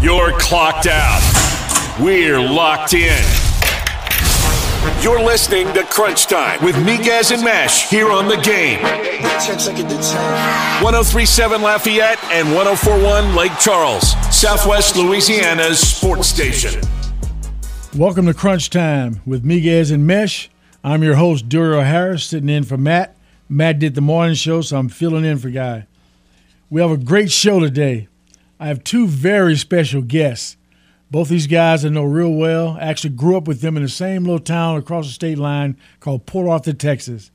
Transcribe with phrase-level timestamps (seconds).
[0.00, 1.20] You're clocked out.
[2.00, 3.20] We're locked in.
[5.02, 8.80] You're listening to Crunch Time with Miguez and Mesh here on the game.
[8.80, 16.80] 1037 Lafayette and 1041 Lake Charles, Southwest Louisiana's sports station.
[17.96, 20.48] Welcome to Crunch Time with Miguez and Mesh.
[20.84, 23.16] I'm your host, Duriel Harris, sitting in for Matt.
[23.48, 25.88] Matt did the morning show, so I'm filling in for Guy.
[26.70, 28.06] We have a great show today.
[28.60, 30.56] I have two very special guests.
[31.10, 32.76] Both these guys I know real well.
[32.80, 35.76] I actually grew up with them in the same little town across the state line
[36.00, 37.30] called Port Arthur, Texas.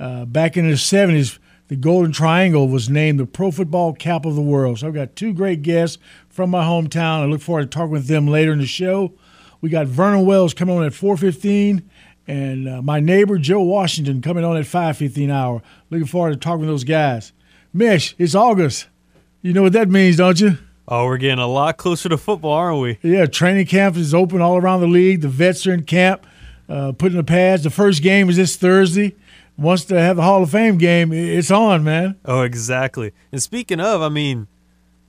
[0.00, 4.36] Uh, back in the 70s, the Golden Triangle was named the Pro Football Capital of
[4.36, 4.78] the World.
[4.78, 7.22] So I've got two great guests from my hometown.
[7.22, 9.12] I look forward to talking with them later in the show.
[9.60, 11.82] We got Vernon Wells coming on at 4:15,
[12.26, 15.62] and uh, my neighbor Joe Washington coming on at 5:15 hour.
[15.88, 17.32] Looking forward to talking with those guys.
[17.72, 18.88] Mish, it's August.
[19.42, 20.56] You know what that means, don't you?
[20.86, 22.98] Oh, we're getting a lot closer to football, aren't we?
[23.02, 25.20] Yeah, training camp is open all around the league.
[25.20, 26.24] The vets are in camp,
[26.68, 27.64] uh, putting the pads.
[27.64, 29.16] The first game is this Thursday.
[29.56, 32.16] Once they have the Hall of Fame game, it's on, man.
[32.24, 33.12] Oh, exactly.
[33.32, 34.46] And speaking of, I mean,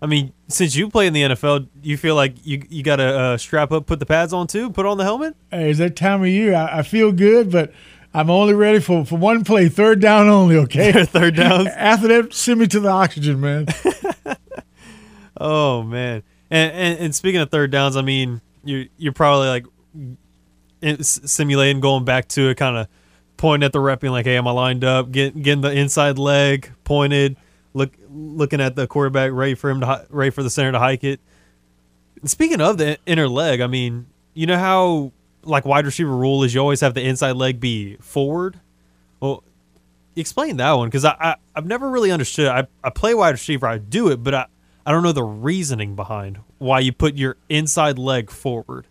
[0.01, 3.19] I mean, since you play in the NFL, you feel like you you got to
[3.19, 5.35] uh, strap up, put the pads on too, put on the helmet.
[5.51, 6.55] Hey, it's that time of year.
[6.55, 7.71] I, I feel good, but
[8.13, 10.91] I'm only ready for, for one play, third down only, okay?
[11.05, 11.67] third down.
[11.75, 13.67] After that, send me to the oxygen, man.
[15.37, 16.23] oh man.
[16.51, 19.65] And, and and speaking of third downs, I mean, you you're probably like
[21.01, 22.87] simulating going back to it, kind of
[23.37, 26.19] pointing at the rep, being like, "Hey, am I lined up?" Get, getting the inside
[26.19, 27.37] leg pointed,
[27.73, 31.03] look looking at the quarterback, ready for him to ready for the center to hike
[31.03, 31.19] it.
[32.21, 34.05] And speaking of the inner leg, I mean,
[34.35, 35.11] you know how
[35.43, 38.59] like wide receiver rule is you always have the inside leg be forward.
[39.19, 39.43] Well,
[40.15, 42.47] explain that one because I, I I've never really understood.
[42.47, 44.45] I I play wide receiver, I do it, but I
[44.85, 48.87] I don't know the reasoning behind why you put your inside leg forward.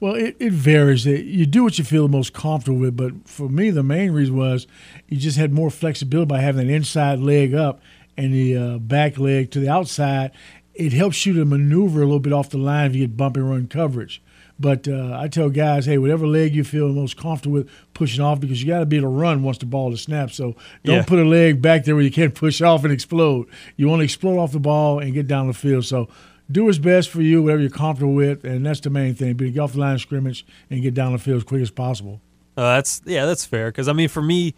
[0.00, 1.06] Well, it, it varies.
[1.06, 4.36] You do what you feel the most comfortable with, but for me, the main reason
[4.36, 4.66] was
[5.08, 7.80] you just had more flexibility by having an inside leg up
[8.16, 10.32] and the uh, back leg to the outside.
[10.74, 13.36] It helps you to maneuver a little bit off the line if you get bump
[13.36, 14.20] and run coverage.
[14.62, 18.38] But uh, I tell guys, hey, whatever leg you feel most comfortable with pushing off,
[18.38, 20.36] because you got to be able to run once the ball is snapped.
[20.36, 21.02] So don't yeah.
[21.02, 23.48] put a leg back there where you can't push off and explode.
[23.76, 25.84] You want to explode off the ball and get down the field.
[25.84, 26.08] So
[26.48, 29.34] do what's best for you, whatever you're comfortable with, and that's the main thing.
[29.34, 31.72] Be get off the line of scrimmage and get down the field as quick as
[31.72, 32.20] possible.
[32.56, 33.68] Uh, that's yeah, that's fair.
[33.68, 34.54] Because I mean, for me,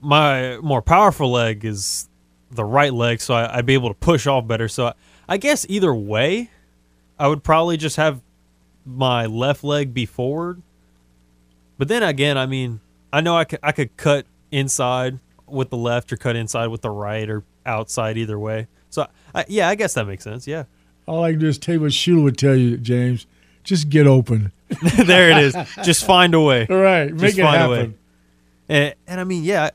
[0.00, 2.08] my more powerful leg is
[2.50, 4.66] the right leg, so I, would be able to push off better.
[4.66, 4.94] So I,
[5.28, 6.50] I guess either way,
[7.20, 8.20] I would probably just have
[8.88, 10.62] my left leg be forward.
[11.76, 12.80] But then again, I mean,
[13.12, 16.82] I know I could, I could cut inside with the left or cut inside with
[16.82, 18.66] the right or outside either way.
[18.90, 20.46] So I, yeah, I guess that makes sense.
[20.46, 20.64] Yeah.
[21.06, 23.26] All I can do is tell you what Shula would tell you, James.
[23.64, 24.52] Just get open.
[25.04, 25.56] there it is.
[25.84, 26.66] Just find a way.
[26.68, 27.98] All right, make Just it happen.
[28.68, 29.70] And, and I mean, yeah,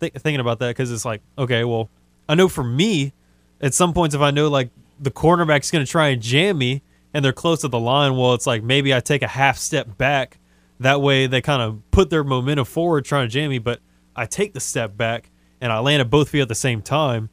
[0.00, 1.88] th- thinking about that because it's like, okay, well,
[2.28, 3.12] I know for me,
[3.60, 6.82] at some points, if I know like the cornerback's going to try and jam me,
[7.14, 9.96] and they're close to the line, well, it's like maybe I take a half step
[9.96, 10.38] back.
[10.80, 13.80] That way they kind of put their momentum forward trying to jam me, but
[14.16, 15.30] I take the step back
[15.60, 17.30] and I land at both feet at the same time.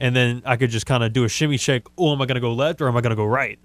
[0.00, 1.86] And then I could just kind of do a shimmy shake.
[1.98, 3.58] Oh, am I going to go left or am I going to go right?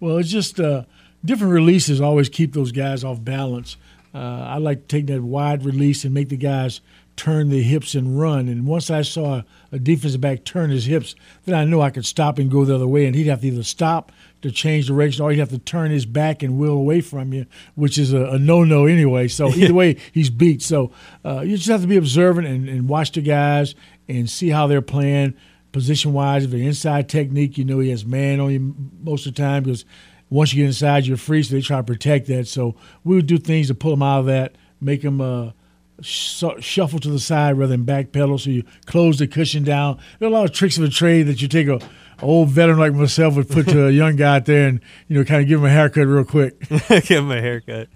[0.00, 0.84] Well, it's just uh,
[1.24, 3.76] different releases always keep those guys off balance.
[4.14, 6.80] Uh, I like to take that wide release and make the guys
[7.16, 8.48] turn the hips and run.
[8.48, 11.14] And once I saw a defensive back turn his hips,
[11.44, 13.06] then I knew I could stop and go the other way.
[13.06, 14.12] And he'd have to either stop
[14.44, 17.46] to change direction, or he'd have to turn his back and wheel away from you,
[17.76, 19.26] which is a, a no-no anyway.
[19.26, 20.60] So either way, he's beat.
[20.60, 20.92] So
[21.24, 23.74] uh, you just have to be observant and, and watch the guys
[24.06, 25.34] and see how they're playing
[25.72, 26.44] position-wise.
[26.44, 29.62] If they're inside technique, you know he has man on you most of the time
[29.62, 29.86] because
[30.28, 31.42] once you get inside, you're free.
[31.42, 32.46] So they try to protect that.
[32.46, 35.52] So we would do things to pull them out of that, make them uh,–
[36.02, 38.38] shuffle to the side rather than back pedal.
[38.38, 39.98] So you close the cushion down.
[40.18, 41.80] There are a lot of tricks of the trade that you take a
[42.22, 45.24] old veteran like myself would put to a young guy out there and you know
[45.24, 46.58] kind of give him a haircut real quick.
[46.68, 47.88] give him a haircut.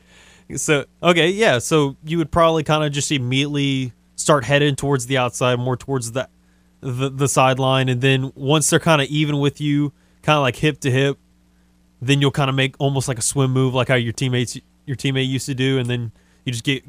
[0.57, 1.59] So okay, yeah.
[1.59, 6.13] So you would probably kind of just immediately start heading towards the outside, more towards
[6.13, 6.29] the
[6.81, 9.93] the, the sideline, and then once they're kind of even with you,
[10.23, 11.19] kind of like hip to hip,
[12.01, 14.97] then you'll kind of make almost like a swim move, like how your teammates your
[14.97, 16.13] teammate used to do, and then
[16.45, 16.85] you just get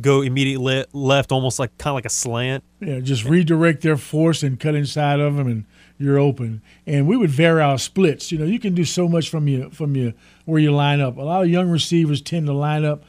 [0.00, 2.64] go immediately left, almost like kind of like a slant.
[2.80, 5.64] Yeah, just redirect their force and cut inside of them, and
[5.98, 6.62] you're open.
[6.86, 8.30] And we would vary our splits.
[8.30, 10.14] You know, you can do so much from you from you
[10.44, 11.16] where you line up.
[11.16, 13.04] A lot of young receivers tend to line up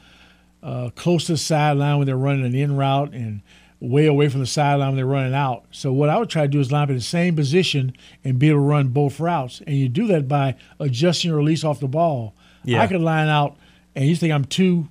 [0.62, 3.42] uh, close to the sideline when they're running an in route, and
[3.80, 5.64] way away from the sideline when they're running out.
[5.70, 7.92] So what I would try to do is line up in the same position
[8.24, 9.62] and be able to run both routes.
[9.66, 12.34] And you do that by adjusting your release off the ball.
[12.64, 12.82] Yeah.
[12.82, 13.56] I could line out,
[13.94, 14.88] and you think I'm too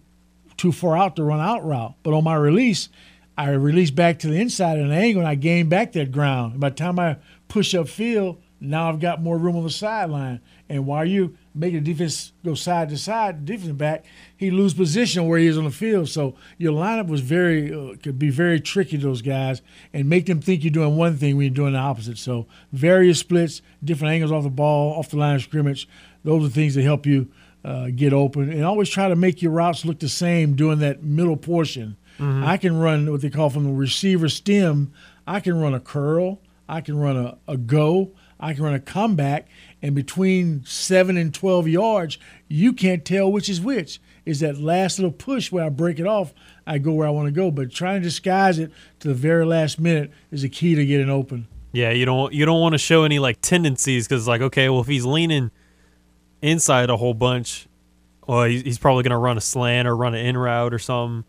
[0.55, 2.89] too far out to run out route, but on my release,
[3.37, 6.59] I release back to the inside at an angle, and I gain back that ground.
[6.59, 7.17] By the time I
[7.47, 10.41] push up field, now I've got more room on the sideline.
[10.67, 14.05] And while you make the defense go side to side, defense back,
[14.35, 16.09] he lose position where he is on the field.
[16.09, 19.61] So your lineup was very uh, could be very tricky to those guys
[19.93, 22.17] and make them think you're doing one thing when you're doing the opposite.
[22.17, 25.87] So various splits, different angles off the ball, off the line of scrimmage.
[26.23, 27.29] Those are things that help you
[27.63, 28.51] uh, get open.
[28.51, 31.95] And always try to make your routes look the same during that middle portion.
[32.19, 34.91] I can run what they call from the receiver stem.
[35.27, 36.41] I can run a curl.
[36.67, 38.11] I can run a, a go.
[38.39, 39.47] I can run a comeback.
[39.81, 42.17] And between seven and 12 yards,
[42.47, 43.99] you can't tell which is which.
[44.25, 46.33] Is that last little push where I break it off,
[46.65, 47.49] I go where I want to go.
[47.49, 51.09] But trying to disguise it to the very last minute is the key to getting
[51.09, 51.47] open.
[51.71, 54.81] Yeah, you don't you don't want to show any like tendencies because like okay, well
[54.81, 55.51] if he's leaning
[56.41, 57.67] inside a whole bunch,
[58.27, 61.23] well he's, probably gonna run a slant or run an in route or something.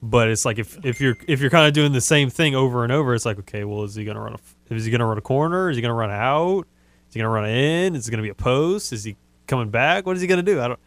[0.00, 2.84] But it's like if, if you're if you're kind of doing the same thing over
[2.84, 4.38] and over, it's like okay, well is he gonna run a
[4.76, 5.70] is he gonna run a corner?
[5.70, 6.66] Is he gonna run out?
[7.08, 7.94] Is he gonna run in?
[7.94, 8.92] Is it gonna be a post?
[8.92, 9.16] Is he
[9.46, 10.06] coming back?
[10.06, 10.60] What is he gonna do?
[10.60, 10.80] I don't.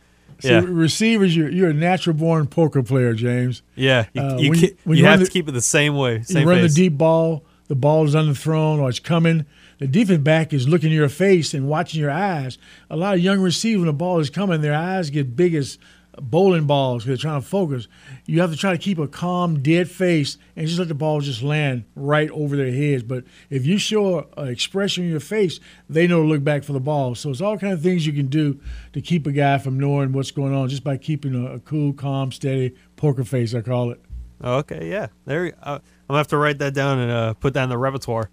[0.44, 3.62] Yeah, receivers, you're, you're a natural born poker player, James.
[3.75, 4.06] yeah.
[4.13, 6.24] You, uh, you, you- you have to keep it the same way.
[6.24, 6.74] Same you run pace.
[6.74, 9.45] the deep ball, the ball is underthrown or it's coming.
[9.78, 12.57] The defense back is looking your face and watching your eyes.
[12.89, 15.78] A lot of young receivers, when the ball is coming, their eyes get big as
[16.19, 17.87] bowling balls because they're trying to focus.
[18.25, 21.21] You have to try to keep a calm, dead face and just let the ball
[21.21, 23.03] just land right over their heads.
[23.03, 25.59] But if you show an expression in your face,
[25.89, 27.15] they know to look back for the ball.
[27.15, 28.59] So it's all kind of things you can do
[28.93, 31.93] to keep a guy from knowing what's going on just by keeping a, a cool,
[31.93, 34.01] calm, steady poker face, I call it.
[34.43, 35.07] Oh, okay, yeah.
[35.25, 37.77] There, uh, I'm gonna have to write that down and uh, put that in the
[37.77, 38.29] repertoire.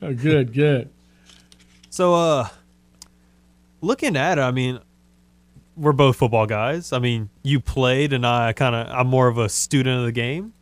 [0.00, 0.90] Oh, good, good.
[1.88, 2.48] So, uh,
[3.80, 4.80] looking at it, I mean,
[5.76, 6.92] we're both football guys.
[6.92, 10.12] I mean, you played, and I kind of, I'm more of a student of the
[10.12, 10.52] game.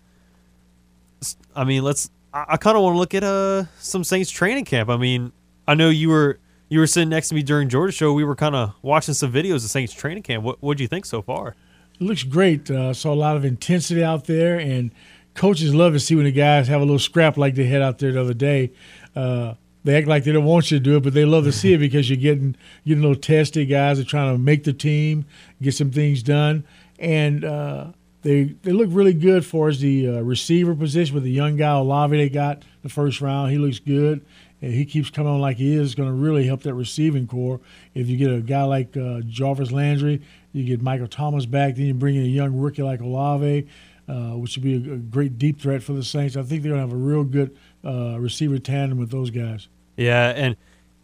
[1.54, 2.10] I mean, let's.
[2.32, 4.88] I, I kind of want to look at uh some Saints training camp.
[4.88, 5.32] I mean,
[5.66, 8.12] I know you were you were sitting next to me during Georgia show.
[8.12, 10.44] We were kind of watching some videos of Saints training camp.
[10.44, 11.56] What what do you think so far?
[12.00, 12.70] It looks great.
[12.70, 14.90] Uh, saw a lot of intensity out there, and
[15.34, 17.98] coaches love to see when the guys have a little scrap like they had out
[17.98, 18.72] there the other day.
[19.14, 19.54] Uh,
[19.84, 21.72] they act like they don't want you to do it, but they love to see
[21.72, 22.56] it because you're getting
[22.86, 23.64] getting a little testy.
[23.64, 25.24] Guys are trying to make the team,
[25.62, 26.64] get some things done,
[26.98, 27.86] and uh,
[28.22, 29.78] they they look really good for us.
[29.78, 33.58] The uh, receiver position with the young guy Olave they got the first round, he
[33.58, 34.24] looks good.
[34.62, 37.60] And he keeps coming on like he is, going to really help that receiving corps.
[37.94, 40.20] If you get a guy like uh, Jarvis Landry,
[40.52, 43.66] you get Michael Thomas back, then you bring in a young rookie like Olave,
[44.06, 46.36] uh, which would be a, a great deep threat for the Saints.
[46.36, 49.68] I think they're going to have a real good uh, receiver tandem with those guys.
[49.96, 50.56] Yeah, and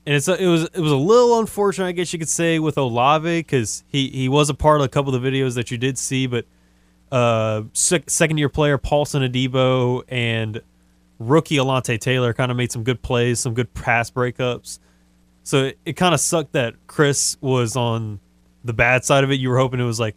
[0.07, 2.59] and it's a, it was it was a little unfortunate, I guess you could say,
[2.59, 5.71] with Olave because he he was a part of a couple of the videos that
[5.71, 6.47] you did see, but
[7.11, 10.61] uh, sec- second year player Paulson Adebo and
[11.19, 14.79] rookie Alontae Taylor kind of made some good plays, some good pass breakups.
[15.43, 18.21] So it, it kind of sucked that Chris was on
[18.65, 19.35] the bad side of it.
[19.35, 20.17] You were hoping it was like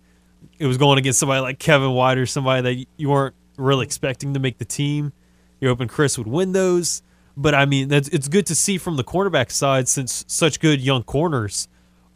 [0.57, 4.33] it was going against somebody like Kevin White or somebody that you weren't really expecting
[4.33, 5.13] to make the team.
[5.59, 7.01] You're hoping Chris would win those.
[7.35, 11.03] But I mean, it's good to see from the cornerback side since such good young
[11.03, 11.67] corners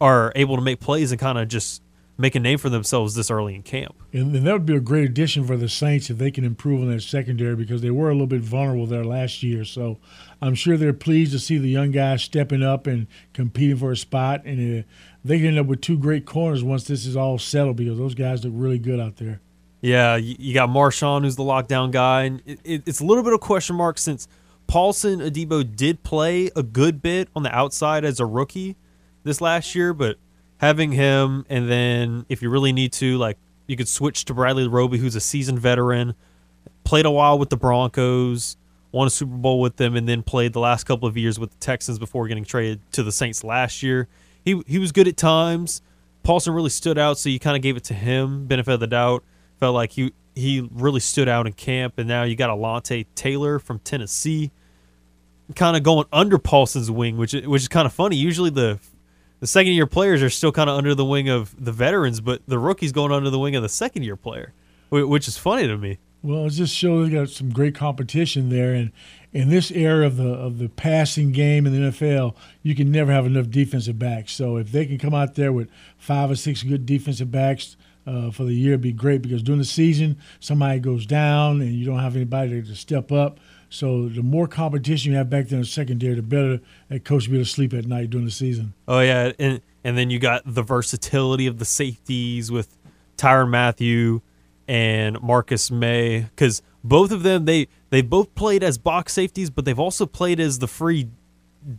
[0.02, 1.82] are able to make plays and kind of just
[2.18, 3.96] make a name for themselves this early in camp.
[4.12, 6.82] And, and that would be a great addition for the Saints if they can improve
[6.82, 9.66] on their secondary because they were a little bit vulnerable there last year.
[9.66, 9.98] So
[10.42, 13.98] I'm sure they're pleased to see the young guys stepping up and competing for a
[13.98, 14.46] spot.
[14.46, 14.84] And uh,
[15.24, 18.16] they can end up with two great corners once this is all settled because those
[18.16, 19.42] guys look really good out there.
[19.84, 23.34] Yeah, you, got Marshon, who's the lockdown guy, and it, it, it's a little bit
[23.34, 24.30] of question mark since
[24.66, 28.78] Paulson Adebo did play a good bit on the outside as a rookie
[29.26, 30.16] this last year, but
[30.60, 33.38] having him and then if you really need to, like
[33.68, 36.16] you could switch to Bradley Roby, who's a seasoned veteran,
[36.86, 38.56] played a while with the Broncos,
[38.94, 41.52] won a Super Bowl with them, and then played the last couple of years with
[41.52, 44.08] the Texans before getting traded to the Saints last year.
[44.46, 45.82] He he was good at times.
[46.24, 48.88] Paulson really stood out, so you kind of gave it to him, benefit of the
[48.88, 49.26] doubt.
[49.60, 53.60] Felt like he he really stood out in camp, and now you got Alontae Taylor
[53.60, 54.52] from Tennessee,
[55.56, 58.16] kind of going under Paulson's wing, which which is kind of funny.
[58.16, 58.80] Usually the
[59.40, 62.42] the second year players are still kind of under the wing of the veterans, but
[62.48, 64.54] the rookie's going under the wing of the second year player,
[64.90, 66.00] which is funny to me.
[66.22, 68.94] Well, it just shows they got some great competition there, and
[69.34, 73.12] in this era of the of the passing game in the NFL, you can never
[73.12, 74.32] have enough defensive backs.
[74.32, 78.32] So if they can come out there with five or six good defensive backs, uh,
[78.32, 82.00] for the year be great because during the season, somebody goes down and you don't
[82.00, 83.40] have anybody to step up.
[83.70, 87.28] So the more competition you have back there in the secondary, the better that coach
[87.28, 88.74] will be able to sleep at night during the season.
[88.88, 92.78] Oh yeah, and and then you got the versatility of the safeties with
[93.18, 94.22] Tyrann Mathieu
[94.68, 99.66] and Marcus Maye because both of them they they both played as box safeties, but
[99.66, 101.10] they've also played as the free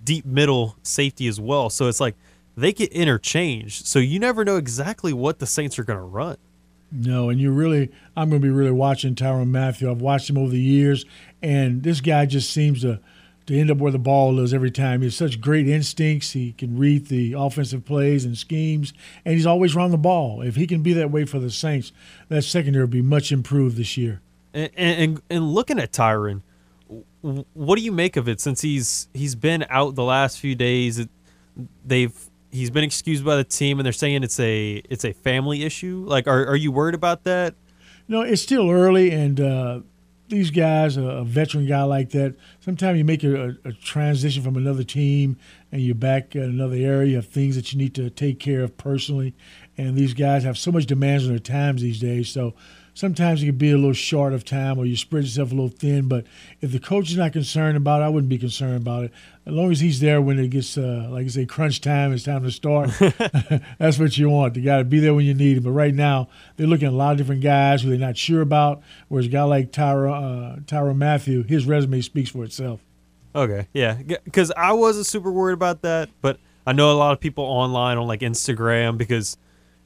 [0.02, 1.70] deep middle safety as well.
[1.70, 2.16] So it's like
[2.56, 3.86] they get interchanged.
[3.86, 6.36] So you never know exactly what the Saints are going to run.
[6.92, 9.90] No, and you really, I'm going to be really watching Tyrann Mathieu.
[9.90, 11.04] I've watched him over the years,
[11.42, 13.00] and this guy just seems to
[13.46, 15.00] to end up where the ball is every time.
[15.00, 16.32] He has such great instincts.
[16.32, 18.94] He can read the offensive plays and schemes,
[19.24, 20.40] and he's always around the ball.
[20.40, 21.92] If he can be that way for the Saints,
[22.28, 24.20] that secondary will be much improved this year.
[24.52, 26.42] And and, and looking at Tyrann,
[27.20, 28.40] what do you make of it?
[28.40, 31.06] Since he's he's been out the last few days,
[31.84, 35.64] they've he's been excused by the team, and they're saying it's a it's a family
[35.64, 36.04] issue.
[36.06, 37.54] Like, are are you worried about that?
[38.06, 39.80] No, it's still early, and uh,
[40.28, 44.84] these guys, a, veteran guy like that, sometimes you make a, a, transition from another
[44.84, 45.38] team,
[45.72, 47.10] and you're back in another area.
[47.10, 49.34] You have things that you need to take care of personally,
[49.76, 52.28] and these guys have so much demands on their times these days.
[52.28, 52.54] So
[52.94, 55.68] sometimes it can be a little short of time or you spread yourself a little
[55.68, 56.08] thin.
[56.08, 56.24] But
[56.60, 59.12] if the coach is not concerned about it, I wouldn't be concerned about it.
[59.44, 62.24] As long as he's there when it gets, uh, like I say, crunch time, it's
[62.24, 62.90] time to start.
[63.78, 64.56] That's what you want.
[64.56, 65.64] You got to be there when you need him.
[65.64, 68.40] But right now, they're looking at a lot of different guys who they're not sure
[68.40, 68.82] about.
[69.08, 72.80] Whereas a guy like Tyra, uh, Tyra Mathieu, his resume speaks for itself.
[73.36, 77.18] Okay, yeah, because I wasn't super worried about that, but I know a lot of
[77.18, 79.36] people online on like Instagram because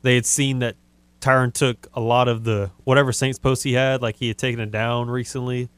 [0.03, 0.77] they had seen that
[1.21, 4.61] Tyrann took a lot of the whatever Saints posts he had, like he had taken
[4.61, 5.69] it down recently,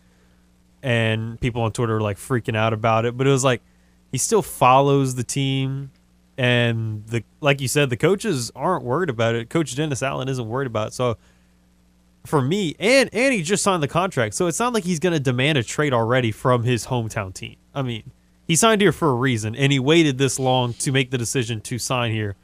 [0.83, 3.17] and people on Twitter were like freaking out about it.
[3.17, 3.63] But it was like
[4.13, 5.91] he still follows the team,
[6.37, 9.49] and the like you said, the coaches aren't worried about it.
[9.49, 10.95] Coach Dennis Allen isn't worried about it.
[10.95, 11.17] So
[12.27, 15.15] for me, and and he just signed the contract, so it's not like he's going
[15.15, 17.57] to demand a trade already from his hometown team.
[17.75, 18.11] I mean,
[18.47, 21.61] he signed here for a reason, and he waited this long to make the decision
[21.63, 22.37] to sign here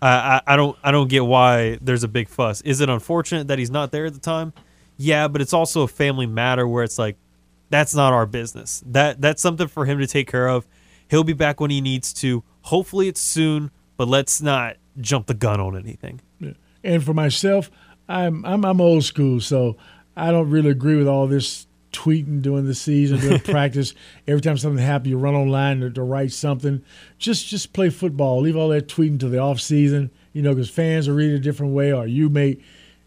[0.00, 2.60] I, I don't I don't get why there's a big fuss.
[2.62, 4.52] Is it unfortunate that he's not there at the time?
[4.96, 7.16] Yeah, but it's also a family matter where it's like
[7.70, 8.82] that's not our business.
[8.86, 10.66] That that's something for him to take care of.
[11.08, 12.44] He'll be back when he needs to.
[12.62, 16.20] Hopefully it's soon, but let's not jump the gun on anything.
[16.84, 17.70] And for myself,
[18.08, 19.76] I'm I'm I'm old school, so
[20.16, 23.94] I don't really agree with all this tweeting during the season, during practice.
[24.26, 26.82] Every time something happens, you run online to, to, write something.
[27.18, 28.40] Just just play football.
[28.40, 30.10] Leave all that tweeting to the off season.
[30.32, 32.58] You know, because fans are reading a different way, or you may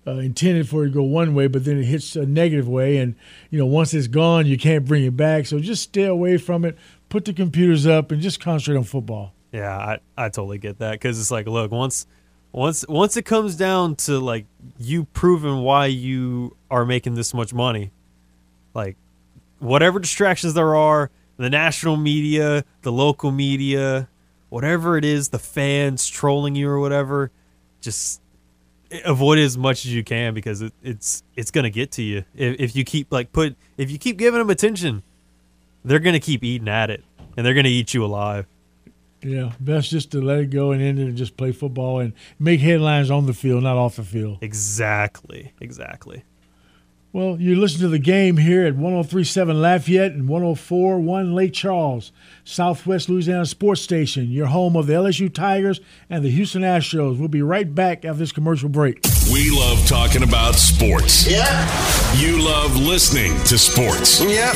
[0.06, 2.98] uh, intended for it to go one way, but then it hits a negative way,
[2.98, 3.16] and
[3.50, 5.46] you know once it's gone, you can't bring it back.
[5.46, 6.78] So just stay away from it.
[7.10, 9.34] Put the computers up and just concentrate on football.
[9.52, 12.08] Yeah, I, I totally get that because it's like, look, once
[12.52, 14.46] once once it comes down to like
[14.80, 17.92] you proving why you are making this much money,
[18.74, 18.98] like
[19.60, 24.08] whatever distractions there are, the national media, the local media,
[24.50, 27.32] whatever it is, the fans trolling you or whatever,
[27.80, 28.22] just
[29.06, 32.26] avoid it as much as you can because it, it's it's gonna get to you
[32.36, 35.04] if, if you keep like put if you keep giving them attention,
[35.86, 37.04] they're gonna keep eating at it
[37.38, 38.46] and they're gonna eat you alive.
[39.24, 42.14] Yeah, best just to let it go and end it and just play football and
[42.40, 44.40] make headlines on the field, not off the field.
[44.42, 46.24] Exactly, exactly.
[47.14, 52.14] Well, you listen to the game here at 1037 Lafayette and 1041 Lake Charles,
[52.46, 57.20] Southwest Louisiana Sports Station, your home of the LSU Tigers and the Houston Astros.
[57.20, 59.02] We'll be right back after this commercial break.
[59.30, 61.30] We love talking about sports.
[61.30, 61.68] Yeah.
[62.16, 64.22] You love listening to sports.
[64.22, 64.56] Yep.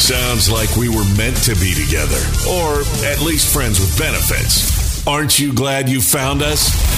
[0.00, 5.06] Sounds like we were meant to be together, or at least friends with benefits.
[5.06, 6.89] Aren't you glad you found us?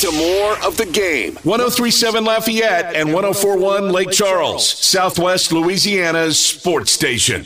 [0.00, 1.34] To more of the game.
[1.44, 7.44] 1037 Lafayette and 1041 Lake Charles, Southwest Louisiana's sports station.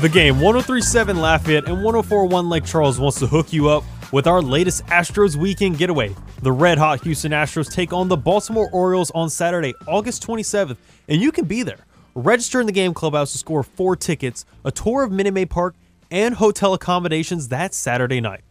[0.00, 4.42] The game 1037 Lafayette and 1041 Lake Charles wants to hook you up with our
[4.42, 6.14] latest Astros weekend getaway.
[6.42, 10.76] The red hot Houston Astros take on the Baltimore Orioles on Saturday, August 27th,
[11.08, 11.86] and you can be there.
[12.14, 15.74] Register in the game clubhouse to score four tickets, a tour of Minute Maid Park,
[16.10, 18.42] and hotel accommodations that Saturday night.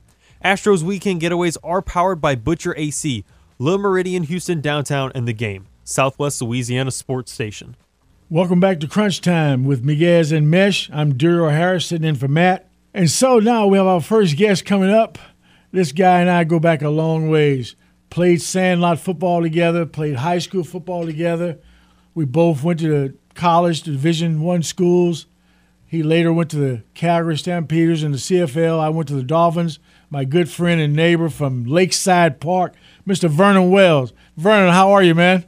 [0.43, 3.23] Astros weekend getaways are powered by Butcher AC,
[3.59, 7.77] Le Méridien Houston downtown, and the game, Southwest Louisiana Sports Station.
[8.29, 10.89] Welcome back to Crunch Time with Miguez and Mesh.
[10.91, 12.69] I'm Daryl Harrison in for Matt.
[12.93, 15.17] And so now we have our first guest coming up.
[15.71, 17.77] This guy and I go back a long ways.
[18.09, 21.57] Played sandlot football together, played high school football together.
[22.13, 25.25] We both went to the college, Division One schools.
[25.87, 28.81] He later went to the Calgary Stampeders in the CFL.
[28.81, 29.79] I went to the Dolphins.
[30.13, 32.75] My good friend and neighbor from Lakeside Park,
[33.07, 33.27] Mr.
[33.27, 34.13] Vernon Wells.
[34.37, 35.43] Vernon, how are you, man?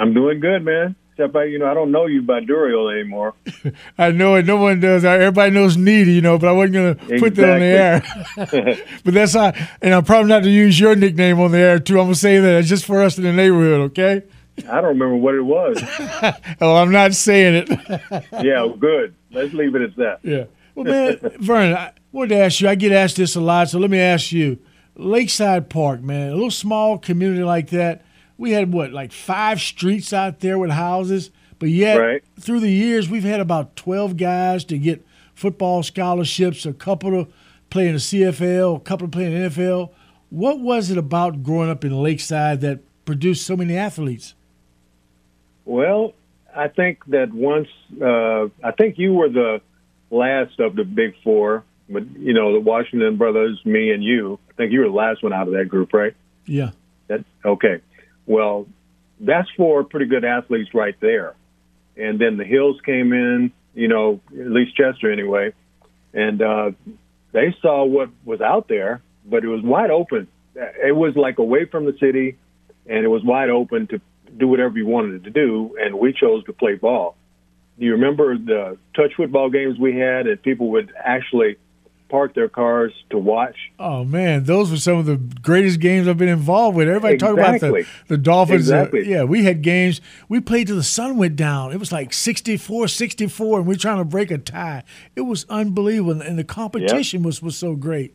[0.00, 0.96] I'm doing good, man.
[1.12, 3.34] Except I, you know, I don't know you by Duriel anymore.
[3.98, 4.46] I know it.
[4.46, 5.04] No one does.
[5.04, 8.02] Everybody knows Needy, you know, but I wasn't going to put that on the air.
[9.04, 12.00] but that's not, and I'm probably not to use your nickname on the air, too.
[12.00, 14.24] I'm going to say that it's just for us in the neighborhood, okay?
[14.68, 15.80] I don't remember what it was.
[16.60, 18.24] oh, I'm not saying it.
[18.42, 19.14] yeah, good.
[19.30, 20.18] Let's leave it at that.
[20.24, 20.46] Yeah.
[20.74, 22.68] Well, man, Vernon, I wanted to ask you.
[22.68, 24.58] I get asked this a lot, so let me ask you.
[24.96, 28.02] Lakeside Park, man, a little small community like that.
[28.38, 32.22] We had what, like five streets out there with houses, but yet right.
[32.38, 35.04] through the years we've had about twelve guys to get
[35.34, 37.32] football scholarships, a couple to
[37.70, 39.90] play in the CFL, a couple to play in the NFL.
[40.30, 44.34] What was it about growing up in Lakeside that produced so many athletes?
[45.64, 46.14] Well,
[46.54, 47.68] I think that once
[48.00, 49.60] uh, I think you were the
[50.10, 54.38] last of the big four, but you know the Washington brothers, me and you.
[54.50, 56.14] I think you were the last one out of that group, right?
[56.46, 56.70] Yeah.
[57.08, 57.80] That okay.
[58.26, 58.66] Well,
[59.20, 61.34] that's four pretty good athletes right there.
[61.96, 65.52] And then the Hills came in, you know, at least Chester anyway,
[66.12, 66.70] and uh,
[67.32, 70.28] they saw what was out there, but it was wide open.
[70.56, 72.36] It was like away from the city,
[72.86, 74.00] and it was wide open to
[74.36, 77.16] do whatever you wanted to do, and we chose to play ball.
[77.78, 81.56] Do you remember the touch football games we had, and people would actually
[82.14, 83.56] park their cars to watch?
[83.76, 86.86] Oh man, those were some of the greatest games I've been involved with.
[86.86, 87.42] Everybody exactly.
[87.42, 88.60] talk about the, the Dolphins.
[88.60, 89.00] Exactly.
[89.00, 90.00] Uh, yeah, we had games.
[90.28, 91.72] We played till the sun went down.
[91.72, 94.84] It was like 64, 64, and we are trying to break a tie.
[95.16, 97.26] It was unbelievable, and the competition yep.
[97.26, 98.14] was was so great.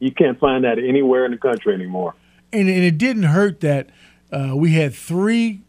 [0.00, 2.16] You can't find that anywhere in the country anymore.
[2.52, 3.90] And, and it didn't hurt that
[4.32, 5.62] uh, we had three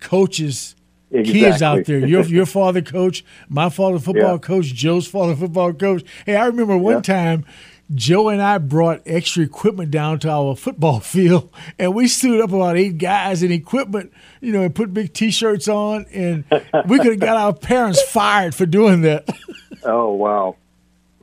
[0.00, 0.76] coaches,
[1.10, 1.40] exactly.
[1.40, 2.06] kids out there.
[2.06, 4.38] Your your father coach, my father football yeah.
[4.38, 6.04] coach, Joe's father football coach.
[6.26, 7.00] Hey, I remember one yeah.
[7.00, 7.44] time.
[7.92, 12.52] Joe and I brought extra equipment down to our football field, and we stood up
[12.52, 16.44] about eight guys in equipment, you know, and put big T-shirts on, and
[16.86, 19.28] we could have got our parents fired for doing that.
[19.84, 20.56] oh wow!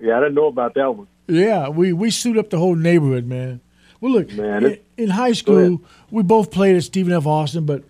[0.02, 1.08] Yeah, I didn't know about that one.
[1.28, 3.62] Yeah, we we suit up the whole neighborhood, man.
[4.00, 7.26] Well, look, man, in, in high school, we both played at Stephen F.
[7.26, 7.84] Austin, but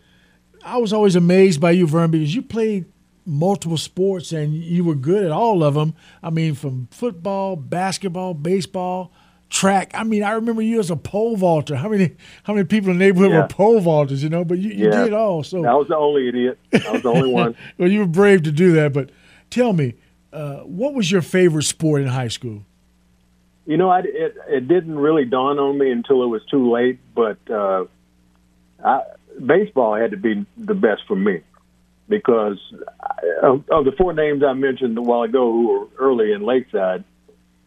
[0.67, 2.85] I was always amazed by you, Vern, because you played
[3.25, 5.93] multiple sports and you were good at all of them.
[6.21, 9.13] I mean, from football, basketball, baseball,
[9.49, 9.91] track.
[9.93, 11.75] I mean, I remember you as a pole vaulter.
[11.75, 13.41] How many how many people in the neighborhood yeah.
[13.41, 14.21] were pole vaulters?
[14.21, 15.03] You know, but you, you yeah.
[15.05, 15.43] did all.
[15.43, 16.59] So I was the only idiot.
[16.73, 17.55] I was the only one.
[17.77, 18.91] well, you were brave to do that.
[18.91, 19.11] But
[19.49, 19.95] tell me,
[20.33, 22.65] uh, what was your favorite sport in high school?
[23.65, 26.99] You know, I, it it didn't really dawn on me until it was too late.
[27.15, 27.85] But uh,
[28.83, 29.01] I,
[29.43, 31.41] baseball had to be the best for me
[32.09, 32.57] because
[33.41, 37.03] of, of the four names I mentioned a while ago who were early in Lakeside,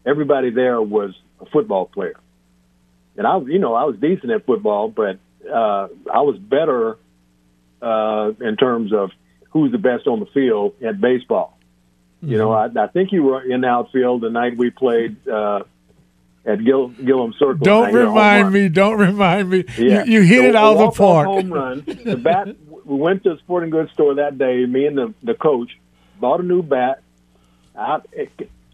[0.05, 2.19] everybody there was a football player,
[3.17, 6.97] and I, you know, I was decent at football, but uh, I was better
[7.81, 9.11] uh, in terms of
[9.49, 11.57] who's the best on the field at baseball.
[12.17, 12.31] Mm-hmm.
[12.31, 15.27] You know, I, I think you were in the outfield the night we played.
[15.27, 15.63] Uh,
[16.45, 17.63] at Gil, Gillum Circle.
[17.63, 18.69] Don't remind me.
[18.69, 19.63] Don't remind me.
[19.77, 20.03] Yeah.
[20.05, 21.27] You, you hit so it out of the park.
[21.27, 21.83] Home run.
[21.85, 22.55] The bat.
[22.85, 24.65] we went to the sporting goods store that day.
[24.65, 25.71] Me and the the coach
[26.19, 27.01] bought a new bat.
[27.75, 28.07] Out,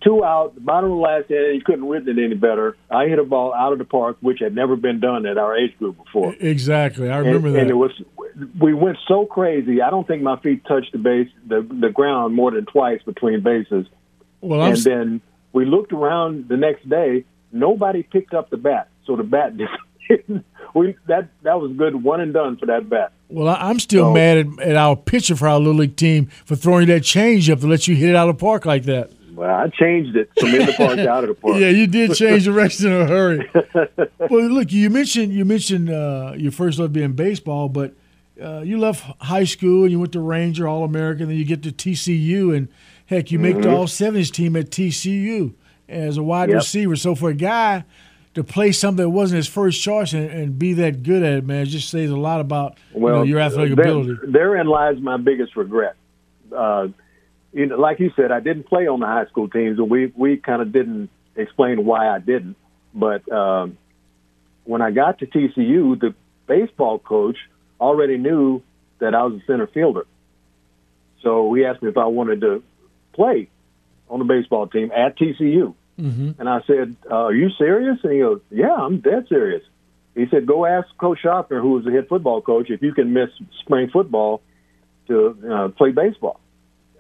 [0.03, 1.55] two out, bottom of the last inning.
[1.55, 2.77] You couldn't written it any better.
[2.89, 5.55] I hit a ball out of the park, which had never been done at our
[5.55, 6.35] age group before.
[6.39, 7.61] Exactly, I remember and, that.
[7.63, 7.91] And it was,
[8.59, 9.81] we went so crazy.
[9.81, 13.41] I don't think my feet touched the base, the the ground more than twice between
[13.41, 13.85] bases.
[14.41, 14.83] Well, and I'm...
[14.83, 15.21] then
[15.53, 19.53] we looked around the next day nobody picked up the bat, so the bat
[20.09, 20.45] didn't.
[20.73, 23.11] we that that was good, one and done for that bat.
[23.29, 26.55] Well, I'm still So- mad at, at our pitcher for our little league team for
[26.55, 29.11] throwing that change up to let you hit it out of the park like that.
[29.33, 31.55] Well, I changed it from in the park to out of the park.
[31.59, 33.47] Yeah, you did change direction in a hurry.
[34.31, 37.93] well, look, you mentioned you mentioned uh, your first love being baseball, but
[38.41, 41.61] uh, you left high school and you went to Ranger All American, then you get
[41.63, 42.67] to TCU, and
[43.07, 45.53] heck, you make the All Seventies team at TCU
[45.89, 46.55] as a wide Yep.
[46.57, 46.95] receiver.
[46.95, 47.83] So for a guy
[48.33, 51.45] to play something that wasn't his first choice and, and be that good at it,
[51.45, 54.31] man, it just says a lot about you know, Well, your athletic there- ability.
[54.31, 55.95] Therein lies my biggest regret.
[56.55, 56.89] Uh,
[57.53, 60.11] you know, like you said, I didn't play on the high school teams, and we
[60.15, 62.55] we kind of didn't explain why I didn't.
[62.93, 63.77] But um,
[64.65, 66.13] when I got to TCU, the
[66.47, 67.37] baseball coach
[67.81, 68.61] already knew
[68.99, 70.05] that I was a center fielder.
[71.21, 72.63] So he asked me if I wanted to
[73.13, 73.49] play
[74.09, 75.73] on the baseball team at TCU.
[75.97, 79.63] hmm And I said, uh, "Are you serious?" And he goes, "Yeah, I'm dead serious."
[80.15, 83.13] He said, "Go ask Coach Shofner, who was the head football coach, if you can
[83.13, 83.29] miss
[83.61, 84.41] spring football
[85.07, 86.39] to uh, play baseball."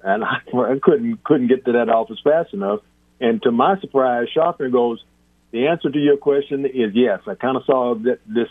[0.03, 2.79] and I, I couldn't couldn't get to that office fast enough.
[3.19, 5.03] And to my surprise, Shofner goes,
[5.51, 8.47] "The answer to your question is yes." I kind of saw that this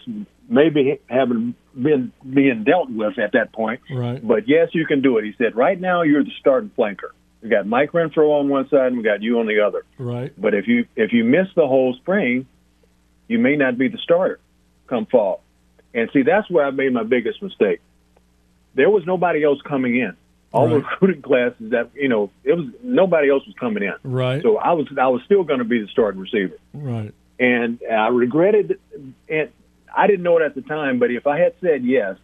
[0.48, 4.24] maybe having been being dealt with at that point, Right.
[4.26, 5.24] but yes, you can do it.
[5.24, 7.10] He said, "Right now, you're the starting flanker.
[7.46, 9.84] We got Mike Renfro on one side, and we got you on the other.
[9.98, 10.32] Right.
[10.36, 12.46] But if you if you miss the whole spring,
[13.28, 14.40] you may not be the starter
[14.88, 15.42] come fall.
[15.94, 17.80] And see, that's where I made my biggest mistake.
[18.74, 20.16] There was nobody else coming in.
[20.52, 23.94] All the recruiting classes that you know, it was nobody else was coming in.
[24.02, 24.42] Right.
[24.42, 27.14] So I was I was still going to be the starting receiver, Right.
[27.38, 28.80] and I regretted.
[29.28, 29.50] And
[29.96, 32.16] I didn't know it at the time, but if I had said yes,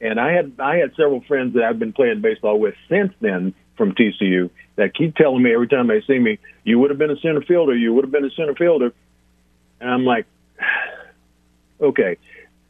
[0.00, 3.54] and I had I had several friends that I've been playing baseball with since then
[3.76, 7.10] from TCU that keep telling me every time they see me, you would have been
[7.10, 8.94] a center fielder, you would have been a center fielder,
[9.80, 10.24] and I'm like,
[11.80, 12.16] okay.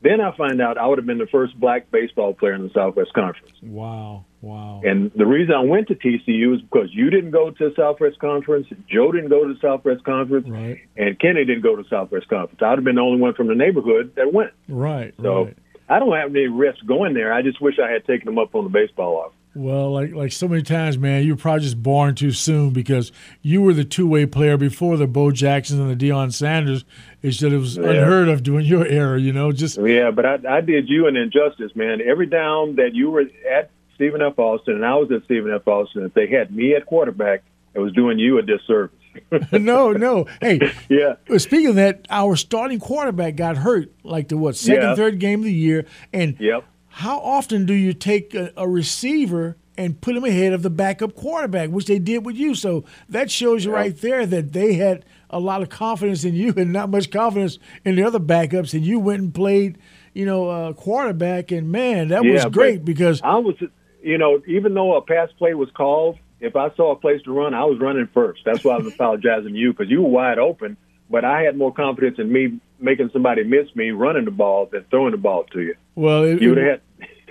[0.00, 2.70] Then I find out I would have been the first black baseball player in the
[2.70, 3.52] Southwest Conference.
[3.62, 4.24] Wow.
[4.40, 4.80] Wow.
[4.84, 8.20] And the reason I went to TCU is because you didn't go to the Southwest
[8.20, 10.78] Conference, Joe didn't go to the Southwest Conference, Right.
[10.96, 12.62] and Kenny didn't go to the Southwest Conference.
[12.62, 14.52] I'd have been the only one from the neighborhood that went.
[14.68, 15.14] Right.
[15.20, 15.56] So right.
[15.88, 17.32] I don't have any risk going there.
[17.32, 19.34] I just wish I had taken them up on the baseball offer.
[19.58, 23.10] Well, like like so many times, man, you were probably just born too soon because
[23.42, 26.84] you were the two way player before the Bo Jacksons and the Deion Sanders.
[27.22, 27.90] It's that it was Yeah.
[27.90, 29.50] unheard of during your era, you know.
[29.52, 32.00] Just Yeah, but I, I did you an injustice, man.
[32.00, 34.38] Every down that you were at Stephen F.
[34.38, 35.66] Austin and I was at Stephen F.
[35.66, 37.42] Austin, if they had me at quarterback,
[37.74, 38.94] it was doing you a disservice.
[39.52, 40.26] no, no.
[40.40, 41.14] Hey, yeah.
[41.38, 44.94] Speaking of that, our starting quarterback got hurt like the what second, Yeah.
[44.94, 45.84] third game of the year.
[46.12, 46.64] And Yep.
[46.98, 51.14] How often do you take a, a receiver and put him ahead of the backup
[51.14, 52.56] quarterback, which they did with you?
[52.56, 53.76] So that shows you Yeah.
[53.76, 57.60] right there that they had a lot of confidence in you and not much confidence
[57.84, 59.78] in the other backups, and you went and played,
[60.12, 61.52] you know, uh, quarterback.
[61.52, 63.54] And man, that was Yeah, but great because I was,
[64.02, 67.32] you know, even though a pass play was called, if I saw a place to
[67.32, 68.40] run, I was running first.
[68.44, 70.76] That's why I was apologizing to you because you were wide open.
[71.08, 74.84] But I had more confidence in me making somebody miss me running the ball than
[74.90, 75.74] throwing the ball to you.
[75.94, 76.80] well, it, You would have had.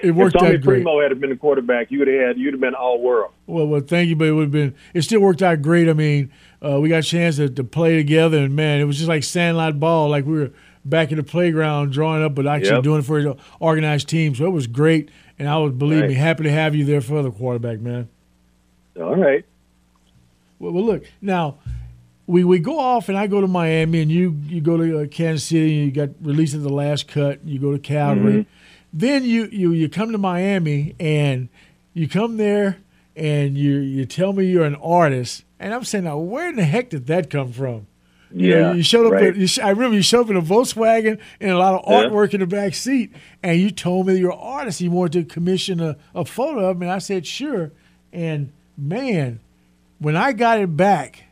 [0.02, 0.84] It worked if Tommy out great.
[0.84, 2.38] Primo had been the quarterback, you'd have had.
[2.38, 3.32] You'd have been all world.
[3.48, 4.76] Well, well, thank you, but it would have been.
[4.94, 5.90] It still worked out great.
[5.90, 6.32] I mean,
[6.64, 9.24] uh, we got a chance to, to play together, and man, it was just like
[9.24, 10.52] sandlot ball, like we were
[10.86, 12.84] back in the playground drawing up, but actually Yep.
[12.84, 14.36] doing it for an organized team.
[14.36, 17.22] So it was great, and I was, believe me, happy to have you there for
[17.22, 18.08] the quarterback, man.
[19.00, 19.46] All right.
[20.60, 21.58] Well, well look now.
[22.26, 25.06] We, we go off and I go to Miami and you you go to uh,
[25.08, 27.40] Kansas City and you got released at the last cut.
[27.46, 28.46] You go to Calgary,
[29.00, 31.50] then you, you you come to Miami and
[31.94, 32.78] you come there
[33.16, 36.64] and you you tell me you're an artist and I'm saying now where in the
[36.66, 37.88] heck did that come from?
[38.32, 39.14] You know, Yeah, you showed up.
[39.14, 39.24] right.
[39.28, 41.86] At, you sh- I remember you showed up in a Volkswagen and a lot of
[41.88, 42.10] Yeah.
[42.10, 44.82] artwork in the back seat, and you told me you're an artist.
[44.82, 47.72] You wanted to commission a, a photo of me, and I said sure.
[48.12, 49.40] And man,
[50.00, 51.24] when I got it back,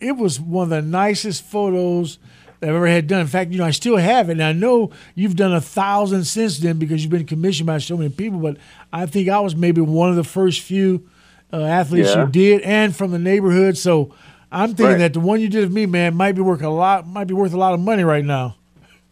[0.00, 2.18] it was one of the nicest photos
[2.66, 3.20] I've ever had done.
[3.20, 4.32] In fact, you know, I still have it.
[4.32, 7.96] And I know you've done a thousand since then because you've been commissioned by so
[7.96, 8.38] many people.
[8.40, 8.56] But
[8.92, 11.08] I think I was maybe one of the first few
[11.52, 12.24] uh, athletes Yeah.
[12.24, 13.76] you did, and from the neighborhood.
[13.78, 14.14] So
[14.50, 14.98] I'm thinking Right.
[14.98, 17.06] that the one you did of me, man, might be worth a lot.
[17.06, 18.56] Might be worth a lot of money right now.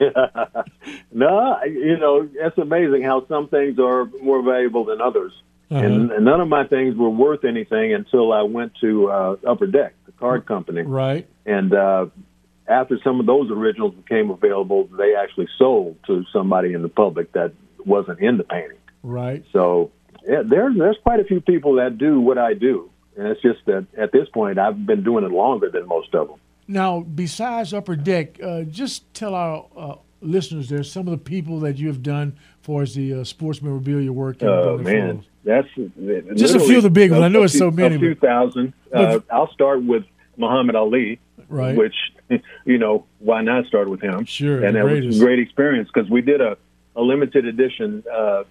[1.12, 5.32] No, you know, it's amazing how some things are more valuable than others.
[5.70, 6.16] And, Uh-huh.
[6.16, 9.94] and none of my things were worth anything until I went to uh, Upper Deck,
[10.06, 10.82] the card company.
[10.82, 11.26] Right.
[11.46, 12.06] And uh,
[12.66, 17.32] after some of those originals became available, they actually sold to somebody in the public
[17.32, 17.52] that
[17.84, 18.78] wasn't in the painting.
[19.02, 19.44] Right.
[19.52, 19.90] So
[20.26, 23.64] yeah, there's there's quite a few people that do what I do, and it's just
[23.66, 26.38] that at this point I've been doing it longer than most of them.
[26.66, 31.60] Now, besides Upper Deck, uh, just tell our uh, listeners there some of the people
[31.60, 34.42] that you have done for as the uh, sports memorabilia work.
[34.42, 35.68] Oh man, photos.
[36.24, 37.22] that's Just a few of the big ones.
[37.22, 38.72] I know it's so many, few thousand.
[38.92, 40.04] Uh, I'll start with
[40.38, 41.76] Muhammad Ali, Right.
[41.76, 41.94] which
[42.64, 44.24] you know why not start with him?
[44.24, 46.56] Sure, and that was a great experience because we did a,
[46.96, 48.44] a limited edition uh,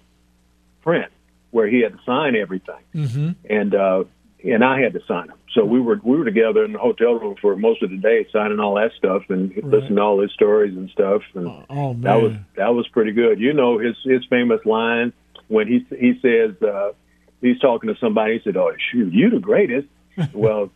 [0.82, 1.10] print
[1.50, 4.04] where he had to sign everything, hmm and uh,
[4.44, 5.38] and I had to sign them.
[5.54, 8.26] So we were we were together in the hotel room for most of the day,
[8.32, 11.22] signing all that stuff and listening to all his stories and stuff.
[11.34, 13.40] And Oh man, that was that was pretty good.
[13.40, 15.12] You know his his famous line
[15.48, 16.92] when he he says uh,
[17.40, 18.38] he's talking to somebody.
[18.38, 19.88] He said, "Oh shoot, you the greatest."
[20.32, 20.70] well,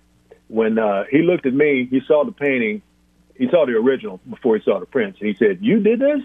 [0.49, 2.83] when uh, he looked at me, he saw the painting.
[3.37, 6.21] He saw the original before he saw the prints, and he said, "You did this."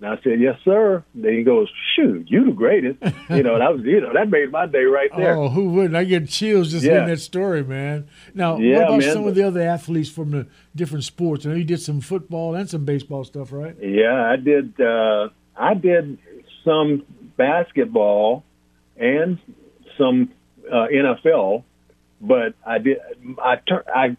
[0.00, 2.98] And I said, "Yes, sir." Then he goes, "Shoot, you the greatest."
[3.30, 5.36] you know that was you know that made my day right there.
[5.36, 5.94] Oh, who wouldn't?
[5.94, 6.92] I get chills just Yeah.
[6.92, 8.08] hearing that story, man.
[8.34, 9.12] Now, Yeah, what about man.
[9.12, 11.44] some of the other athletes from the different sports?
[11.46, 13.76] I know you did some football and some baseball stuff, right?
[13.80, 14.80] Yeah, I did.
[14.80, 16.18] Uh, I did
[16.64, 17.04] some
[17.36, 18.42] basketball
[18.96, 19.38] and
[19.98, 20.30] some
[20.70, 21.64] uh, NFL,
[22.20, 22.98] but I did.
[23.42, 23.86] I turned.
[23.94, 24.16] I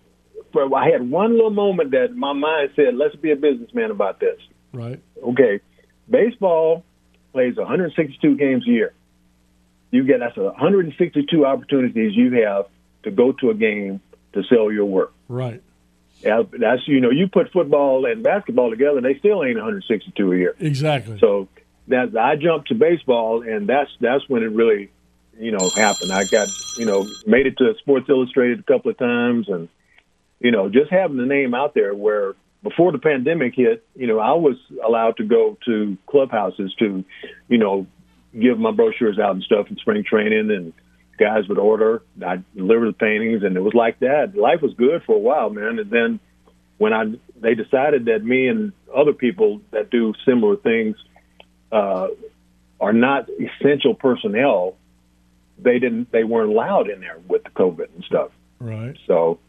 [0.75, 4.39] I had one little moment that my mind said, "Let's be a businessman about this."
[4.73, 4.99] Right.
[5.23, 5.59] Okay,
[6.09, 6.83] baseball
[7.31, 8.93] plays 162 games a year.
[9.91, 12.67] You get that's 162 opportunities you have
[13.03, 14.01] to go to a game
[14.33, 15.13] to sell your work.
[15.27, 15.61] Right.
[16.21, 20.37] Yeah, that's you know you put football and basketball together, they still ain't 162 a
[20.37, 20.55] year.
[20.59, 21.17] Exactly.
[21.19, 21.47] So
[21.87, 24.91] that I jumped to baseball, and that's that's when it really,
[25.41, 26.13] you know, happened.
[26.13, 29.67] I got you know made it to Sports Illustrated a couple of times, and
[30.39, 31.93] you know just having the name out there.
[31.93, 37.03] Where before the pandemic hit, you know, I was allowed to go to clubhouses to,
[37.47, 37.87] you know,
[38.39, 40.73] give my brochures out and stuff in spring training, and
[41.17, 42.03] guys would order.
[42.25, 44.35] I'd deliver the paintings, and it was like that.
[44.35, 45.79] Life was good for a while, man.
[45.79, 46.19] And then
[46.77, 47.05] when I
[47.39, 50.95] they decided that me and other people that do similar things
[51.71, 52.07] uh,
[52.79, 54.77] are not essential personnel,
[55.61, 58.31] they didn't they weren't allowed in there with the COVID and stuff.
[58.59, 58.97] Right.
[59.07, 59.39] So,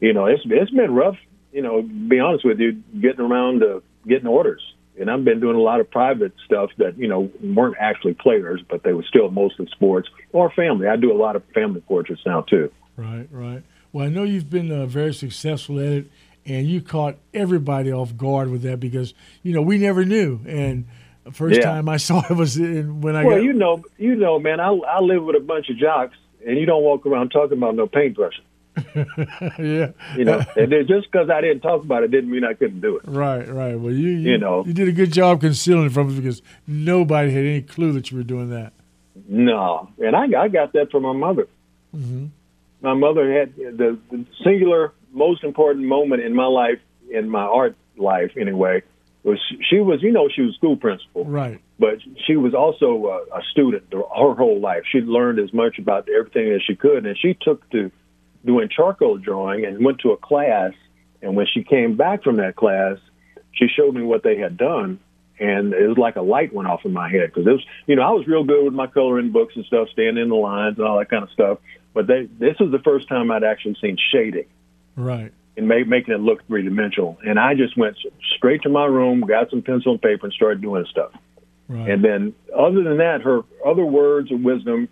[0.00, 1.16] you know, it's it's been rough.
[1.52, 4.62] You know, be honest with you, getting around to getting orders.
[5.00, 8.60] And I've been doing a lot of private stuff that you know weren't actually players,
[8.68, 10.88] but they were still mostly sports or family.
[10.88, 12.72] I do a lot of family portraits now too.
[12.96, 13.28] Right.
[13.30, 13.62] Right.
[13.92, 16.10] Well, I know you've been uh, very successful at it,
[16.44, 20.86] and you caught everybody off guard with that because you know we never knew and.
[21.32, 21.64] First Yeah.
[21.64, 24.60] time I saw it was in, when I Well, got you know, you know, man.
[24.60, 27.74] I I live with a bunch of jocks, and you don't walk around talking about
[27.74, 28.44] no paintbrushing.
[29.58, 32.80] yeah You know, and just because I didn't talk about it didn't mean I couldn't
[32.80, 33.02] do it.
[33.06, 34.64] right right well you you, You know.
[34.64, 38.10] you did a good job concealing it from us because nobody had any clue that
[38.10, 38.72] you were doing that
[39.28, 41.46] No, and I I got that from my mother.
[41.94, 42.26] mm-hmm.
[42.80, 46.78] My mother had the, the singular most important moment in my life,
[47.10, 48.82] in my art life anyway,
[49.24, 53.38] was she was you know she was school principal, right but she was also a,
[53.38, 54.02] a student her
[54.34, 54.82] whole life.
[54.90, 57.90] She learned as much about everything as she could, and she took to
[58.44, 60.72] doing charcoal drawing and went to a class.
[61.22, 62.98] And when she came back from that class,
[63.52, 65.00] she showed me what they had done,
[65.38, 67.96] and it was like a light went off in my head because it was, you
[67.96, 70.78] know, I was real good with my coloring books and stuff, standing in the lines
[70.78, 71.58] and all that kind of stuff.
[71.94, 74.46] But they, this was the first time I'd actually seen shading
[74.96, 77.18] right and make, making it look three dimensional.
[77.26, 77.96] And I just went
[78.36, 81.10] straight to my room, got some pencil and paper, and started doing stuff.
[81.68, 84.88] right And then, other than that, her other words of wisdom,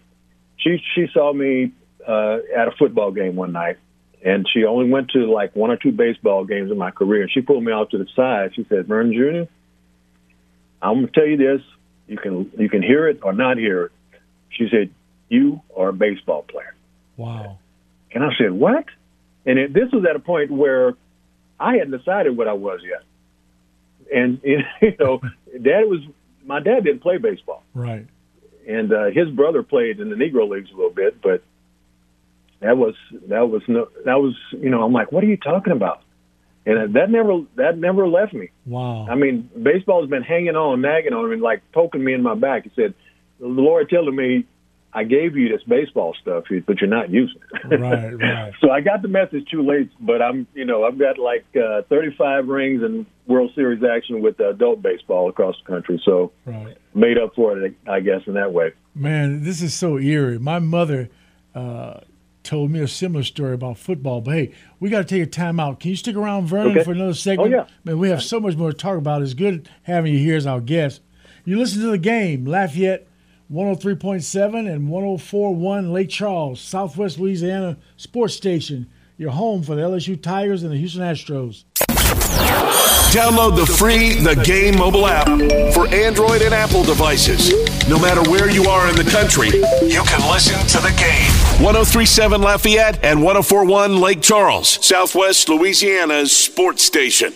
[0.59, 1.73] she she saw me
[2.07, 3.79] uh, at a football game one night,
[4.25, 7.23] and she only went to like one or two baseball games in my career.
[7.23, 8.55] And she pulled me out to the side.
[8.57, 9.51] She said, "Vernon Jr.,
[10.83, 11.63] I'm going to tell you this.
[12.09, 13.93] You can you can hear it or not hear it."
[14.51, 14.91] She said,
[15.29, 16.75] "You are a baseball player."
[17.17, 17.59] wow
[18.11, 18.87] And I said, "What?"
[19.47, 20.95] And it, this was at a point where
[21.59, 23.03] I hadn't decided what I was yet.
[24.15, 25.21] And you know,
[25.63, 26.01] Dad was
[26.45, 28.07] my dad didn't play baseball right
[28.67, 31.43] and uh, his brother played in the Negro leagues a little bit, but
[32.61, 32.95] that was
[33.29, 36.03] that was no that was you know I'm like, what are you talking about?
[36.65, 38.51] And that never that never left me.
[38.65, 42.23] wow I mean, baseball has been hanging on, nagging on me, like poking me in
[42.23, 42.65] my back.
[42.65, 42.95] He said,
[43.39, 44.47] the Lord telling me,
[44.93, 47.81] I gave you this baseball stuff, but you're not using it.
[47.81, 51.19] right right so I got the message too late, but I'm, you know, I've got
[51.19, 56.01] like uh, 35 rings and World Series action with adult baseball across the country.
[56.05, 58.73] So right made up for it, I guess, in that way.
[58.95, 60.39] Man, this is so eerie.
[60.39, 61.11] My mother
[61.55, 62.01] uh,
[62.43, 64.23] told me a similar story about football.
[64.23, 65.81] But hey, we got to take a time out.
[65.81, 66.85] Can you stick around, Vernon, Okay.
[66.85, 67.53] for another segment?
[67.53, 67.67] Oh, yeah.
[67.85, 69.21] Man, we have so much more to talk about.
[69.21, 71.03] It's good having you here as our guest.
[71.45, 73.07] You listen to the game, Lafayette
[73.53, 78.89] 103.7 and 104.1 Lake Charles, Southwest Louisiana Sports Station.
[79.19, 81.65] Your home for the LSU Tigers and the Houston Astros.
[83.15, 85.27] Download the free The Game mobile app
[85.73, 87.51] for Android and Apple devices.
[87.89, 91.31] No matter where you are in the country, you can listen to the game.
[91.65, 97.33] 1037 Lafayette and 1041 Lake Charles, Southwest Louisiana's sports station.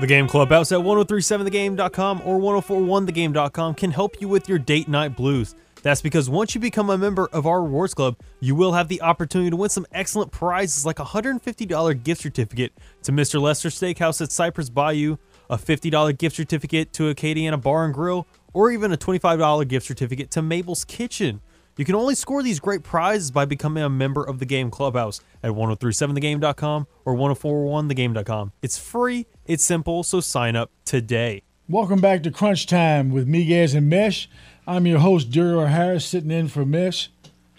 [0.00, 5.54] The Game Clubhouse at 1037thegame.com or 1041thegame.com can help you with your date night blues.
[5.82, 9.02] That's because once you become a member of our rewards club, you will have the
[9.02, 13.42] opportunity to win some excellent prizes like a $150 gift certificate to Mr.
[13.42, 15.18] Lester Steakhouse at Cypress Bayou,
[15.50, 20.30] a $50 gift certificate to Acadiana Bar and Grill, or even a $25 gift certificate
[20.30, 21.42] to Mabel's Kitchen.
[21.76, 25.20] You can only score these great prizes by becoming a member of the Game Clubhouse
[25.42, 28.52] at 1037thegame.com or 1041thegame.com.
[28.60, 31.42] It's free, it's simple, so sign up today.
[31.68, 34.30] Welcome back to Crunch Time with Miguez and Mesh.
[34.64, 37.10] I'm your host, Duriel Harris, sitting in for Mesh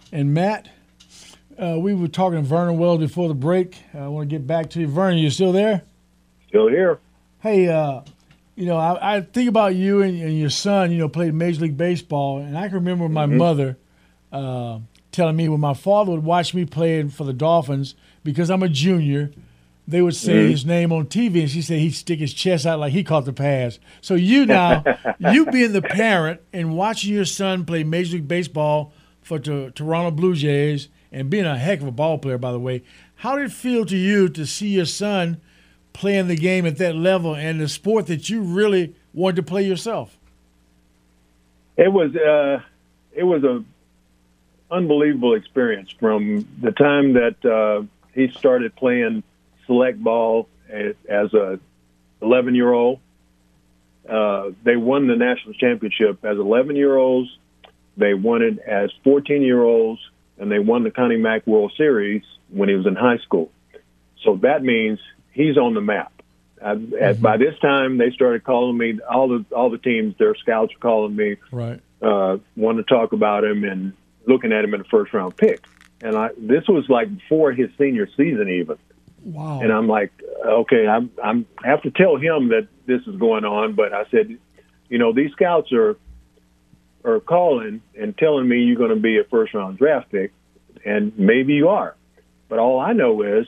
[0.10, 0.70] and Matt.
[1.60, 3.78] Uh, we were talking to Vernon Wells before the break.
[3.94, 4.88] I want to get back to you.
[4.88, 5.84] Vernon, you still there?
[6.48, 7.00] Still here.
[7.40, 8.02] Hey, uh,
[8.56, 11.64] you know, I, I think about you and, and your son, you know, played Major
[11.64, 13.78] League Baseball, and I can remember my mother
[14.32, 14.80] uh,
[15.12, 18.70] telling me when my father would watch me playing for the Dolphins because I'm a
[18.70, 19.32] junior.
[19.92, 20.52] They would say Mm-hmm.
[20.52, 23.26] his name on TV, and she said he'd stick his chest out like he caught
[23.26, 23.78] the pass.
[24.00, 24.84] So you now,
[25.20, 30.12] you being the parent and watching your son play Major League Baseball for the Toronto
[30.12, 32.84] Blue Jays and being a heck of a ball player, by the way,
[33.16, 35.42] how did it feel to you to see your son
[35.92, 39.64] playing the game at that level and the sport that you really wanted to play
[39.64, 40.18] yourself?
[41.76, 42.62] It was uh,
[43.12, 43.64] it was a
[44.74, 49.24] unbelievable experience from the time that uh, he started playing
[49.72, 51.60] select ball as a
[52.22, 53.00] 11 year old.
[54.08, 57.30] Uh, they won the national championship as 11 year olds.
[57.98, 60.02] They won it as 14 year olds,
[60.38, 63.52] and they won the Connie Mack World Series when he was in high school.
[64.24, 65.00] So that means
[65.32, 66.12] he's on the map.
[66.62, 70.16] Uh, at, by this time, they started calling me all the all the teams.
[70.18, 71.80] Their scouts were calling me Right.
[72.02, 73.94] uh, wanted to talk about him and
[74.28, 75.64] looking at him in the first round pick.
[76.02, 78.78] And I this was like before his senior season even.
[79.24, 79.62] Wow.
[79.62, 80.12] And I'm like,
[80.46, 83.74] okay, I'm I'm I have to tell him that this is going on.
[83.74, 84.38] But I said,
[84.90, 85.98] you know, these scouts are
[87.04, 90.32] are calling and telling me you're going to be a first round draft pick,
[90.86, 91.96] and maybe you are.
[92.50, 93.48] But all I know is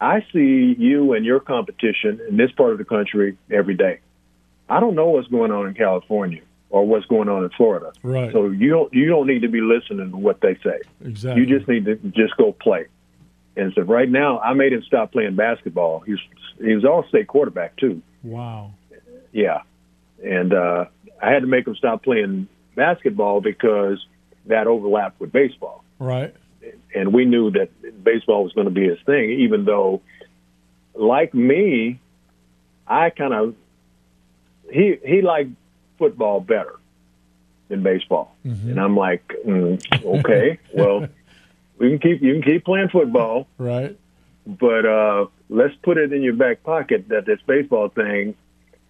[0.00, 4.00] I see you and your competition in this part of the country every day.
[4.68, 7.92] I don't know what's going on in California or what's going on in Florida.
[8.02, 8.32] Right.
[8.32, 10.80] So you don't you don't need to be listening to what they say.
[11.04, 11.42] exactly.
[11.42, 12.86] You just need to just go play.
[13.56, 16.00] And so right now, I made him stop playing basketball.
[16.00, 16.18] He's
[16.58, 18.02] he was all state quarterback too.
[18.22, 18.72] wow.
[19.32, 19.62] Yeah,
[20.22, 20.84] and uh,
[21.22, 24.04] I had to make him stop playing basketball because
[24.46, 26.34] that overlapped with baseball, Right.
[26.94, 27.70] and we knew that
[28.04, 29.30] baseball was going to be his thing.
[29.40, 30.02] Even though,
[30.94, 31.98] like me,
[32.86, 33.54] I kind of
[34.70, 35.50] he he liked
[35.98, 36.74] football better
[37.68, 41.08] than baseball, and I'm like, mm, okay, well,
[41.82, 43.96] we can keep you can keep playing football Right.
[44.46, 48.34] but uh, let's put it in your back pocket that this baseball thing,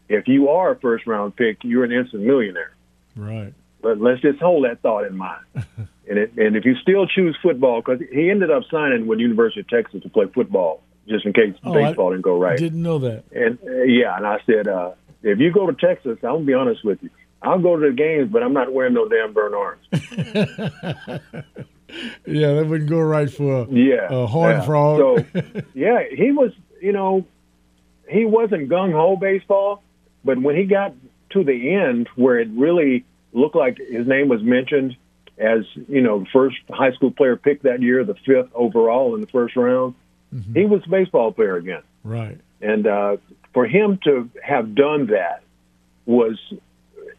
[0.09, 2.73] if you are a first round pick, you're an instant millionaire.
[3.17, 3.53] Right.
[3.81, 5.45] But let's just hold that thought in mind.
[5.57, 9.23] and it, and if you still choose football, because he ended up signing with the
[9.23, 12.53] University of Texas to play football, just in case Oh, I baseball didn't go right.
[12.53, 13.25] I didn't know that.
[13.33, 14.93] And uh, yeah, and I said, uh,
[15.25, 17.11] if you go to Texas, I'm gonna be honest with you.
[17.43, 19.83] I'll go to the games, but I'm not wearing no damn burn orange.
[22.27, 24.63] Yeah, that wouldn't go right for a, Yeah, a horn yeah.
[24.63, 24.99] frog.
[24.99, 25.41] So,
[25.75, 27.27] yeah, he was, you know,
[28.09, 29.83] he wasn't gung ho baseball,
[30.25, 30.95] but when he got
[31.31, 34.97] to the end where it really looked like his name was mentioned
[35.39, 39.21] as, you know, the first high school player picked that year, the fifth overall in
[39.21, 39.95] the first round,
[40.55, 41.83] he was a baseball player again.
[42.05, 42.39] right.
[42.61, 43.17] And uh,
[43.53, 45.43] for him to have done that
[46.07, 46.39] was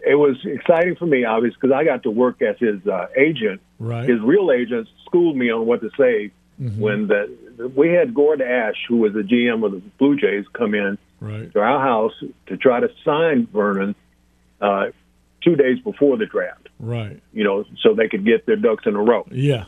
[0.06, 3.62] it was exciting for me, obviously, because I got to work as his uh, agent
[3.84, 4.08] Right.
[4.08, 6.32] his real agent schooled me on what to say
[6.78, 7.36] when the
[7.76, 11.52] we had Gord Ash, who was the GM of the Blue Jays, come in right.
[11.52, 12.14] to our house
[12.48, 13.96] to try to sign Vernon
[14.62, 14.86] uh,
[15.42, 16.70] two days before the draft.
[16.80, 17.22] Right.
[17.34, 19.28] You know, so they could get their ducks in a row.
[19.32, 19.66] Yeah.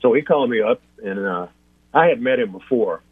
[0.00, 1.48] So he called me up, and uh,
[1.92, 3.02] I had met him before,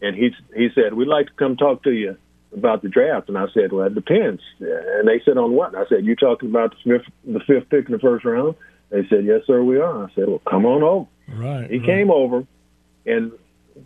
[0.00, 2.16] and he he said we'd like to come talk to you
[2.56, 4.42] about the draft, and I said, well, it depends.
[4.60, 5.74] And they said on what?
[5.74, 8.54] And I said, you talking about the fifth the fifth pick in the first round?
[8.90, 10.04] They said, yes, sir, we are.
[10.04, 11.08] I said, well, come on over.
[11.28, 11.70] Right.
[11.70, 11.86] He right.
[11.86, 12.44] came over,
[13.06, 13.32] and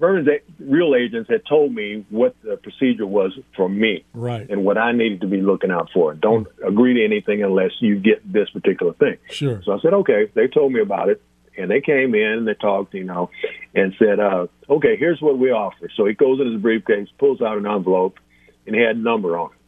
[0.01, 4.49] Vernon's real agents had told me what the procedure was for me Right.
[4.51, 6.13] and what I needed to be looking out for.
[6.15, 9.17] Don't agree to anything unless you get this particular thing.
[9.31, 9.63] Sure.
[9.65, 10.29] So I said, okay.
[10.35, 11.23] They told me about it,
[11.57, 13.31] and they came in and they talked, you know,
[13.77, 15.89] and said, uh, okay, here's what we offer.
[15.97, 18.19] So he goes in his briefcase, pulls out an envelope,
[18.67, 19.59] and he had a number on it.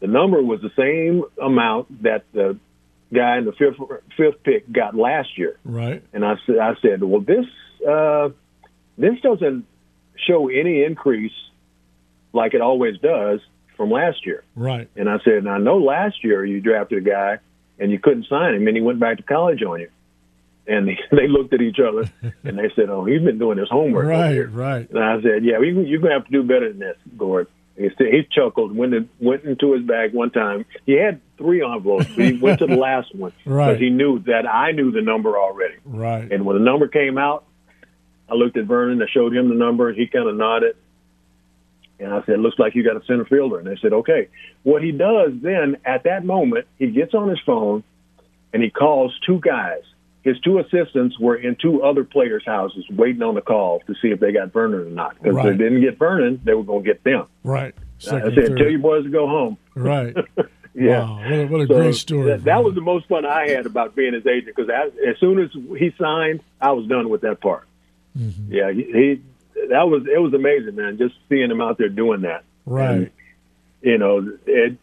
[0.00, 2.58] The number was the same amount that the
[3.12, 3.76] guy in the fifth
[4.16, 5.58] fifth pick got last year.
[5.64, 6.02] Right.
[6.12, 7.46] And I said, I said, well, this
[7.88, 8.28] uh,
[8.96, 9.64] this doesn't
[10.26, 11.32] show any increase
[12.32, 13.40] like it always does
[13.76, 14.44] from last year.
[14.54, 14.88] Right.
[14.96, 17.38] And I said, and I know last year you drafted a guy
[17.78, 19.88] and you couldn't sign him, and he went back to college on you.
[20.66, 22.10] And they looked at each other
[22.44, 24.06] and they said, oh, he's been doing his homework.
[24.06, 24.40] Right.
[24.52, 24.90] Right.
[24.90, 27.46] And I said, yeah, you- you're going to have to do better than this, Gord.
[27.78, 30.64] He, he chuckled, went, in, went into his bag one time.
[30.84, 33.68] He had three envelopes, but he went to the last one Right.
[33.68, 35.76] because he knew that I knew the number already.
[35.84, 36.30] Right.
[36.30, 37.44] And when the number came out,
[38.28, 39.00] I looked at Vernon.
[39.00, 39.92] I showed him the number.
[39.92, 40.76] He kind of nodded.
[42.00, 43.58] And I said, looks like you got a center fielder.
[43.58, 44.28] And they said, okay.
[44.64, 47.82] What he does then, at that moment, he gets on his phone
[48.52, 49.82] and he calls two guys.
[50.28, 54.08] His two assistants were in two other players' houses waiting on the call to see
[54.08, 55.14] if they got Vernon or not.
[55.22, 57.26] Because if they didn't get Vernon, they were going to get them.
[57.44, 57.74] Right.
[57.76, 58.58] I said, third.
[58.58, 59.56] tell your boys to go home.
[59.74, 60.16] Right.
[60.74, 62.26] Yeah, Wow, what a, what a So great story.
[62.30, 65.18] That, that was the most fun I had about being his agent because as, as
[65.18, 67.66] soon as he signed, I was done with that part.
[68.16, 68.52] Mm-hmm.
[68.52, 69.22] Yeah, he, he
[69.68, 70.98] that was it was amazing, man.
[70.98, 72.44] Just seeing him out there doing that.
[72.66, 72.90] right.
[72.90, 73.10] And,
[73.82, 74.76] you know, it,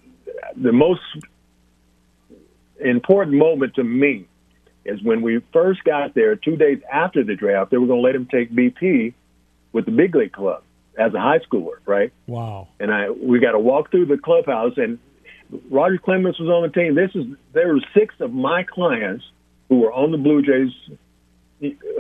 [0.56, 1.02] the most
[2.80, 4.28] important moment to me
[4.86, 6.36] is when we first got there.
[6.36, 9.14] Two days after the draft, they were going to let him take BP
[9.74, 10.64] with the big league club
[10.98, 12.14] as a high schooler, right?
[12.28, 12.70] Wow.
[12.80, 15.00] and I we got to walk through the clubhouse and
[15.70, 16.96] Roger Clemens was on the team.
[16.96, 19.26] This is there were six of my clients
[19.70, 20.72] who were on the Blue Jays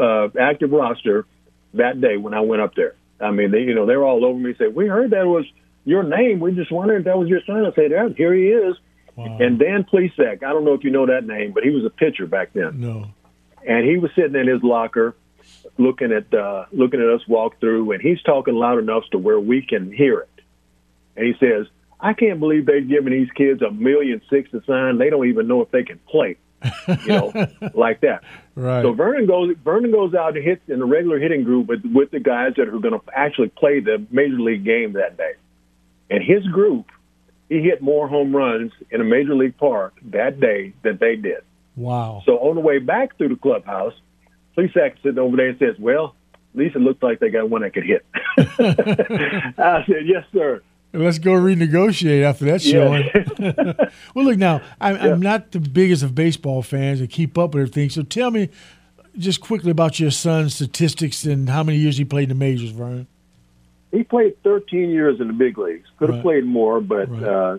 [0.02, 1.26] uh, active roster
[1.74, 2.96] that day when I went up there.
[3.20, 4.56] I mean, they, you know, they were all over me.
[4.58, 5.46] Said, "We heard that was
[5.84, 6.40] your name.
[6.40, 8.76] We just wondered if that was your son." I said, "Yeah, here he is."
[9.16, 9.38] Wow.
[9.40, 11.90] And Dan Plesac, I don't know if you know that name, but he was a
[11.90, 13.08] pitcher back then no.
[13.66, 15.16] and he was sitting in his locker
[15.78, 19.40] looking at uh, looking at us walk through, and he's talking loud enough to where
[19.40, 20.30] we can hear it.
[21.16, 21.68] And he says,
[22.00, 24.98] "I can't believe they've given these kids a million six to sign.
[24.98, 26.38] They don't even know if they can play,
[26.88, 28.24] you know, like that."
[28.56, 28.84] Right.
[28.84, 32.12] So Vernon goes Vernon goes out and hits in the regular hitting group with with
[32.12, 35.34] the guys that are going to actually play the major league game that day,
[36.10, 36.92] and his group.
[37.50, 41.44] He hit more home runs in a major league park that day than they did.
[41.76, 42.24] wow.
[42.26, 43.94] So on the way back through the clubhouse,
[44.58, 46.16] Plesac sitting over there and says, "Well,
[46.54, 48.06] at least it looks like they got one that could hit."
[48.38, 50.62] I said, "Yes, sir."
[50.94, 53.10] Let's go renegotiate after that showing.
[54.16, 57.64] well, look now, I'm, I'm not the biggest of baseball fans and keep up with
[57.64, 57.90] everything.
[57.90, 58.50] So tell me
[59.18, 62.70] just quickly about your son's statistics and how many years he played in the majors,
[62.70, 63.08] Vernon.
[63.96, 65.88] He played 13 years in the big leagues.
[65.98, 66.24] Could have Right.
[66.24, 67.24] played more, but Right.
[67.24, 67.58] uh,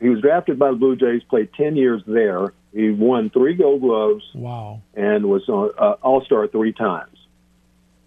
[0.00, 1.22] he was drafted by the Blue Jays.
[1.22, 2.52] Played 10 years there.
[2.74, 4.80] He won three Gold Gloves Wow.
[4.94, 7.16] and was uh, All Star three times.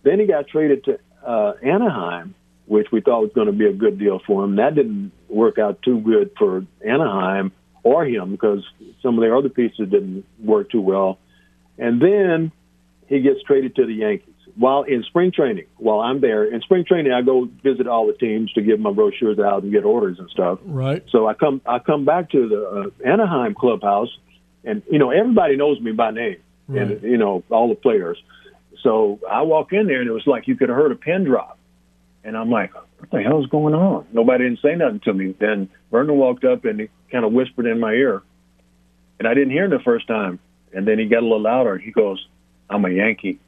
[0.04, 2.34] Then he got traded to uh, Anaheim,
[2.66, 4.58] which we thought was going to be a good deal for him.
[4.58, 7.52] That didn't work out too good for Anaheim
[7.84, 8.66] or him because
[9.02, 11.18] some of their other pieces didn't work too well.
[11.78, 12.52] And then
[13.08, 14.34] he gets traded to the Yankees.
[14.56, 18.14] While in spring training, while I'm there in spring training, I go visit all the
[18.14, 20.60] teams to give my brochures out and get orders and stuff.
[20.66, 21.04] Right.
[21.10, 24.10] So I come I come back to the uh, Anaheim clubhouse,
[24.64, 26.38] and you know everybody knows me by name,
[26.68, 26.82] Right.
[26.92, 28.22] and you know all the players.
[28.82, 31.24] So I walk in there, and it was like you could have heard a pin
[31.26, 31.58] drop,
[32.24, 35.36] and I'm like, "What the hell's going on?" Nobody didn't say nothing to me.
[35.40, 38.24] Then Vernon walked up and he kind of whispered in my ear,
[39.20, 40.40] and I didn't hear him the first time.
[40.74, 41.78] And then he got a little louder.
[41.78, 42.26] He goes,
[42.70, 43.40] "I'm a Yankee."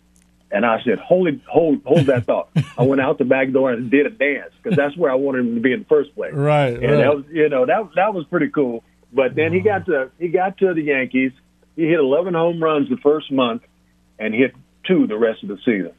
[0.53, 3.71] And I said, "Hold it, hold, hold that thought." I went out the back door
[3.71, 6.13] and did a dance because that's where I wanted him to be in the first
[6.13, 6.73] place Right.
[6.73, 6.97] and right.
[6.97, 8.83] that was you know that that was pretty cool.
[9.13, 11.31] But then he got to he got to the Yankees.
[11.75, 13.63] He hit 11 home runs the first month,
[14.19, 14.53] and hit
[14.85, 15.91] two the rest of the season.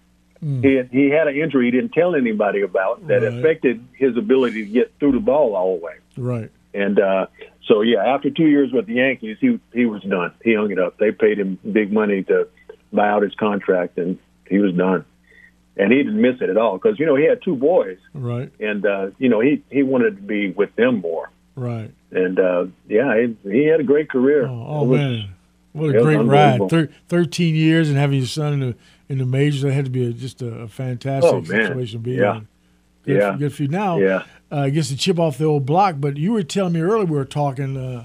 [0.61, 3.33] He had, he had an injury he didn't tell anybody about that Right.
[3.33, 5.95] affected his ability to get through the ball all the way.
[6.19, 6.51] right.
[6.75, 7.27] And uh,
[7.69, 10.33] so yeah, after two years with the Yankees, he he was done.
[10.43, 10.99] He hung it up.
[10.99, 12.49] They paid him big money to
[12.93, 14.19] buy out his contract, and
[14.53, 15.05] he was done.
[15.77, 18.53] And he didn't miss it at all because you know he had two boys, Right.
[18.61, 21.31] and uh, you know he he wanted to be with them more.
[21.57, 21.91] Right.
[22.11, 24.47] And uh, yeah, he, he had a great career.
[24.47, 25.29] Oh, oh was- man,
[25.73, 26.61] what a great ride!
[26.69, 28.77] Thir- Thirteen years and having your son in the
[29.09, 32.13] in the majors, that had to be a, just a, fantastic Oh, situation to be
[32.17, 32.37] Yeah.
[32.37, 32.49] in.
[33.07, 33.33] Good, Yeah.
[33.33, 33.69] for, good for you.
[33.71, 34.23] Now, Yeah.
[34.53, 37.07] uh, I guess to chip off the old block, but you were telling me earlier
[37.07, 37.79] we were talking.
[37.79, 38.05] Uh,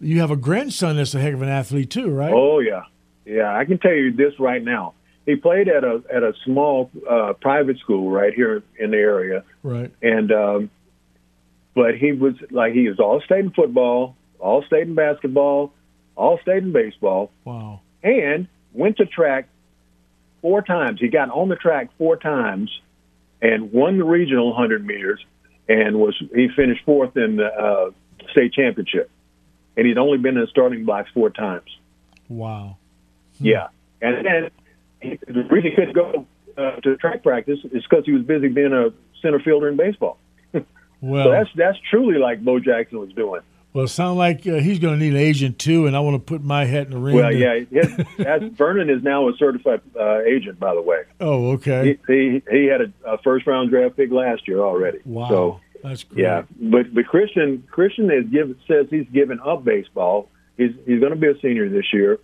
[0.00, 2.32] you have a grandson that's a heck of an athlete too, right?
[2.32, 2.82] Oh yeah,
[3.24, 3.56] yeah.
[3.56, 4.94] I can tell you this right now.
[5.26, 9.44] He played at a at a small uh, private school right here in the area,
[9.62, 9.92] Right.
[10.02, 10.70] and um,
[11.74, 15.72] but he was like he was all state in football, all state in basketball,
[16.16, 17.80] all state in baseball, Wow.
[18.02, 19.48] and went to track
[20.40, 20.98] four times.
[21.00, 22.70] He got on the track four times
[23.40, 25.24] and won the regional 100 meters
[25.68, 27.90] and was he finished fourth in the uh,
[28.32, 29.08] state championship.
[29.76, 31.68] And he'd only been in the starting blocks four times.
[32.28, 32.76] Wow.
[33.40, 33.68] Yeah.
[34.00, 34.50] And then he,
[35.26, 36.26] the reason he couldn't go
[36.56, 38.90] uh, to track practice is because he was busy being a
[39.20, 40.18] center fielder in baseball.
[41.04, 43.40] Well, So that's that's truly like Bo Jackson was doing.
[43.72, 46.14] well, it sounds like uh, he's going to need an agent too, and I want
[46.14, 47.16] to put my hat in the ring.
[47.16, 47.58] Well, to- yeah,
[48.38, 51.02] his, Vernon is now a certified uh, agent, by the way.
[51.20, 51.98] Oh, okay.
[52.06, 54.98] He, he he had a, a first round draft pick last year already.
[55.04, 55.28] wow.
[55.28, 56.22] So that's great.
[56.22, 60.28] yeah, but but Christian Christian is given says he's given up baseball.
[60.56, 62.20] He's he's going to be a senior this year,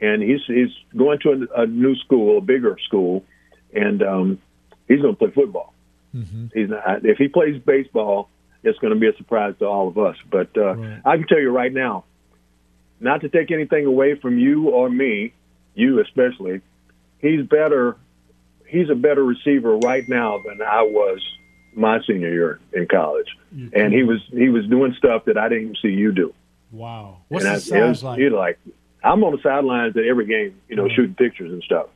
[0.00, 3.24] and he's he's going to a, a new school, a bigger school,
[3.72, 4.38] and um,
[4.88, 5.74] he's going to play football.
[6.14, 6.46] Mm-hmm.
[6.54, 8.28] He's not, if he plays baseball,
[8.62, 10.16] it's going to be a surprise to all of us.
[10.30, 11.00] But uh, Right.
[11.04, 12.04] I can tell you right now,
[12.98, 15.32] not to take anything away from you or me,
[15.74, 16.60] you especially,
[17.18, 17.96] he's better.
[18.66, 21.20] He's a better receiver right now than I was
[21.74, 23.26] my senior year in college,
[23.72, 26.34] and he was he was doing stuff that I didn't even see you do.
[26.70, 27.18] Wow.
[27.28, 28.18] What's and the I, size was, like?
[28.18, 28.58] You're like,
[29.02, 30.94] I'm on the sidelines at every game, you know, Mhm.
[30.94, 31.86] shooting pictures and stuff.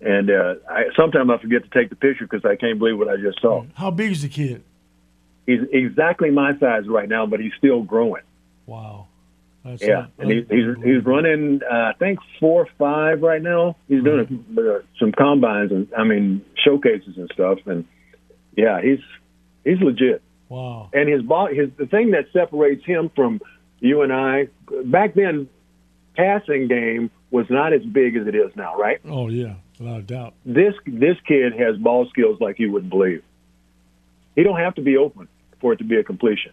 [0.00, 3.08] And uh, I, sometimes I forget to take the picture because I can't believe what
[3.08, 3.64] I just saw.
[3.74, 4.62] How big is the kid?
[5.46, 8.22] He's exactly my size right now, but he's still growing.
[8.66, 9.06] Wow.
[9.64, 11.60] That's Yeah, and he, he's he's running.
[11.62, 13.76] Uh, I think four or five right now.
[13.88, 14.58] He's doing Mm-hmm.
[14.58, 17.58] uh, some combines and I mean showcases and stuff.
[17.66, 17.84] And
[18.56, 18.98] yeah, he's
[19.64, 20.20] he's legit.
[20.48, 20.90] Wow.
[20.92, 23.40] And his ball, his the thing that separates him from
[23.78, 24.48] you and I
[24.84, 25.48] back then,
[26.16, 29.00] passing game was not as big as it is now, right?
[29.08, 30.34] Oh yeah, without a doubt.
[30.44, 33.22] This this kid has ball skills like you wouldn't believe.
[34.36, 35.28] He don't have to be open
[35.60, 36.52] for it to be a completion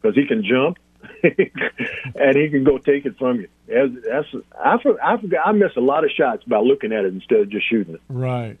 [0.00, 0.78] because he can jump
[1.22, 3.48] and he can go take it from you.
[3.66, 3.92] That's,
[4.32, 7.40] that's I I forgot I miss a lot of shots by looking at it instead
[7.40, 8.00] of just shooting it.
[8.08, 8.58] Right.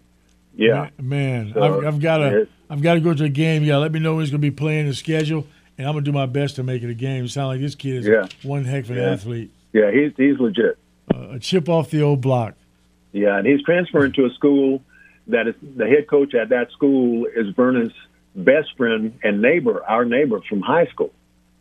[0.56, 2.48] Yeah, Man, So, I've, I've got to.
[2.68, 3.64] I've got to go to a game.
[3.64, 5.46] To let me know he's going to be playing the schedule,
[5.78, 7.24] and I'm going to do my best to make it a game.
[7.24, 8.26] It sounds like this kid is Yeah.
[8.42, 9.10] one heck of an Yeah.
[9.12, 9.52] athlete.
[9.72, 10.78] Yeah, he's he's legit.
[11.12, 12.54] Uh, a chip off the old block.
[13.12, 14.82] Yeah, and he's transferring to a school
[15.26, 17.92] that is the head coach at that school is Vernon's
[18.34, 21.12] best friend and neighbor, our neighbor from high school.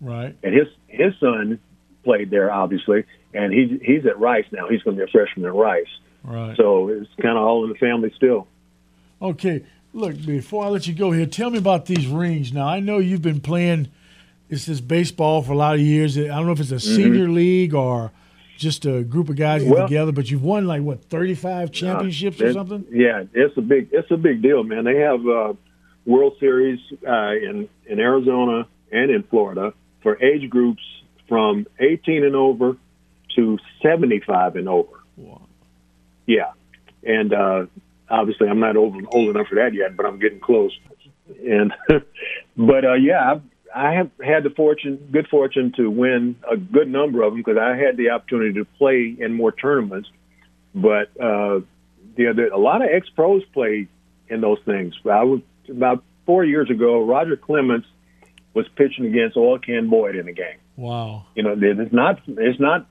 [0.01, 0.35] Right.
[0.43, 1.59] And his his son
[2.03, 4.67] played there, obviously, and he he's at Rice now.
[4.69, 5.87] He's going to be a freshman at Rice,
[6.23, 6.55] Right.
[6.55, 8.47] so it's kind of all in the family still.
[9.21, 12.53] Okay, look, before I let you go here, tell me about these rings.
[12.53, 13.89] Now, I know you've been playing
[14.49, 16.17] this this baseball for a lot of years.
[16.17, 18.11] I don't know if it's a senior league or
[18.57, 19.71] just a group of guys Mm-hmm.
[19.71, 22.85] Well- together, but you've won like what thirty five championships or something.
[22.91, 24.83] Yeah, it's a big it's a big deal, man.
[24.83, 25.53] They have uh,
[26.05, 30.81] World Series uh, in in Arizona and in Florida for age groups
[31.27, 32.75] from 18 and over
[33.35, 35.03] to 75 and over.
[35.15, 35.41] Wow.
[36.25, 36.51] Yeah,
[37.03, 37.65] and uh,
[38.09, 40.71] obviously I'm not old, old enough for that yet, but I'm getting close.
[41.47, 41.71] And
[42.57, 43.41] but uh, yeah, I've,
[43.75, 47.57] I have had the fortune, good fortune, to win a good number of them because
[47.57, 50.09] I had the opportunity to play in more tournaments.
[50.73, 51.61] But uh,
[52.15, 53.87] the other, a lot of ex pros play
[54.27, 54.95] in those things.
[55.05, 57.03] I was about four years ago.
[57.03, 57.85] Roger Clemens
[58.53, 60.57] was pitching against Oil Can Boyd in a game.
[60.75, 61.25] Wow.
[61.35, 62.87] You know, it's not it's not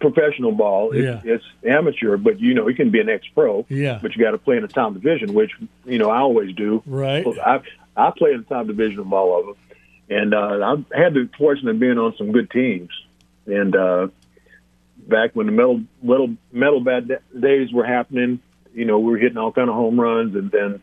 [0.00, 0.92] professional ball.
[0.92, 1.32] It's, Yeah.
[1.34, 3.64] it's amateur, but you know, you can be an ex pro.
[3.68, 3.98] Yeah.
[4.02, 5.52] But you got to play in the top division, which
[5.84, 6.82] you know I always do.
[6.86, 7.24] Right.
[7.44, 7.60] I
[7.96, 9.54] I play in the top division of all of them,
[10.08, 12.90] and uh, I've had the fortune of being on some good teams.
[13.46, 14.08] And uh,
[15.06, 18.40] back when the metal little metal bad days were happening,
[18.74, 20.82] you know, we were hitting all kind of home runs, and then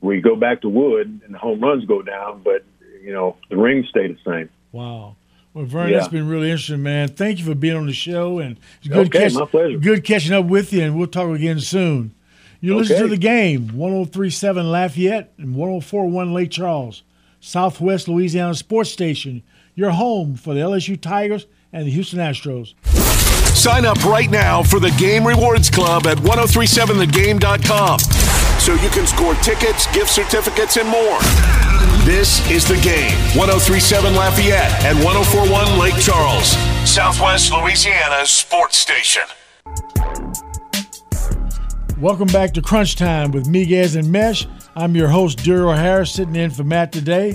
[0.00, 2.64] we go back to wood, and the home runs go down, but
[3.02, 4.48] you know, the rings stay the same.
[4.72, 5.16] Wow.
[5.54, 5.98] Well, Vern, Yeah.
[5.98, 7.08] it's been really interesting, man.
[7.08, 9.78] Thank you for being on the show, and it's good, Okay, catch- my pleasure.
[9.78, 12.12] good catching up with you, and we'll talk again soon.
[12.60, 17.02] You listen to the game, 1037 Lafayette and 1041 Lake Charles,
[17.40, 19.42] Southwest Louisiana Sports Station,
[19.74, 22.74] your home for the LSU Tigers and the Houston Astros.
[23.56, 27.98] Sign up right now for the Game Rewards Club at 1037thegame.com
[28.58, 31.18] so you can score tickets, gift certificates, and more.
[32.04, 36.56] This is the game 1037 Lafayette and 1041 Lake Charles,
[36.88, 39.22] Southwest Louisiana sports station.
[42.00, 44.46] Welcome back to Crunch Time with Miguez and Mesh.
[44.76, 47.34] I'm your host, Duriel Harris, sitting in for Matt today.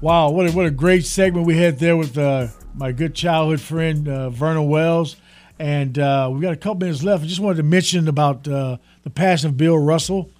[0.00, 2.46] Wow, what a, what a great segment we had there with uh,
[2.76, 5.16] my good childhood friend, uh, Vernon Wells.
[5.58, 7.24] And uh, we got a couple minutes left.
[7.24, 10.30] I just wanted to mention about uh, the passion of Bill Russell.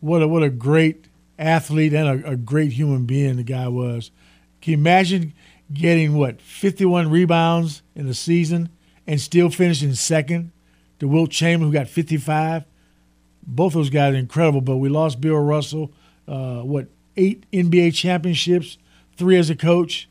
[0.00, 1.04] What a, what a great
[1.38, 4.10] athlete and a, a great human being the guy was.
[4.62, 5.34] Can you imagine
[5.70, 8.70] getting, what, 51 rebounds in a season
[9.06, 10.50] and still finishing second
[10.98, 12.64] to Wilt Chamberlain, who got 55?
[13.46, 14.60] Both those guys are incredible.
[14.60, 15.92] But we lost Bill Russell.
[16.28, 18.78] Uh, what eight NBA championships,
[19.16, 20.08] three as a coach,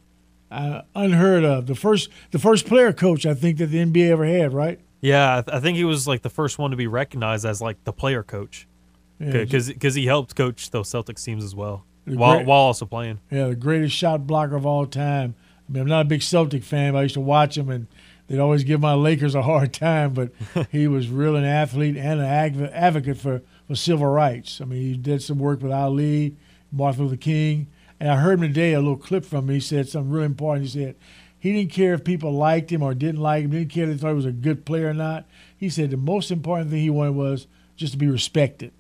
[0.52, 1.68] uh, unheard of.
[1.68, 4.54] The first, the first player coach I think that the NBA ever had.
[4.54, 4.80] Right?
[5.00, 7.62] Yeah, I, th- I think he was like the first one to be recognized as
[7.62, 8.68] like the player coach
[9.20, 12.86] Yeah, because because he helped coach those Celtics teams as well while great- while also
[12.86, 13.20] playing.
[13.32, 15.34] yeah, the greatest shot blocker of all time.
[15.68, 17.88] I mean, I'm not a big Celtic fan, but I used to watch him, and
[18.32, 20.14] they'd always give my Lakers a hard time.
[20.14, 20.32] But
[20.72, 24.62] he was really an athlete and an advocate for, for civil rights.
[24.62, 26.38] I mean, he did some work with Ali,
[26.72, 27.68] Martin Luther King.
[28.00, 29.56] And I heard him today, a little clip from him.
[29.56, 30.68] He said something really important.
[30.68, 30.96] He said
[31.38, 33.90] he didn't care if people liked him or didn't like him, He didn't care if
[33.90, 35.26] they thought he was a good player or not.
[35.58, 38.72] He said the most important thing he wanted was just to be respected.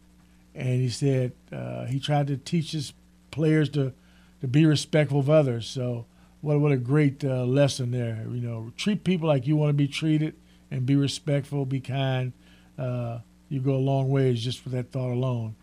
[0.56, 2.94] And he said uh, he tried to teach his
[3.32, 3.94] players to,
[4.40, 5.68] to be respectful of others.
[5.68, 6.06] So
[6.42, 8.26] what what a great uh, lesson there.
[8.30, 10.36] You know, treat people like you want to be treated,
[10.70, 12.34] and be respectful, be kind.
[12.78, 13.20] Uh,
[13.50, 15.56] you go a long ways just for that thought alone.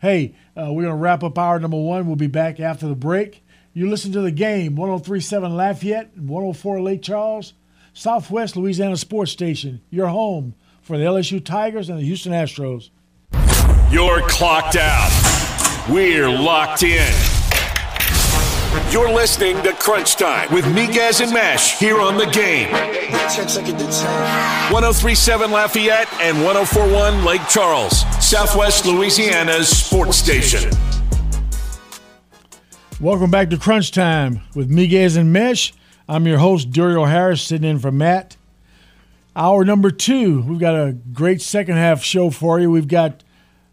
[0.00, 2.06] Hey, uh, we're gonna wrap up hour number one.
[2.06, 3.42] We'll be back after the break.
[3.72, 7.54] You listen to the game 1037 Lafayette and 104 Lake Charles,
[7.92, 12.90] Southwest Louisiana Sports Station, your home for the LSU Tigers and the Houston Astros.
[13.90, 15.86] You're clocked out.
[15.88, 17.37] We're locked in.
[18.90, 22.72] You're listening to Crunch Time with Miguez and Mesh here on the game.
[22.72, 30.70] 1037 Lafayette and 1041 Lake Charles, Southwest Louisiana's sports station.
[32.98, 35.74] Welcome back to Crunch Time with Miguez and Mesh.
[36.08, 38.38] I'm your host, Duriel Harris, sitting in for Matt.
[39.36, 42.70] Hour number two, we've got a great second half show for you.
[42.70, 43.22] We've got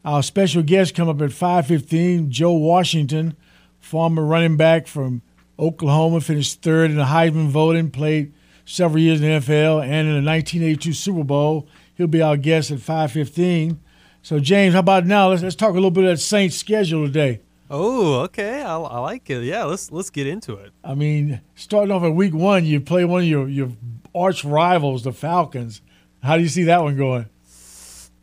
[0.03, 3.37] our special guest come up at 5.15, Joe Washington,
[3.85, 5.21] former running back from
[5.59, 8.33] Oklahoma, finished third in the Heisman voting, played
[8.65, 11.67] several years in the NFL and in the 1982 Super Bowl.
[11.93, 13.77] He'll be our guest at 5.15.
[14.23, 15.29] So, James, how about now?
[15.29, 17.41] Let's, let's talk a little bit of that Saints schedule today.
[17.69, 18.63] Oh, okay.
[18.63, 19.43] I, I like it.
[19.43, 20.71] Yeah, let's let's get into it.
[20.83, 23.69] I mean, starting off at week one, you play one of your, your
[24.13, 25.81] arch rivals, the Falcons.
[26.23, 27.27] How do you see that one going?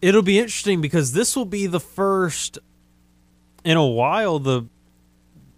[0.00, 2.58] It'll be interesting because this will be the first
[3.64, 4.64] in a while the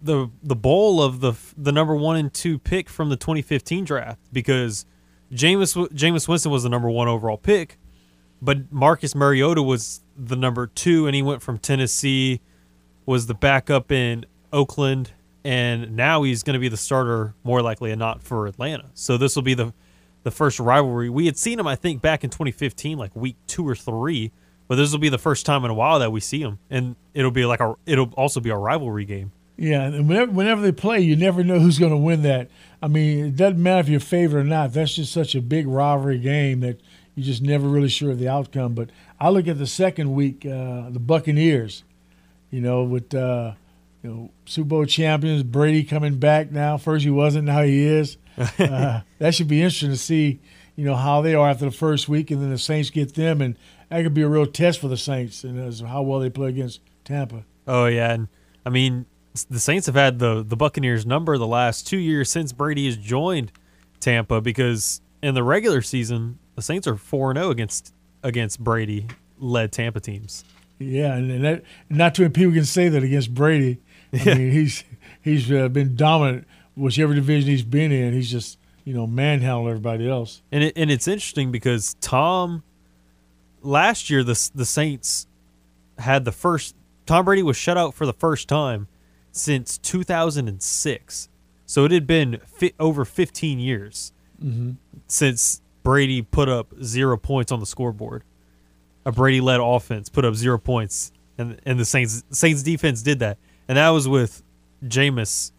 [0.05, 4.19] the the bowl of the the number one and two pick from the 2015 draft
[4.31, 4.85] because
[5.31, 7.77] Jameis Jameis Winston was the number one overall pick,
[8.41, 12.41] but Marcus Mariota was the number two, and he went from Tennessee
[13.05, 15.11] was the backup in Oakland,
[15.43, 18.89] and now he's going to be the starter more likely than not for Atlanta.
[18.93, 19.73] So this will be the
[20.23, 21.09] the first rivalry.
[21.09, 24.31] We had seen him, I think, back in 2015, like week two or three,
[24.67, 26.95] but this will be the first time in a while that we see him, and
[27.13, 29.31] it'll be like a it'll also be a rivalry game.
[29.57, 32.49] Yeah, and whenever, whenever they play, you never know who's going to win that.
[32.81, 34.73] I mean, it doesn't matter if you're favored or not.
[34.73, 36.81] That's just such a big rivalry game that
[37.15, 38.73] you're just never really sure of the outcome.
[38.73, 38.89] But
[39.19, 41.83] I look at the second week, uh, the Buccaneers
[42.55, 43.51] you know, with uh,
[44.01, 46.77] you know Super Bowl champions Brady coming back now.
[46.77, 48.17] First he wasn't, now he is.
[48.59, 50.41] Uh, that should be interesting to see,
[50.75, 53.41] you know, how they are after the first week, and then the Saints get them,
[53.41, 56.29] and that could be a real test for the Saints and as how well they
[56.29, 57.45] play against Tampa.
[57.65, 58.27] Oh yeah, and
[58.65, 59.05] I mean
[59.43, 62.97] the Saints have had the the Buccaneers number the last two years since Brady has
[62.97, 63.51] joined
[63.99, 68.59] Tampa because in the regular season the Saints are four and zero oh against against
[68.59, 69.07] Brady
[69.37, 70.43] led Tampa teams.
[70.79, 73.79] Yeah, and, that not too many people can say that against Brady.
[74.13, 74.33] I yeah.
[74.35, 74.83] mean, he's
[75.21, 78.13] he's uh, been dominant whichever division he's been in.
[78.13, 80.41] He's just you know manhandled everybody else.
[80.51, 82.63] And it, and it's interesting because Tom
[83.61, 85.27] last year the the Saints
[85.97, 86.75] had the first
[87.05, 88.87] Tom Brady was shut out for the first time
[89.35, 91.29] since 2006.
[91.65, 94.71] So it had been fi- over 15 years mm-hmm.
[95.07, 98.23] since Brady put up zero points on the scoreboard
[99.05, 103.19] a Brady led offense put up zero points, and and the Saints Saints defense did
[103.19, 104.41] that, and that was with
[104.83, 105.51] Jameis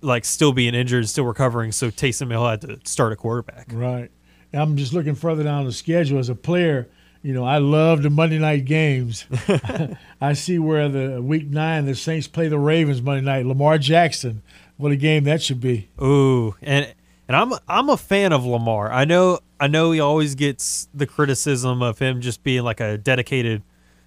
[0.00, 1.72] like still being injured, still recovering.
[1.72, 3.66] So Taysom Hill had to start a quarterback.
[3.72, 4.10] Right.
[4.52, 6.88] I'm just looking further down the schedule as a player.
[7.26, 9.26] You know, I love the Monday night games.
[10.20, 13.46] I see where the week nine the Saints play the Ravens Monday night.
[13.46, 14.42] Lamar Jackson,
[14.76, 15.88] what a game that should be.
[16.00, 16.94] Ooh, and
[17.26, 18.92] and I'm I'm a fan of Lamar.
[18.92, 22.96] I know I know he always gets the criticism of him just being like a
[22.96, 23.62] dedicated,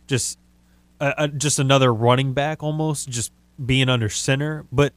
[0.07, 0.39] just
[1.35, 3.33] just another running back almost, just
[3.65, 4.65] being under center.
[4.71, 4.93] But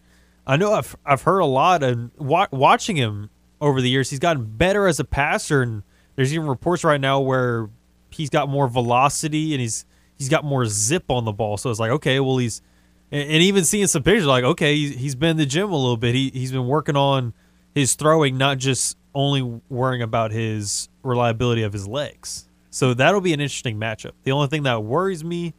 [0.46, 4.20] I know I've I've heard a lot and wa- watching him over the years, he's
[4.20, 5.82] gotten better as a passer, and
[6.14, 7.68] there's even reports right now where
[8.14, 9.84] he's got more velocity and he's
[10.18, 11.56] he's got more zip on the ball.
[11.56, 12.62] So it's like okay, well he's
[13.10, 15.76] and, and even seeing some pictures like okay, he's, he's been in the gym a
[15.76, 16.14] little bit.
[16.14, 17.34] He he's been working on
[17.74, 22.48] his throwing, not just only worrying about his reliability of his legs.
[22.70, 24.12] So that'll be an interesting matchup.
[24.22, 25.52] The only thing that worries me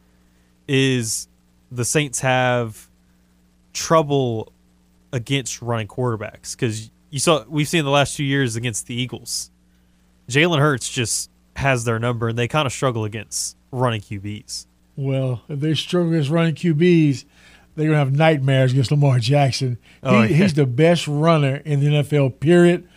[0.66, 1.28] is
[1.70, 2.88] the Saints have
[3.72, 4.52] trouble
[5.12, 9.50] against running quarterbacks because you saw we've seen the last two years against the Eagles.
[10.28, 14.66] Jalen Hurts just has their number, and they kind of struggle against running QBs.
[14.96, 17.24] Well, if they struggle against running QBs,
[17.74, 19.78] they're gonna have nightmares against Lamar Jackson.
[20.02, 20.42] Oh, he, yeah.
[20.42, 22.38] He's the best runner in the NFL.
[22.40, 22.88] Period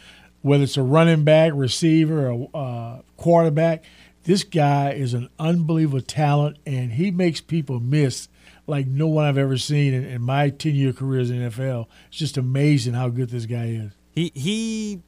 [0.47, 3.84] whether it's a running back, receiver, or uh, quarterback.
[4.24, 8.30] This guy is an unbelievable talent, and he makes people miss
[8.66, 11.88] like no one I've ever seen in, in my 10 year career in the NFL.
[12.10, 13.91] It's just amazing how good this guy is.
[14.14, 15.01] He, he,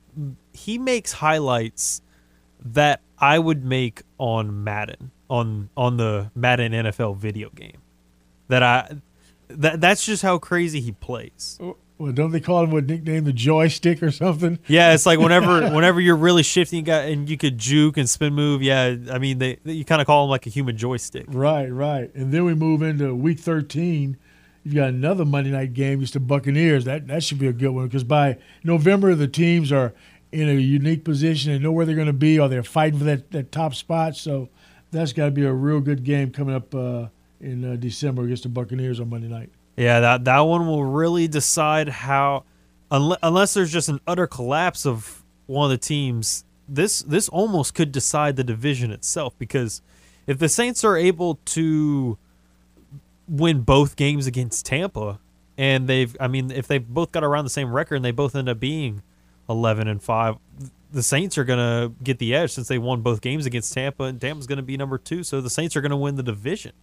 [0.54, 2.02] he makes highlights
[2.64, 7.82] that I would make on Madden, on, on the Madden NFL video game.
[8.47, 8.97] That I,
[9.49, 11.60] that, that's just how crazy he plays.
[11.99, 14.57] Well, don't they call him what nickname the joystick or something?
[14.68, 18.62] Yeah, it's like whenever whenever you're really shifting and you could juke and spin move.
[18.62, 21.26] Yeah, I mean they you kind of call him like a human joystick.
[21.28, 22.10] Right, right.
[22.16, 24.16] And then we move into week 13,
[24.64, 26.01] you've got another Monday night game.
[26.01, 26.86] It's the Buccaneers.
[26.86, 29.93] That that should be a good one because by November the teams are
[30.32, 33.06] in a unique position and know where they're going to be, or they're fighting for
[33.06, 34.16] that, that top spot.
[34.16, 34.50] So
[34.92, 37.08] that's got to be a real good game coming up uh,
[37.42, 39.50] in uh, December against the Buccaneers on Monday night.
[39.78, 42.44] Yeah, that that one will really decide how,
[42.92, 46.44] unless, unless there's just an utter collapse of one of the teams.
[46.68, 49.82] This this almost could decide the division itself because
[50.28, 52.18] if the Saints are able to
[53.28, 55.20] win both games against Tampa,
[55.58, 58.36] and they've, I mean, if they've both got around the same record and they both
[58.36, 59.02] end up being
[59.50, 60.36] eleven and five,
[60.91, 64.20] the Saints are gonna get the edge since they won both games against Tampa, and
[64.20, 66.74] Tampa's gonna be number two, so the Saints are gonna win the division.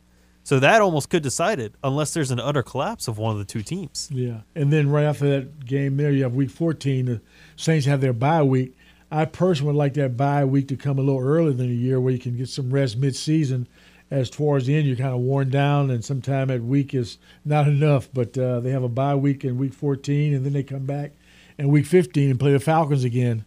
[0.42, 3.44] So that almost could decide it, unless there's an utter collapse of one of the
[3.44, 4.08] two teams.
[4.12, 7.06] Yeah, and then right after that game there, you have Week 14.
[7.06, 7.20] The
[7.56, 8.76] Saints have their bye week.
[9.10, 12.00] I personally would like that bye week to come a little earlier than a year,
[12.00, 13.66] where you can get some rest mid-season
[14.10, 17.66] as towards the end you're kind of worn down and sometime at week is not
[17.66, 18.08] enough.
[18.12, 21.12] But uh, they have a bye week in week 14 and then they come back
[21.58, 23.44] in week 15 and play the Falcons again.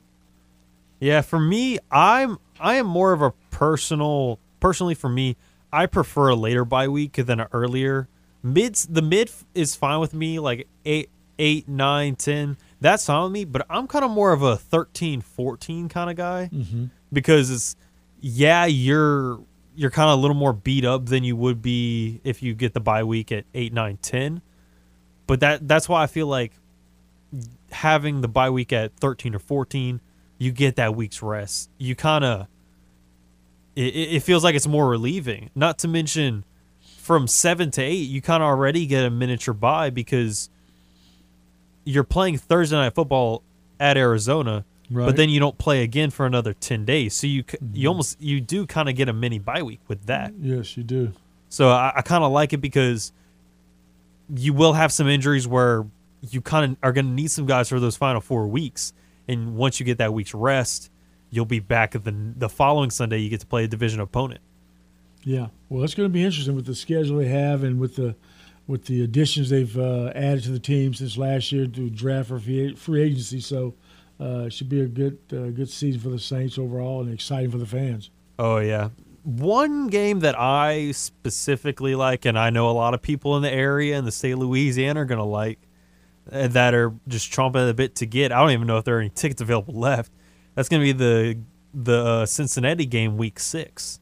[0.99, 5.37] Yeah, for me, I'm I am more of a personal personally for me,
[5.71, 8.07] I prefer a later bye week than an earlier.
[8.41, 12.57] Mids the mid is fine with me, like eight, eight, nine, ten.
[12.81, 16.15] That's fine with me, but I'm kind of more of a 13, 14 kind of
[16.15, 16.85] guy mm-hmm.
[17.11, 17.75] because it's
[18.21, 19.39] yeah, you're
[19.75, 22.73] you're kind of a little more beat up than you would be if you get
[22.73, 24.41] the bye week at 8, 9, 10.
[25.27, 26.53] But that that's why I feel like
[27.71, 30.01] having the bye week at 13 or 14,
[30.37, 31.69] you get that week's rest.
[31.77, 32.47] You kind of
[33.75, 35.49] it, it feels like it's more relieving.
[35.55, 36.43] Not to mention
[36.97, 40.49] from 7 to 8, you kind of already get a miniature bye because
[41.85, 43.43] you're playing Thursday night football
[43.79, 45.05] at Arizona Right.
[45.05, 47.75] but then you don't play again for another 10 days so you Mm-hmm.
[47.75, 50.81] you almost you do kind of get a mini bye week with that Yes, you
[50.81, 51.13] do.
[51.47, 53.11] so i, I kind of like it because
[54.35, 55.85] you will have some injuries where
[56.21, 58.93] you kind of are going to need some guys for those final four weeks
[59.27, 60.89] and once you get that week's rest
[61.29, 64.41] you'll be back at the the following sunday you get to play a division opponent
[65.23, 65.47] Yeah.
[65.67, 68.15] Well, it's going to be interesting with the schedule they have and with the
[68.67, 72.39] with the additions they've uh, added to the team since last year to draft for
[72.39, 73.39] free agency.
[73.41, 73.73] So
[74.19, 77.51] uh, it should be a good uh, good season for the Saints overall and exciting
[77.51, 78.09] for the fans.
[78.37, 78.89] Oh yeah.
[79.23, 83.51] One game that I specifically like, and I know a lot of people in the
[83.51, 85.68] area in the state of Louisiana are gonna like, uh,
[86.31, 88.31] that are just chomping at the bit to get.
[88.31, 90.11] I don't even know if there are any tickets available left.
[90.55, 91.39] That's gonna be the
[91.73, 93.99] the uh, Cincinnati game, week six.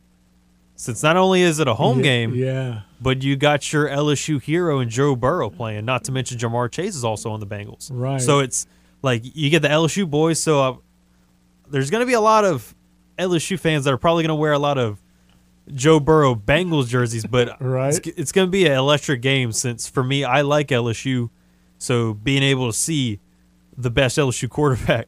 [0.76, 2.82] Since not only is it a home Yeah, game, Yeah.
[3.02, 5.86] but you got your LSU hero and Joe Burrow playing.
[5.86, 7.90] Not to mention Ja'Marr Chase is also on the Bengals.
[7.92, 8.22] Right.
[8.22, 8.68] So it's
[9.02, 10.40] like you get the LSU boys.
[10.40, 10.76] So uh,
[11.68, 12.76] there's going to be a lot of
[13.18, 15.02] LSU fans that are probably going to wear a lot of
[15.74, 17.96] Joe Burrow Bengals jerseys, but Right.
[17.96, 19.52] it's, it's going to be an electric game.
[19.54, 21.32] Since for me, I like LSU,
[21.78, 23.20] so being able to see
[23.78, 25.08] the best LSU quarterback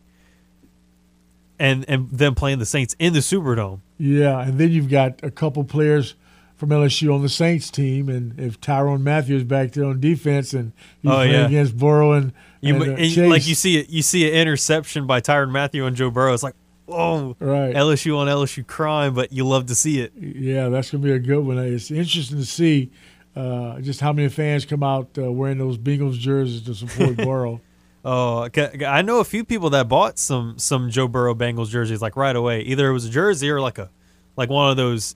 [1.59, 3.80] and and them playing the Saints in the Superdome.
[3.97, 6.15] Yeah, and then you've got a couple players
[6.55, 10.74] from LSU on the Saints team, and if Tyrann Mathieu back there on defense, and
[11.01, 11.45] he's Oh, playing yeah.
[11.47, 15.07] against Burrow and, You, and, uh, and like you see it, you see an interception
[15.07, 16.34] by Tyrann Mathieu and Joe Burrow.
[16.34, 16.55] It's like,
[16.89, 17.74] oh, Right.
[17.74, 20.11] LSU on LSU crime, but you love to see it.
[20.20, 21.57] Yeah, that's going to be a good one.
[21.59, 22.91] It's interesting to see
[23.40, 27.62] uh, just how many fans come out uh, wearing those Bengals jerseys to support Burrow.
[28.04, 28.48] Oh,
[28.88, 32.36] I know a few people that bought some some Joe Burrow Bengals jerseys like right
[32.36, 32.62] away.
[32.62, 33.90] Either it was a jersey or like a
[34.38, 35.16] like one of those,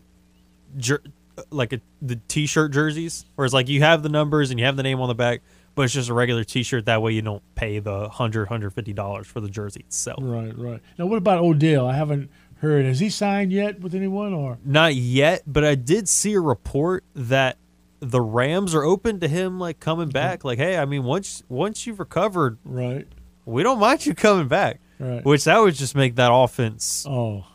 [0.78, 1.02] jer-
[1.50, 4.76] like a, the T-shirt jerseys, where it's like you have the numbers and you have
[4.76, 5.42] the name on the back,
[5.76, 6.86] but it's just a regular T-shirt.
[6.86, 10.20] That way you don't pay the hundred hundred fifty dollars for the jersey itself.
[10.22, 10.82] right, right.
[10.98, 11.88] Now, what about Odell?
[11.88, 12.86] I haven't heard.
[12.86, 14.34] Has he signed yet with anyone?
[14.34, 17.58] Or Not yet, but I did see a report that
[18.04, 20.14] the Rams are open to him like coming mm-hmm.
[20.14, 20.44] back.
[20.44, 23.08] Like, hey, I mean, once once you've recovered, right,
[23.46, 24.80] we don't mind you coming back.
[25.00, 25.24] right.
[25.24, 27.46] Which that would just make that offense oh,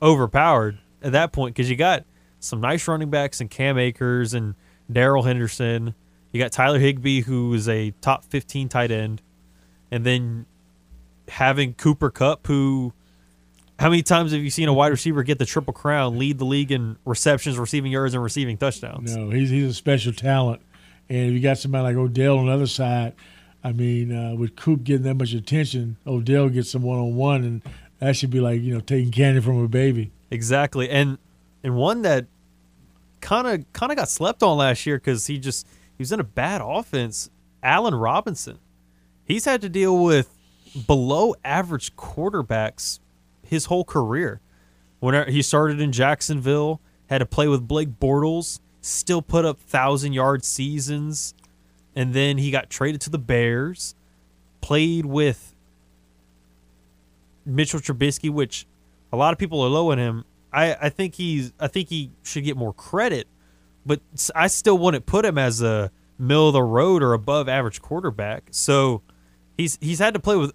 [0.00, 2.04] overpowered at that point because you got
[2.40, 4.54] some nice running backs and Cam Akers and
[4.90, 5.94] Darrell Henderson.
[6.32, 9.22] You got Tyler Higbee, who is a top 15 tight end.
[9.90, 10.46] And then
[11.28, 12.92] having Cooper Kupp, who.
[13.78, 16.44] How many times have you seen a wide receiver get the triple crown, lead the
[16.44, 19.14] league in receptions, receiving yards, and receiving touchdowns?
[19.14, 20.60] no, he's he's a special talent.
[21.08, 23.14] And if you got somebody like Odell on the other side,
[23.62, 27.44] I mean, uh, with Coop getting that much attention, Odell gets some one on one,
[27.44, 27.62] and
[28.00, 30.10] that should be like you know taking candy from a baby.
[30.30, 31.18] Exactly, and
[31.62, 32.26] and one that
[33.20, 35.66] kind of kind of got slept on last year because he just
[35.96, 37.30] he was in a bad offense.
[37.62, 38.58] Allen Robinson,
[39.24, 40.34] he's had to deal with
[40.86, 43.00] below average quarterbacks
[43.48, 44.40] his whole career.
[45.00, 50.12] When he started in Jacksonville, had to play with Blake Bortles, still put up thousand
[50.12, 51.34] yard seasons,
[51.94, 53.94] and then he got traded to the Bears,
[54.60, 55.54] played with
[57.44, 58.66] Mitchell Trubisky, which
[59.12, 60.24] a lot of people are low on him.
[60.52, 63.26] I, I think he's I think he should get more credit,
[63.86, 64.00] but
[64.34, 68.48] I still wouldn't put him as a middle of the road or above average quarterback.
[68.50, 69.02] So
[69.56, 70.52] he's he's had to play with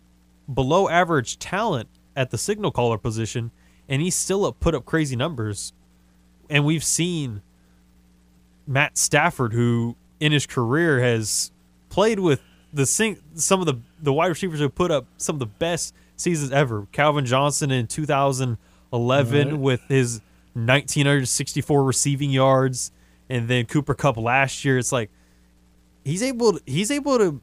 [0.51, 3.51] below average talent at the signal caller position,
[3.87, 5.73] and he's still put up crazy numbers.
[6.49, 7.41] And we've seen
[8.67, 11.51] Matt Stafford, who in his career has
[11.89, 12.41] played with
[12.71, 15.93] the sing, some of the the wide receivers who put up some of the best
[16.15, 16.87] seasons ever.
[16.91, 19.59] Calvin Johnson in 2011 right.
[19.59, 20.21] with his
[20.53, 22.91] 1964 receiving yards,
[23.29, 24.77] and then Cooper Kupp last year.
[24.77, 25.09] It's like
[26.03, 27.41] he's able to, he's able to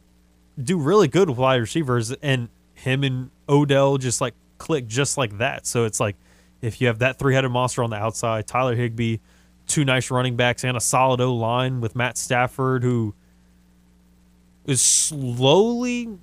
[0.62, 5.38] do really good with wide receivers, and him and Odell just like click just like
[5.38, 5.66] that.
[5.66, 6.14] So it's like
[6.60, 9.16] if you have that three headed monster on the outside, Tyler Higbee,
[9.66, 13.14] two nice running backs, and a solid O line with Matt Stafford, who
[14.66, 16.18] is slowly,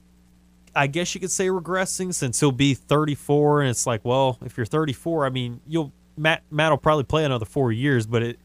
[0.76, 3.62] I guess you could say, regressing since he'll be 34.
[3.62, 7.26] And it's like, well, if you're 34, I mean, you'll Matt Matt will probably play
[7.26, 8.40] another four years, but it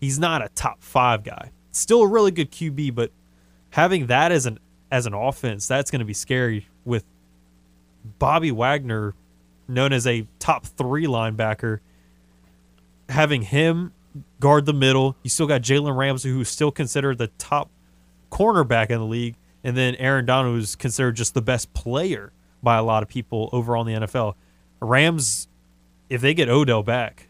[0.00, 1.50] he's not a top five guy.
[1.72, 3.10] Still a really good QB, but
[3.70, 4.58] having that as an
[4.90, 7.04] as an offense, that's going to be scary with
[8.18, 9.14] Bobby Wagner,
[9.68, 11.80] known as a top three linebacker,
[13.08, 13.92] having him
[14.40, 15.16] guard the middle.
[15.22, 17.70] You still got Jalen Ramsey, who's still considered the top
[18.30, 22.32] cornerback in the league, and then Aaron Donald, who's considered just the best player
[22.62, 24.34] by a lot of people overall in the NFL.
[24.80, 25.48] Rams,
[26.08, 27.28] if they get Odell back,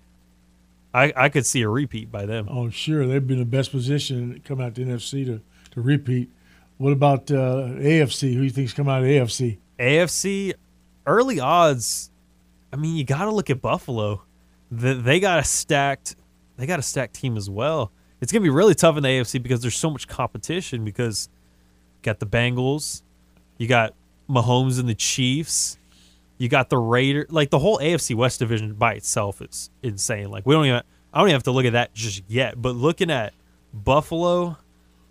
[0.94, 2.48] I, I could see a repeat by them.
[2.50, 3.06] Oh, sure.
[3.06, 5.40] They've been in the best position coming out the NFC to,
[5.72, 6.30] to repeat.
[6.78, 8.32] What about uh, AFC?
[8.32, 9.58] Who do you think's coming out of AFC?
[9.78, 10.52] AFC,
[11.06, 12.10] early odds.
[12.72, 14.22] I mean, you got to look at Buffalo.
[14.70, 16.16] The, they got a stacked,
[16.56, 17.92] they got a stacked team as well.
[18.20, 20.84] It's gonna be really tough in the AFC because there's so much competition.
[20.84, 21.28] Because
[21.96, 23.02] you got the Bengals,
[23.58, 23.94] you got
[24.30, 25.76] Mahomes and the Chiefs,
[26.38, 27.26] you got the Raiders.
[27.30, 30.30] Like the whole AFC West division by itself is insane.
[30.30, 32.62] Like we don't even, I don't even have to look at that just yet.
[32.62, 33.34] But looking at
[33.74, 34.56] Buffalo,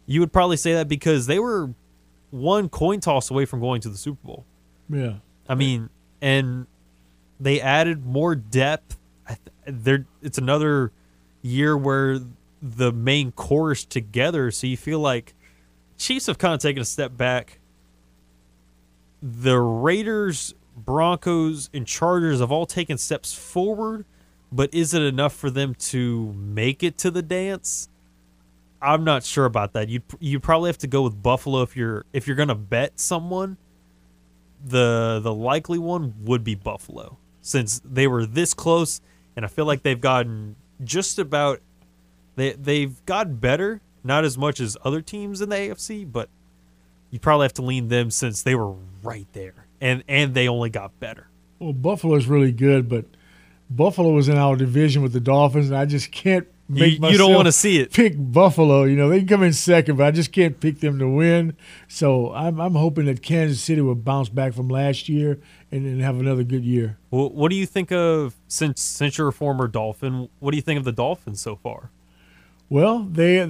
[0.06, 1.74] you would probably say that because they were
[2.30, 4.46] one coin toss away from going to the Super Bowl.
[4.90, 5.16] Yeah.
[5.50, 5.90] I mean,
[6.22, 6.66] and
[7.42, 8.98] they added more depth.
[9.66, 10.92] There, it's another
[11.42, 12.20] year where
[12.62, 15.34] the main chorus together, so you feel like
[15.98, 17.60] Chiefs have kind of taken a step back.
[19.22, 24.06] The Raiders, Broncos, and Chargers have all taken steps forward,
[24.52, 27.88] but is it enough for them to make it to the dance?
[28.82, 29.90] I'm not sure about that.
[29.90, 33.58] You you probably have to go with Buffalo if you're if you're gonna bet someone
[34.64, 39.02] the the likely one would be Buffalo since they were this close,
[39.36, 41.60] and I feel like they've gotten just about
[42.36, 46.30] they they've gotten better, not as much as other teams in the AFC, but
[47.10, 48.74] you probably have to lean them since they were
[49.04, 51.28] right there, and and they only got better.
[51.60, 53.06] Well, Buffalo's really good, but
[53.70, 57.18] Buffalo was in our division with the Dolphins, and I just can't make you, you
[57.18, 57.92] don't want to see it.
[57.94, 58.84] Pick Buffalo.
[58.84, 61.56] You know they can come in second, but I just can't pick them to win.
[61.88, 65.40] So I'm, I'm hoping that Kansas City will bounce back from last year
[65.72, 66.98] and, and have another good year.
[67.10, 70.30] Well, what do you think of since since you're a former Dolphin?
[70.40, 71.92] What do you think of the Dolphins so far?
[72.70, 73.48] Well, they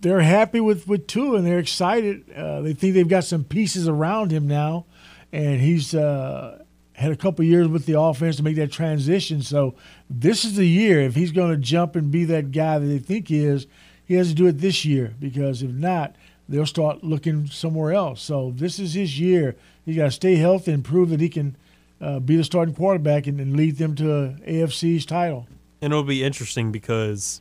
[0.00, 2.24] they're happy with with Tua and they're excited.
[2.32, 4.86] Uh, they think they've got some pieces around him now,
[5.32, 5.94] and he's.
[5.94, 6.59] Uh,
[7.00, 9.40] had a couple years with the offense to make that transition.
[9.40, 9.74] So
[10.10, 11.00] this is the year.
[11.00, 13.66] If he's going to jump and be that guy that they think he is,
[14.04, 16.14] he has to do it this year because if not,
[16.46, 18.20] they'll start looking somewhere else.
[18.20, 19.56] So this is his year.
[19.86, 21.56] He's got to stay healthy and prove that he can
[22.02, 25.48] uh, be the starting quarterback and, and lead them to a AFC's title.
[25.80, 27.40] And it'll be interesting because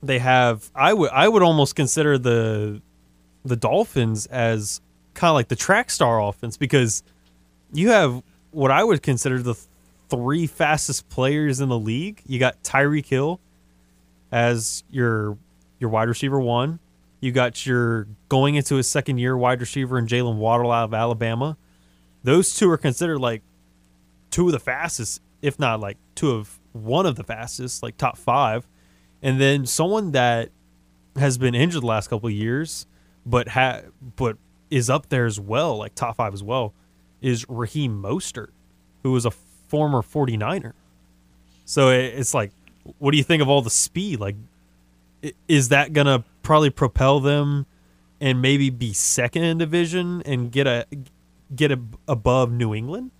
[0.00, 0.70] they have.
[0.76, 2.80] I would I would almost consider the
[3.44, 4.80] the Dolphins as
[5.14, 7.02] kind of like the track star offense because
[7.72, 9.54] you have what I would consider the
[10.08, 12.22] three fastest players in the league.
[12.26, 13.40] You got Tyreek Hill
[14.32, 15.38] as your
[15.78, 16.80] your wide receiver one.
[17.20, 20.94] You got your going into his second year wide receiver and Jaylen Waddle out of
[20.94, 21.56] Alabama.
[22.22, 23.42] Those two are considered like
[24.30, 28.16] two of the fastest, if not like two of one of the fastest, like top
[28.16, 28.66] five.
[29.22, 30.50] And then someone that
[31.16, 32.86] has been injured the last couple years,
[33.26, 33.82] but ha-
[34.16, 34.38] but
[34.70, 36.74] is up there as well, like top five as well
[37.20, 38.48] is Raheem Mostert,
[39.02, 40.72] who was a former 49er.
[41.64, 42.50] So it's like,
[42.98, 44.20] what do you think of all the speed?
[44.20, 44.36] Like,
[45.46, 47.66] is that going to probably propel them
[48.20, 50.86] and maybe be second in division and get a
[51.54, 53.10] get a, above New England?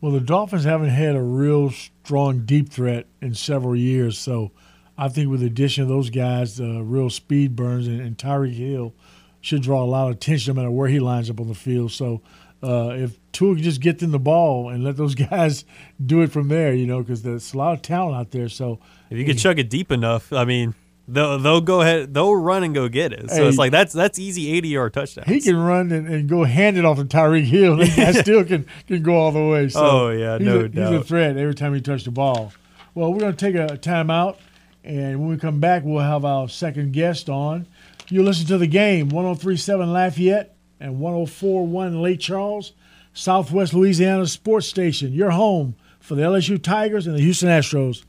[0.00, 4.50] Well, the Dolphins haven't had a real strong deep threat in several years, so
[4.98, 8.54] I think with the addition of those guys, uh, real speed burns and, and Tyreek
[8.54, 8.94] Hill,
[9.40, 11.92] should draw a lot of attention no matter where he lines up on the field.
[11.92, 12.20] So
[12.62, 15.64] uh, if Can just get them the ball and let those guys
[16.04, 18.48] do it from there, you know, because there's a lot of talent out there.
[18.48, 18.78] So
[19.10, 20.74] if you can chuck it deep enough, I mean,
[21.08, 23.30] they'll they'll go ahead, they'll run and go get it.
[23.30, 23.48] So Hey.
[23.48, 25.24] it's like that's that's easy eighty yard touchdown.
[25.26, 28.44] he can run and, and go hand it off to Tyreek Hill, and that still
[28.44, 29.68] can, can go all the way.
[29.68, 32.52] So Oh, yeah, he's no a, He's a threat every time he touches the ball.
[32.94, 34.36] Well, we're going to take a timeout,
[34.84, 37.66] and when we come back, we'll have our second guest on.
[38.10, 42.72] You listen to the game, 1037 Lafayette and 1041 Lake Charles,
[43.14, 48.04] Southwest Louisiana Sports Station, your home for the LSU Tigers and the Houston Astros.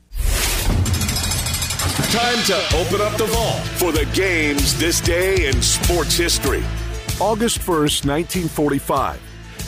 [2.10, 6.62] Time to open up the vault for the games this day in sports history.
[7.20, 9.20] August 1st, 1945.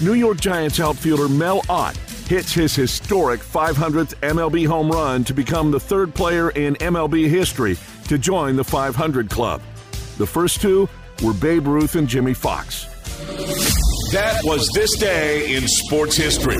[0.02, 1.96] New York Giants outfielder Mel Ott
[2.28, 7.76] hits his historic 500th MLB home run to become the third player in MLB history
[8.08, 9.62] to join the 500 club.
[10.18, 10.88] The first two
[11.22, 12.86] were Babe Ruth and Jimmie Foxx.
[14.12, 16.58] That was this day in sports history.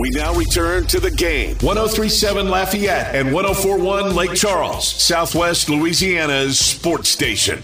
[0.00, 1.56] We now return to the game.
[1.58, 7.62] 1037 Lafayette and 1041 Lake Charles, Southwest Louisiana's sports station.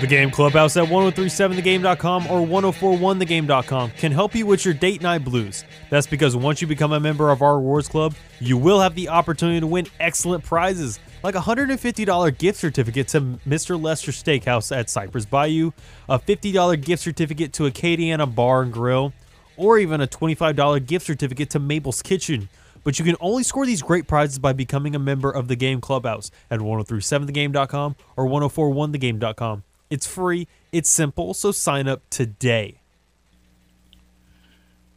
[0.00, 5.64] The Game Clubhouse at 1037thegame.com or 1041thegame.com can help you with your date night blues.
[5.90, 9.08] That's because once you become a member of our rewards club, you will have the
[9.08, 13.80] opportunity to win excellent prizes like a $150 gift certificate to Mr.
[13.80, 15.72] Lester Steakhouse at Cypress Bayou,
[16.08, 19.12] a $50 gift certificate to Acadiana Bar and Grill,
[19.56, 22.48] or even a $25 gift certificate to Mabel's Kitchen.
[22.82, 25.80] But you can only score these great prizes by becoming a member of the Game
[25.80, 29.64] Clubhouse at 1037thegame.com or 1041thegame.com.
[29.90, 32.80] It's free, it's simple, so sign up today.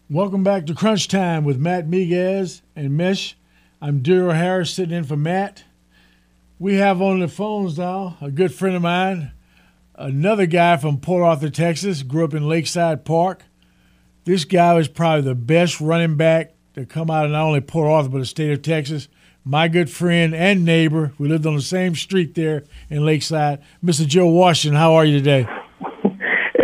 [0.09, 3.36] Welcome back to Crunch Time with Matt Miguez and Mish.
[3.82, 5.63] I'm Duriel Harris sitting in for Matt.
[6.60, 9.32] We have on the phones now a good friend of mine,
[9.95, 13.43] another guy from Port Arthur, Texas, grew up in Lakeside Park.
[14.26, 17.89] This guy was probably the best running back to come out of not only Port
[17.89, 19.08] Arthur but the state of Texas.
[19.43, 21.12] My good friend and neighbor.
[21.18, 23.62] We lived on the same street there in Lakeside.
[23.84, 24.08] Mr.
[24.08, 25.47] Joe Washington, how are you today?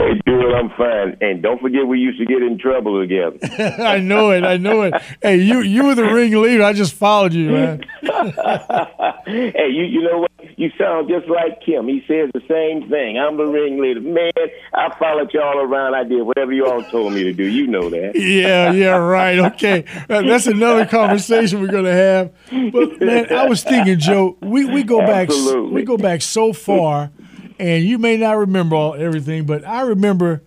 [0.10, 1.18] Hey, dude, I'm fine.
[1.22, 3.38] And don't forget, we used to get in trouble together.
[3.84, 4.44] I know it.
[4.44, 4.94] I know it.
[5.22, 6.64] Hey, you you were the ringleader.
[6.64, 7.84] I just followed you, man.
[8.02, 10.32] hey, you you know what?
[10.58, 11.88] You sound just like Kim.
[11.88, 13.18] He says the same thing.
[13.18, 14.02] I'm the ringleader.
[14.02, 14.32] Man,
[14.74, 15.94] I followed y'all around.
[15.96, 17.44] I did whatever you all told me to do.
[17.44, 18.16] You know that.
[18.40, 19.40] Yeah, yeah, right.
[19.54, 22.32] Okay, Uh, that's another conversation we're gonna have.
[22.72, 25.72] But man, I was thinking, Joe, we, we go back Absolutely.
[25.74, 27.12] we go back so far,
[27.60, 30.42] and you may not remember all everything, but I remember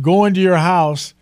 [0.00, 1.14] going to your house,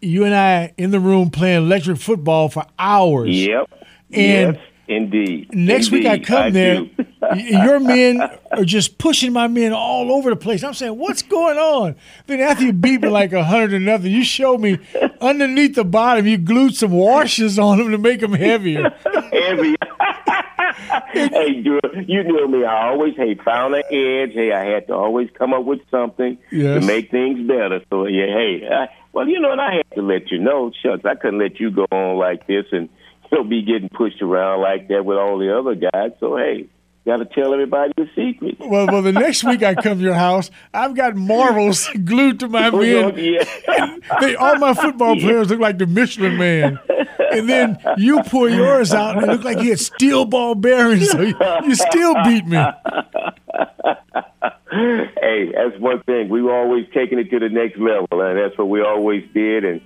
[0.00, 3.36] you and I in the room playing electric football for hours.
[3.36, 3.70] Yep.
[4.12, 5.52] And yes, indeed.
[5.52, 6.86] Next week I Indeed, come there,
[7.36, 8.22] your men
[8.52, 10.62] are just pushing my men all over the place.
[10.62, 11.96] I'm saying, what's going on?
[12.26, 14.78] Then after you beat me like a hundred to nothing, you show me
[15.20, 18.90] underneath the bottom, you glued some washers on them to make them heavier.
[19.32, 19.76] Heavy.
[21.12, 22.64] hey, dude, you know me.
[22.64, 24.32] I always hey found an edge.
[24.34, 26.80] Hey, I had to always come up with something Yes.
[26.80, 27.80] to make things better.
[27.90, 31.04] So yeah, hey, I, well, you know, and I had to let you know, shucks,
[31.04, 32.88] I couldn't let you go on like this and
[33.30, 36.12] you know be getting pushed around like that with all the other guys.
[36.20, 36.68] So hey,
[37.08, 38.56] got to tell everybody the secret.
[38.60, 42.48] Well, well, the next week I come to your house, I've got marbles glued to
[42.48, 43.14] my Oh, men.
[43.16, 43.44] yeah.
[44.20, 46.78] They, all my football players look like the Michelin Man.
[47.32, 51.10] And then you pull yours out and it looked like you had steel ball bearings.
[51.10, 51.34] So you,
[51.64, 52.56] you still beat me.
[54.70, 56.28] hey, that's one thing.
[56.28, 59.64] We were always taking it to the next level, and that's what we always did,
[59.64, 59.80] and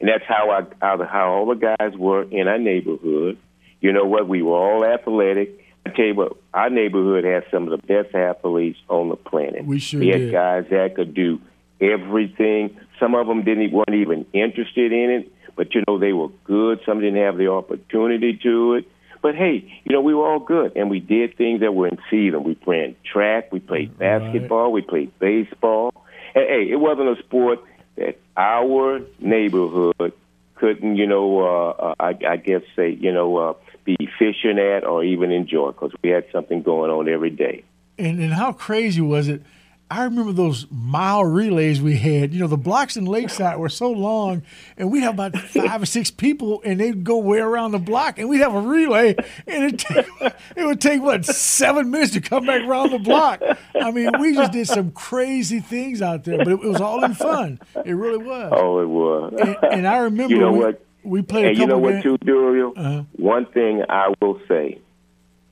[0.00, 3.38] and that's how I how, how all the guys were in our neighborhood.
[3.80, 4.28] You know what?
[4.28, 5.60] We were all athletic.
[5.86, 9.64] I tell you what, our neighborhood had some of the best athletes on the planet.
[9.64, 10.32] We sure we had did.
[10.32, 11.40] guys that could do
[11.80, 12.78] everything.
[12.98, 16.80] Some of them didn't weren't even interested in it, but you know they were good.
[16.86, 18.88] Some didn't have the opportunity to it.
[19.22, 21.98] But hey, you know we were all good, and we did things that were in
[22.10, 22.44] season.
[22.44, 25.92] We ran track, we played basketball, we played baseball.
[26.34, 27.60] And hey, it wasn't a sport
[27.96, 30.12] that our neighborhood
[30.56, 33.54] couldn't, you know, uh, uh, I, I guess say, you know, uh,
[33.86, 37.64] be fishing at or even enjoy because we had something going on every day.
[37.98, 39.42] And, and how crazy was it?
[39.88, 42.34] I remember those mile relays we had.
[42.34, 44.42] You know, the blocks in Lakeside were so long,
[44.76, 48.18] and we'd have about five or six people, and they'd go way around the block,
[48.18, 49.14] and we'd have a relay,
[49.46, 50.06] and it take,
[50.56, 53.40] it would take what seven minutes to come back around the block.
[53.80, 57.14] I mean, we just did some crazy things out there, but it, was all in
[57.14, 57.60] fun.
[57.84, 58.52] It really was.
[58.56, 59.34] Oh, it was.
[59.38, 60.85] And, and I remember You know we, what?
[61.06, 62.72] We played And you know what, too, Duriel?
[62.76, 63.02] Uh-huh.
[63.12, 64.80] One thing I will say,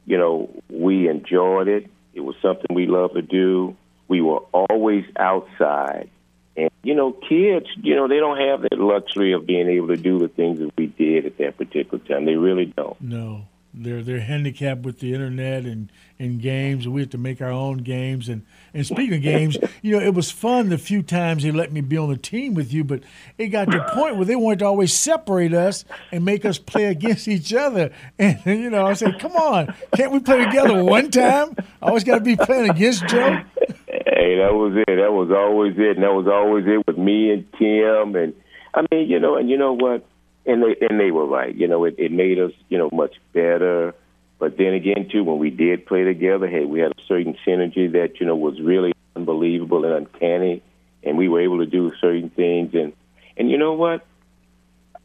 [0.07, 1.90] you know, we enjoyed it.
[2.12, 3.76] It was something we loved to do.
[4.09, 6.11] We were always outside.
[6.57, 9.96] And, you know, kids, you know, they don't have that luxury of being able to
[9.96, 12.26] do the things that we did at that particular time.
[12.26, 13.00] They really don't.
[13.00, 13.46] No.
[13.77, 17.79] They're they're handicapped with the internet and, and games, we have to make our own
[17.79, 18.29] games.
[18.29, 21.72] And, and speaking of games, you know, it was fun the few times they let
[21.72, 23.03] me be on the team with you, but
[23.37, 26.59] it got to a point where they wanted to always separate us and make us
[26.59, 27.91] play against each other.
[28.18, 31.57] And you know, I said, "Come on, can't we play together one time?
[31.83, 33.43] I always got to be playing against Joe."
[33.87, 34.97] Hey, that was it.
[34.97, 38.14] That was always it, and that was always it with me and Tim.
[38.14, 38.35] And
[38.75, 40.07] I mean, you know, and you know what?
[40.47, 41.55] And they and they were right.
[41.55, 43.95] You know, it, it made us you know much better.
[44.38, 47.92] But then again, too, when we did play together, hey, we had a certain synergy
[47.92, 50.62] that you know was really unbelievable and uncanny,
[51.03, 52.74] and we were able to do certain things.
[52.74, 52.92] And
[53.36, 54.05] and you know what?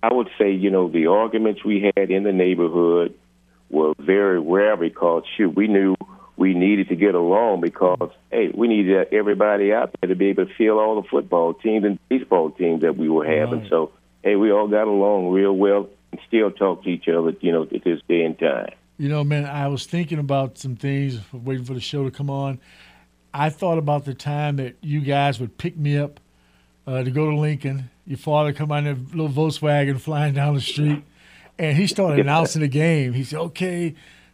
[0.02, 3.16] I would say you know the arguments we had in the neighborhood
[3.70, 5.96] were very rare because shoot, we knew
[6.36, 10.48] we needed to get along because hey, we needed everybody out there to be able
[10.48, 13.62] to field all the football teams and baseball teams that we were having.
[13.62, 13.70] Right.
[13.70, 13.92] So
[14.24, 17.64] hey, we all got along real well and still talk to each other, you know,
[17.64, 18.74] at this day and time.
[18.98, 22.30] You know, man, I was thinking about some things, waiting for the show to come
[22.30, 22.60] on.
[23.34, 26.20] I thought about the time that you guys would pick me up
[26.86, 27.90] uh, to go to Lincoln.
[28.06, 31.04] Your father come on a little Volkswagen flying down the street,
[31.58, 33.14] and he started announcing the game.
[33.14, 33.94] He said, "Okay,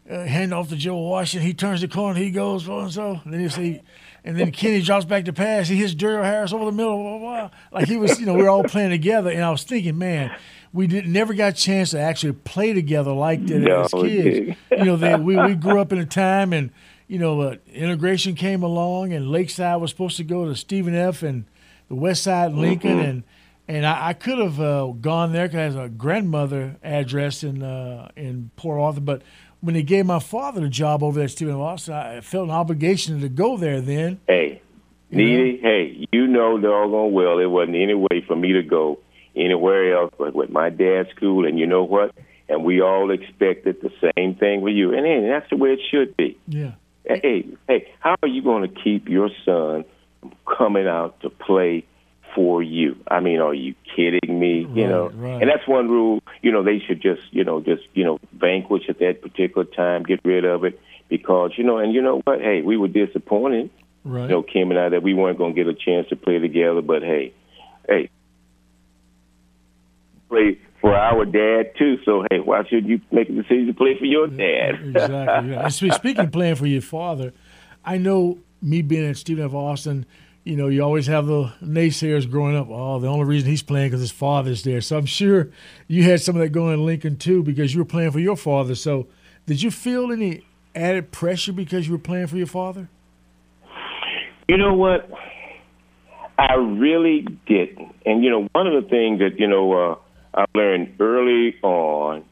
[0.09, 1.45] uh, hand off to Joe Washington.
[1.45, 3.83] He turns the corner, he goes so and so." Then he say,
[4.25, 5.67] and then Kenny drops back to pass.
[5.67, 6.97] He hits Duriel Harris over the middle.
[6.97, 7.49] Blah, blah, blah.
[7.71, 9.29] Like he was, you know, we were all playing together.
[9.29, 10.35] And I was thinking, man,
[10.73, 14.57] we did never got a chance to actually play together like that no, as kids.
[14.71, 16.71] you know, they, we we grew up in a time, and
[17.07, 21.21] you know, uh, integration came along, and Lakeside was supposed to go to Stephen F.
[21.21, 21.45] and
[21.87, 23.09] the West Side Lincoln, mm-hmm.
[23.09, 23.23] and
[23.67, 27.61] and I, I could have uh, gone there because I have a grandmother address in
[27.61, 29.21] uh, in Port Arthur, but
[29.65, 32.51] when they gave my father the job over there at Stephen Austin, I felt an
[32.51, 34.19] obligation to go there then.
[34.27, 34.61] Hey,
[35.09, 38.99] Needy, hey, you know doggone well it wasn't any way for me to go
[39.35, 42.13] anywhere else but with my dad's school, and you know what?
[42.47, 45.79] And we all expected the same thing with you, and, and that's the way it
[45.89, 46.37] should be.
[46.47, 46.73] Yeah.
[47.03, 49.85] Hey, hey, how are you going to keep your son
[50.57, 51.85] coming out to play
[52.35, 52.97] for you.
[53.09, 54.65] I mean, are you kidding me?
[54.65, 55.41] Right, you know, right.
[55.41, 56.21] and that's one rule.
[56.41, 60.03] You know, they should just, you know, just, you know, vanquish at that particular time,
[60.03, 62.41] get rid of it, because you know, and you know what?
[62.41, 63.71] Hey, we were disappointed.
[64.03, 64.23] Right.
[64.23, 66.37] You know, Kim and I that we weren't going to get a chance to play
[66.37, 67.33] together, but hey,
[67.87, 68.09] hey,
[70.29, 71.97] play for our dad too.
[72.05, 74.75] So hey, why should you make a decision to play for your dad?
[74.83, 75.51] exactly.
[75.51, 75.67] Yeah.
[75.69, 77.33] speaking of playing for your father,
[77.83, 79.53] I know me being at Stephen F.
[79.53, 80.05] Austin
[80.45, 82.67] you know, you always have the naysayers growing up.
[82.69, 84.79] Oh, the only reason he's playing because his father's there.
[84.79, 85.49] So I'm sure
[85.87, 88.37] you had some of that going in Lincoln too because you were playing for your
[88.37, 88.75] father.
[88.75, 89.07] So
[89.47, 92.89] did you feel any added pressure because you were playing for your father?
[94.47, 95.09] You know what?
[96.37, 97.95] I really didn't.
[98.05, 99.95] And you know, one of the things that you know uh,
[100.35, 102.23] I learned early on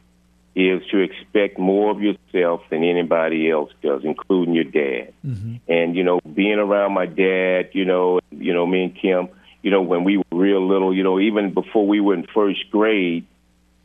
[0.56, 5.12] is to expect more of yourself than anybody else does, including your dad.
[5.26, 5.56] Mm-hmm.
[5.68, 9.28] And you know, being around my dad, you know, you know, me and Kim,
[9.62, 12.70] you know, when we were real little, you know, even before we were in first
[12.70, 13.26] grade,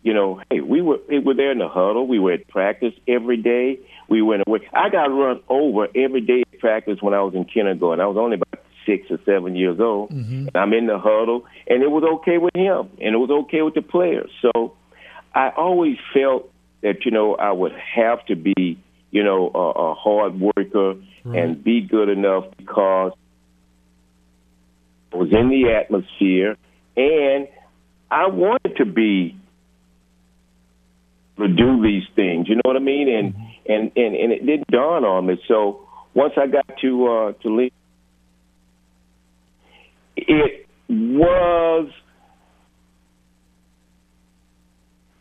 [0.03, 2.07] you know, hey, we were we were there in the huddle.
[2.07, 3.79] We were at practice every day.
[4.07, 4.67] We went away.
[4.73, 7.99] I got run over every day at practice when I was in kindergarten.
[7.99, 10.11] I was only about six or seven years old.
[10.11, 10.47] Mm-hmm.
[10.47, 13.61] And I'm in the huddle, and it was okay with him, and it was okay
[13.61, 14.31] with the players.
[14.41, 14.73] So
[15.33, 16.51] I always felt
[16.81, 18.79] that you know I would have to be
[19.11, 21.43] you know a, a hard worker right.
[21.43, 23.13] and be good enough because
[25.13, 26.55] I was in the atmosphere
[26.95, 27.47] and
[28.11, 29.35] I wanted to be
[31.37, 32.47] to do these things.
[32.49, 33.09] You know what I mean?
[33.09, 33.71] And mm-hmm.
[33.71, 35.41] and, and and it didn't dawn on me.
[35.47, 37.71] So once I got to uh, to leave,
[40.17, 41.89] it was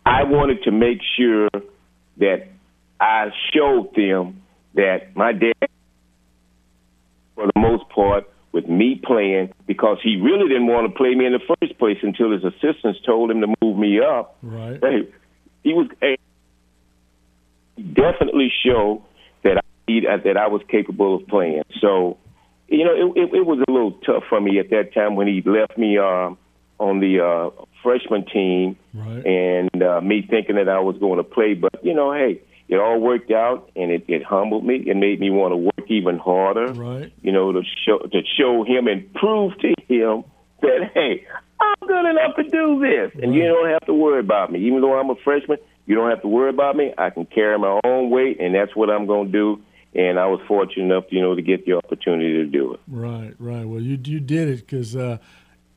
[0.09, 1.51] I wanted to make sure
[2.17, 2.49] that
[2.99, 4.43] I showed them
[4.75, 5.69] that my dad,
[7.35, 11.27] for the most part, with me playing, because he really didn't want to play me
[11.27, 14.37] in the first place until his assistants told him to move me up.
[14.43, 14.81] Right.
[14.81, 15.13] Hey,
[15.63, 15.89] he was
[17.93, 19.05] definitely show
[19.45, 21.65] that I that I was capable of playing.
[21.81, 22.17] So,
[22.69, 25.27] you know, it, it, it was a little tough for me at that time when
[25.27, 25.99] he left me.
[25.99, 26.39] Um,
[26.79, 29.25] on the uh, freshman team, right.
[29.27, 31.55] and uh, me thinking that I was going to play.
[31.55, 34.77] But you know, hey, it all worked out, and it, it humbled me.
[34.87, 36.73] It made me want to work even harder.
[36.73, 37.13] Right.
[37.23, 40.25] You know, to show to show him and prove to him
[40.61, 41.27] that hey,
[41.61, 43.25] I'm good enough to do this, right.
[43.25, 44.61] and you don't have to worry about me.
[44.67, 46.93] Even though I'm a freshman, you don't have to worry about me.
[46.99, 49.63] I can carry my own weight, and that's what I'm going to do.
[49.95, 52.81] and I was fortunate enough, you know, to get the opportunity to do it.
[52.87, 53.65] Right, right.
[53.65, 55.19] Well, you you did it because uh,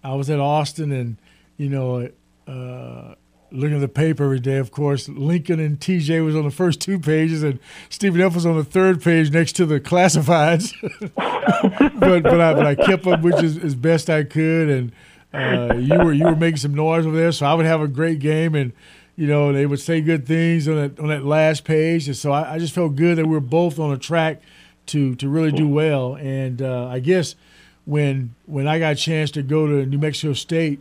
[0.04, 1.18] I was at Austin, and
[1.58, 2.10] you know,
[2.48, 3.16] uh,
[3.52, 4.58] looking at the paper every day.
[4.58, 7.60] Of course, Lincoln and TJ was on the first two pages, and
[7.90, 10.74] Stephen F was on the third page next to the classifieds.
[12.00, 14.92] but but I, but I kept up which is as best I could, and
[15.34, 17.88] uh, you were you were making some noise over there, so I would have a
[17.88, 18.74] great game and
[19.16, 22.32] you know, they would say good things on that on that last page, and so
[22.32, 24.42] I, I just felt good that we were both on a track
[24.88, 26.16] to to really do well.
[26.16, 27.36] And uh, I guess
[27.86, 30.80] when when I got a chance to go to New Mexico State,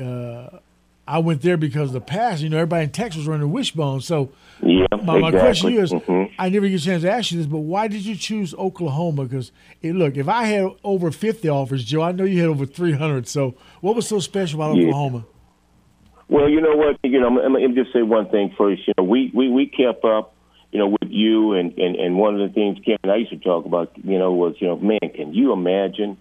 [0.00, 0.58] uh,
[1.06, 2.42] I went there because of the past.
[2.42, 4.30] You know, everybody in Texas was running Wishbone, so.
[4.62, 5.40] Yeah, my, my exactly.
[5.40, 6.30] question is, Mhm.
[6.38, 9.24] I never get a chance to ask you this, but why did you choose Oklahoma?
[9.24, 12.66] Because it, look, if I had over fifty offers, Joe, I know you had over
[12.66, 13.26] three hundred.
[13.26, 14.88] So, what was so special about Yeah.
[14.88, 15.24] Oklahoma?
[16.28, 16.98] Well, you know what?
[17.02, 18.86] You know, I'm, I'm just say one thing first.
[18.86, 20.34] You know, we we we kept up.
[20.72, 23.30] You know, with you and and and one of the things Ken and I used
[23.32, 23.90] to talk about.
[24.04, 26.16] You know, was you know, man, can you imagine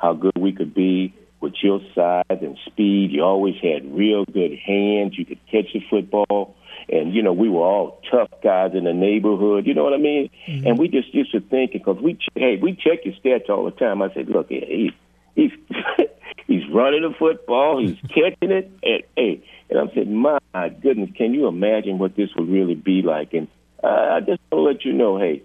[0.00, 3.10] how good we could be with your size and speed?
[3.12, 5.18] You always had real good hands.
[5.18, 6.56] You could catch the football.
[6.88, 9.66] And you know we were all tough guys in the neighborhood.
[9.66, 10.30] You know what I mean?
[10.46, 13.64] And we just used to think because we ch- hey we check your stats all
[13.64, 14.02] the time.
[14.02, 14.90] I said, look, yeah, he,
[15.36, 15.52] he's
[16.46, 21.32] he's running the football, he's catching it, and hey, and I'm saying, my goodness, can
[21.32, 23.32] you imagine what this would really be like?
[23.34, 23.46] And
[23.82, 25.42] uh, I just want to let you know, hey,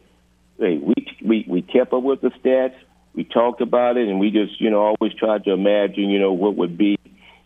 [0.58, 2.76] hey, we we we kept up with the stats,
[3.16, 6.34] we talked about it, and we just you know always tried to imagine you know
[6.34, 6.98] what would be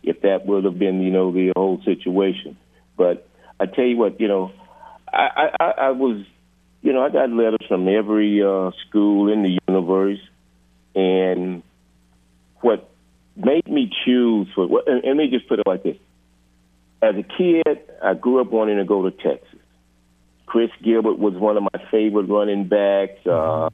[0.02, 2.56] if that would have been you know the whole situation.
[2.96, 3.26] But
[3.58, 4.52] I tell you what, you know,
[5.12, 6.24] I I, I was.
[6.82, 10.18] You know, I got letters from every uh, school in the universe,
[10.94, 11.62] and
[12.62, 12.90] what
[13.36, 15.96] made me choose for and, and let me just put it like this
[17.02, 19.58] as a kid i grew up wanting to go to texas
[20.46, 23.70] chris gilbert was one of my favorite running backs uh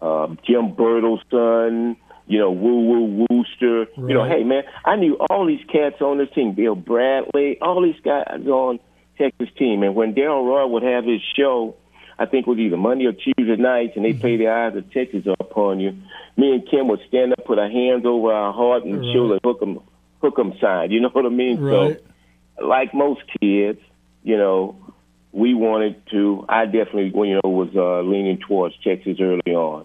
[0.00, 1.96] uh jim Birtle's son
[2.26, 6.18] you know woo woo Worster you know hey man i knew all these cats on
[6.18, 8.80] this team bill bradley all these guys on
[9.18, 11.76] texas team and when Darrell Royal would have his show
[12.18, 14.90] I think it was either Monday or Tuesday nights, and they play the eyes of
[14.92, 15.96] Texas upon you.
[16.36, 19.40] Me and Kim would stand up, put our hands over our heart, and show the
[19.42, 19.80] hook 'em,
[20.20, 20.90] hook 'em sign.
[20.90, 21.60] You know what I mean?
[21.60, 22.00] Right.
[22.58, 23.80] So, like most kids,
[24.22, 24.76] you know,
[25.34, 26.46] we wanted to.
[26.48, 29.84] I definitely, you know, was uh, leaning towards Texas early on.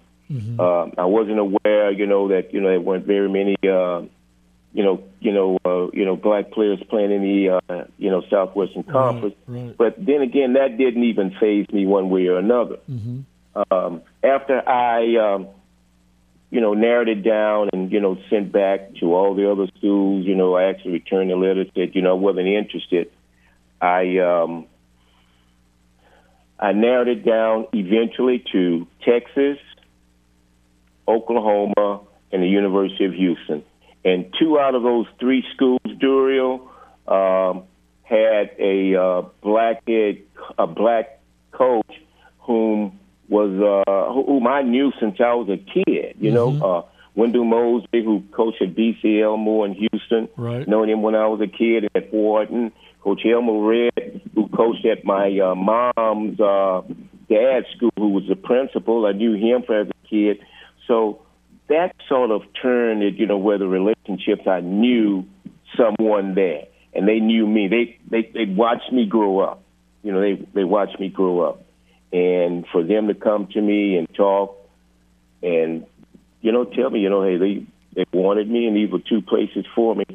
[0.60, 4.04] Uh, I wasn't aware, you know, that you know there weren't very many, uh,
[4.74, 8.22] you know, you know, uh, you know, black players playing in the, uh, you know,
[8.30, 9.36] Southwestern Conference.
[9.48, 9.76] right.
[9.76, 12.78] But then again, that didn't even phase me one way or another.
[13.72, 15.48] Um, after I, um,
[16.52, 20.28] you know, narrowed it down and you know sent back to all the other schools,
[20.28, 23.10] you know, I actually returned a letter said, you know, I wasn't interested.
[23.82, 24.68] I um,
[26.60, 29.58] I narrowed it down eventually to Texas,
[31.08, 33.64] Oklahoma, and the University of Houston.
[34.06, 36.68] And two out of those three schools, Duriel,
[37.08, 37.64] um,
[38.04, 40.22] had a uh, black head,
[40.58, 41.20] a black
[41.52, 41.92] coach
[42.40, 43.52] whom was
[43.88, 46.16] uh, whom I knew since I was a kid.
[46.20, 46.82] You know, uh,
[47.16, 50.68] Wendell Mosley, who coached at BC Elmore in Houston, Right.
[50.68, 52.72] knowing him when I was a kid at Wharton.
[53.02, 56.82] Coach Elmer Red, who coached at my uh, mom's uh,
[57.30, 59.06] dad's school, who was the principal.
[59.06, 60.40] I knew him as a kid.
[60.88, 61.22] So
[61.70, 65.26] that sort of turned it, you know, where the relationships I knew
[65.78, 67.68] someone there, and they knew me.
[67.68, 69.64] They they they watched me grow up.
[70.04, 71.64] You know, they they watched me grow up,
[72.12, 74.58] and for them to come to me and talk,
[75.42, 75.86] and
[76.42, 77.66] you know, tell me, you know, hey, they
[77.96, 80.06] they wanted me, and these were two places for me.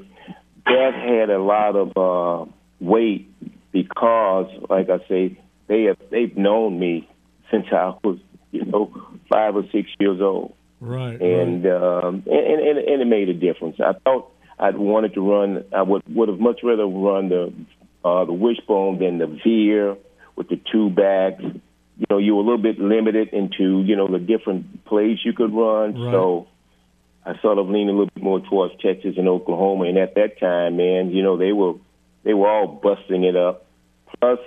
[0.67, 3.31] That had a lot of uh, weight
[3.73, 7.09] because, like I say, they have they've known me
[7.51, 8.19] since I was,
[8.53, 8.93] you know,
[9.31, 11.21] five or six years old Right.
[11.21, 13.77] and um, and, and and it made a difference.
[13.81, 15.65] I thought I'd wanted to run.
[15.75, 17.53] I would would have much rather run the
[18.05, 19.97] uh, the wishbone than the veer
[20.37, 21.43] with the two backs.
[21.97, 25.33] You know, you were a little bit limited into you know the different plays you
[25.33, 25.95] could run.
[25.95, 26.13] Right.
[26.13, 26.49] So
[27.25, 29.85] I sort of leaned a little bit more towards Texas and Oklahoma.
[29.85, 31.75] And at that time, man, you know they were
[32.25, 33.67] they were all busting it up.
[34.21, 34.39] Plus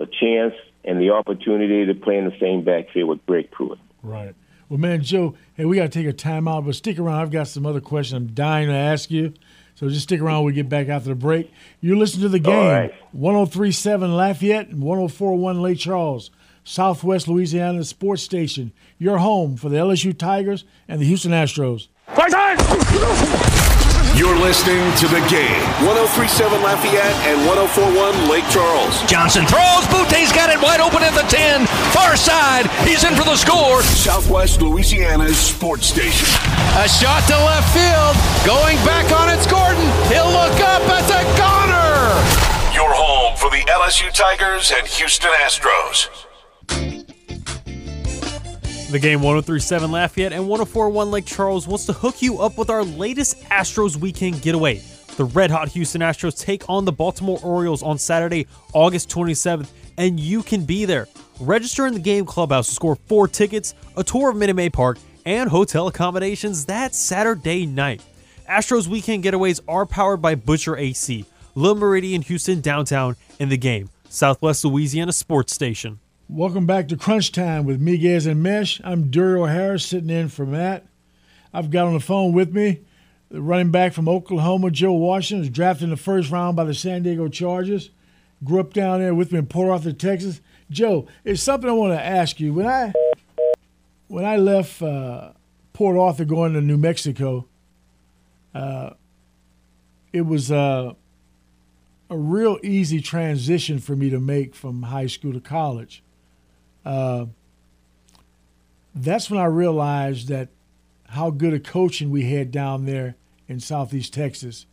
[0.00, 0.54] a chance
[0.84, 3.78] and the opportunity to play in the same backfield with Greg Pruitt.
[4.02, 4.34] Right.
[4.68, 7.20] Well, man, Joe, hey, we got to take a timeout, but stick around.
[7.20, 9.34] I've got some other questions I'm dying to ask you.
[9.74, 10.44] So just stick around.
[10.44, 11.50] We get back after the break.
[11.80, 12.66] You listen to the game.
[12.66, 12.94] right.
[13.12, 16.30] 1037 Lafayette and 1041 Lake Charles,
[16.64, 18.72] Southwest Louisiana Sports Station.
[18.98, 21.88] Your home for the LSU Tigers and the Houston Astros.
[24.18, 25.62] You're listening to the game.
[25.86, 29.02] 1037 Lafayette and 1041 Lake Charles.
[29.04, 29.86] Johnson throws.
[29.92, 31.66] Butte's got it wide open at the 10.
[31.92, 32.30] Far side.
[32.30, 32.88] side.
[32.88, 33.82] He's in for the score.
[33.82, 36.28] Southwest Louisiana's sports station.
[36.78, 38.14] A shot to left field.
[38.46, 39.82] Going back on it's Gordon.
[40.08, 40.82] He'll look up.
[40.98, 42.14] It's a goner.
[42.74, 46.29] Your home for the LSU Tigers and Houston Astros.
[48.90, 52.82] The game 1037 Lafayette and 1041 Lake Charles wants to hook you up with our
[52.82, 54.82] latest Astros weekend getaway.
[55.16, 60.18] The red hot Houston Astros take on the Baltimore Orioles on Saturday, August 27th, and
[60.18, 61.06] you can be there.
[61.38, 64.98] Register in the game clubhouse to score four tickets, a tour of Minute Maid Park,
[65.24, 68.02] and hotel accommodations that Saturday night.
[68.48, 73.88] Astros weekend getaways are powered by Butcher AC, Le Méridien Houston downtown and the game,
[74.08, 76.00] Southwest Louisiana Sports Station.
[76.32, 78.80] Welcome back to Crunch Time with Miguez and Mesh.
[78.84, 80.86] I'm Duriel Harris sitting in for Matt.
[81.52, 82.82] I've got on the phone with me
[83.32, 86.72] the running back from Oklahoma, Joe Washington, was drafted in the first round by the
[86.72, 87.90] San Diego Chargers.
[88.44, 90.40] Grew up down there with me in Port Arthur, Texas.
[90.70, 92.54] Joe, it's something I want to ask you.
[92.54, 92.92] When I
[94.06, 95.32] when I left uh,
[95.72, 97.48] Port Arthur going to New Mexico,
[98.54, 98.90] uh,
[100.12, 100.92] it was uh,
[102.08, 106.04] a real easy transition for me to make from high school to college
[106.84, 107.26] uh,
[108.94, 110.48] that's when I realized that
[111.08, 113.16] how good a coaching we had down there
[113.48, 114.66] in Southeast Texas.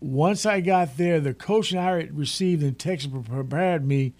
[0.00, 4.14] Once I got there, the coaching I received in Texas prepared me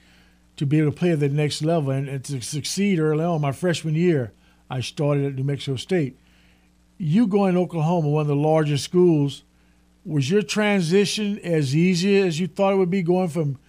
[0.56, 3.40] to be able to play at the next level and, and to succeed early on.
[3.40, 4.32] My freshman year,
[4.68, 6.18] I started at New Mexico State.
[6.98, 9.42] You going to Oklahoma, one of the largest schools,
[10.04, 13.58] was your transition as easy as you thought it would be going from–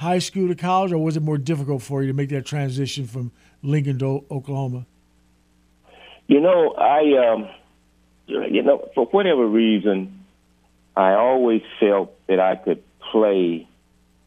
[0.00, 3.06] high school to college, or was it more difficult for you to make that transition
[3.06, 3.30] from
[3.62, 4.86] Lincoln to Oklahoma?
[6.26, 7.48] You know, I, um,
[8.26, 10.24] you know, for whatever reason,
[10.96, 12.82] I always felt that I could
[13.12, 13.68] play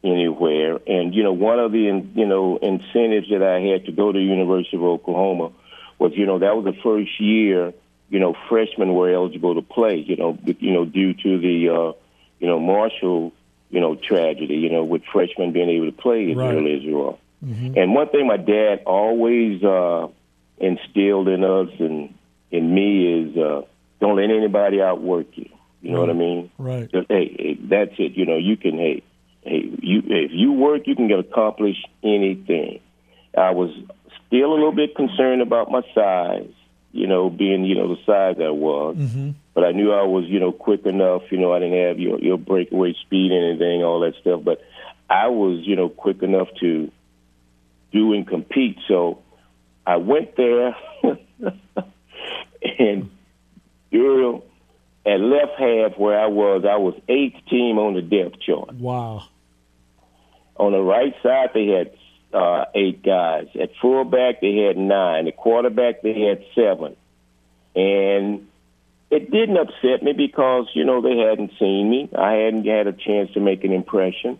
[0.04, 0.78] anywhere.
[0.86, 4.18] And, you know, one of the, you know, incentives that I had to go to
[4.20, 5.50] University of Oklahoma
[5.98, 7.74] was, you know, that was the first year,
[8.10, 11.92] you know, freshmen were eligible to play, you know, you know, due to the, uh,
[12.38, 13.32] you know, Marshall
[13.70, 16.54] you know, tragedy, you know, with freshmen being able to play as right.
[16.54, 17.18] early as you are.
[17.44, 17.78] Mm-hmm.
[17.78, 20.08] And one thing my dad always uh,
[20.58, 22.14] instilled in us and
[22.50, 23.62] in me is uh,
[24.00, 25.50] don't let anybody outwork you.
[25.82, 26.08] You know right.
[26.08, 26.50] what I mean?
[26.56, 26.90] Right.
[26.90, 28.12] Just, hey, hey, that's it.
[28.12, 29.02] You know, you can, hey,
[29.42, 32.80] hey, you if you work, you can get accomplish anything.
[33.36, 33.70] I was
[34.26, 36.50] still a little bit concerned about my size,
[36.92, 38.96] you know, being you know the size I was.
[38.96, 41.22] Mm-hmm but I knew I was, you know, quick enough.
[41.30, 44.42] You know, I didn't have your your breakaway speed and anything, all that stuff.
[44.44, 44.60] But
[45.08, 46.90] I was, you know, quick enough to
[47.92, 48.78] do and compete.
[48.88, 49.22] So
[49.86, 50.76] I went there,
[52.62, 53.10] and
[53.92, 54.42] Duriel
[55.06, 58.74] at left half where I was, I was eighth team on the depth chart.
[58.74, 59.24] Wow.
[60.56, 61.92] On the right side, they had
[62.32, 63.48] uh, eight guys.
[63.60, 65.28] At fullback, they had nine.
[65.28, 66.96] At quarterback, they had seven.
[67.76, 68.46] And
[69.14, 72.10] it didn't upset me because you know they hadn't seen me.
[72.18, 74.38] I hadn't had a chance to make an impression,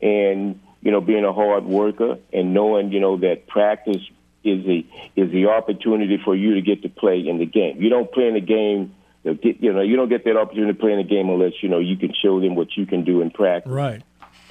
[0.00, 4.02] and you know being a hard worker and knowing you know that practice
[4.44, 4.86] is the
[5.16, 7.82] is the opportunity for you to get to play in the game.
[7.82, 8.94] You don't play in the game.
[9.24, 11.80] You know, you don't get that opportunity to play in the game unless you know
[11.80, 13.72] you can show them what you can do in practice.
[13.72, 14.02] Right.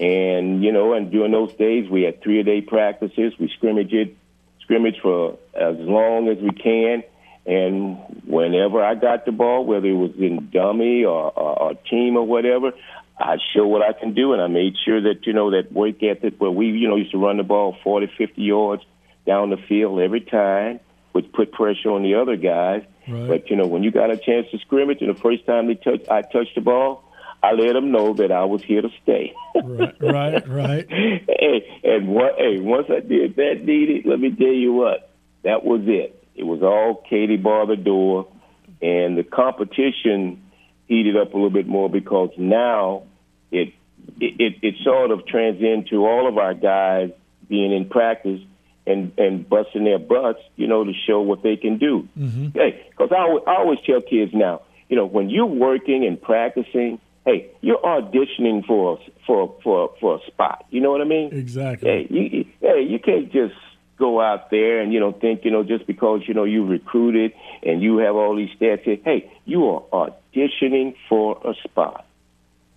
[0.02, 3.34] And you know, and during those days, we had three a day practices.
[3.39, 4.15] We scrimmaged,
[4.61, 7.03] scrimmage for as long as we can
[7.45, 12.15] and whenever I got the ball, whether it was in dummy or, or, or team
[12.15, 12.72] or whatever,
[13.18, 16.01] I show what I can do, and I made sure that you know that work
[16.03, 18.84] ethic where we you know used to run the ball 40, 50 yards
[19.26, 20.80] down the field every time,
[21.11, 22.84] which put pressure on the other guys.
[23.07, 23.27] Right.
[23.27, 25.76] But you know when you got a chance to scrimmage, and the first time they
[25.76, 27.03] touch, I touched the ball,
[27.43, 29.34] I let them know that I was here to stay.
[29.55, 30.89] right, right, right.
[30.89, 32.35] hey, and what?
[32.38, 35.11] Hey, once I did that, Didi, let me tell you what,
[35.43, 36.20] that was it.
[36.36, 38.28] It was all Katie bar the door,
[38.82, 40.44] and the competition
[40.88, 43.03] heated up a little bit more because now
[43.52, 43.74] it
[44.20, 47.12] it, it sort of trans into all of our guys
[47.48, 48.41] being in practice
[48.86, 52.08] and and busting their butts, you know, to show what they can do.
[52.18, 52.48] Mm-hmm.
[52.53, 56.99] Hey, because I, I always tell kids now, you know, when you're working and practicing,
[57.26, 60.66] hey, you're auditioning for for for for a spot.
[60.70, 61.30] You know what I mean?
[61.34, 61.90] Exactly.
[61.90, 63.53] Hey, you, hey, you can't just
[64.02, 67.34] go out there and you know think you know just because you know you recruited
[67.64, 72.06] and you have all these stats here, hey, you are auditioning for a spot.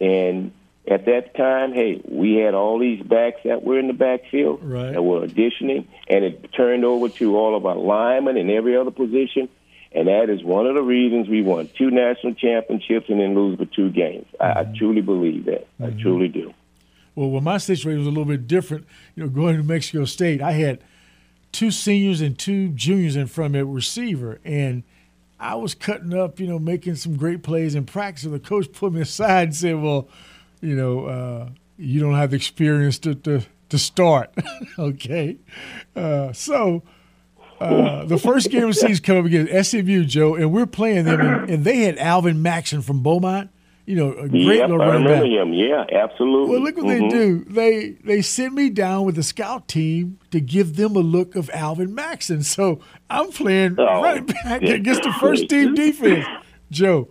[0.01, 0.52] And
[0.86, 4.92] at that time, hey, we had all these backs that were in the backfield right.
[4.92, 8.90] that were auditioning, and it turned over to all of our linemen and every other
[8.90, 9.48] position.
[9.92, 13.56] And that is one of the reasons we won two national championships and then lose
[13.56, 14.26] for two games.
[14.40, 14.59] Mm-hmm.
[14.59, 15.66] I, truly believe that.
[15.80, 15.84] Mm-hmm.
[15.84, 16.52] I truly do.
[17.14, 18.86] Well, well, my situation was a little bit different.
[19.14, 20.80] You know, going to Mexico State, I had–
[21.55, 24.82] two seniors and two juniors in front of me receiver, and
[25.39, 28.24] I was cutting up, you know, making some great plays in practice.
[28.24, 30.09] And the coach put me aside and said, "Well,
[30.60, 31.48] you know, uh,
[31.78, 34.35] you don't have the experience to to, to start."
[34.78, 35.39] okay,
[35.97, 36.82] uh, so.
[37.60, 41.05] Uh, the first game of the season come up against SMU, Joe, and we're playing
[41.05, 43.48] them, and, and they had Alvin Maxson from Beaumont,
[43.86, 45.47] you know, a great yep, little I running remember back.
[45.47, 45.52] him.
[45.52, 46.51] Yeah, absolutely.
[46.51, 47.01] Well, look what Mhm.
[47.01, 47.44] they do.
[47.48, 51.51] They they sent me down with the scout team to give them a look of
[51.52, 52.43] Alvin Maxson.
[52.43, 52.81] So
[53.11, 54.74] I'm playing Oh, running back yeah.
[54.74, 56.24] against the first team defense.
[56.70, 57.09] Joe,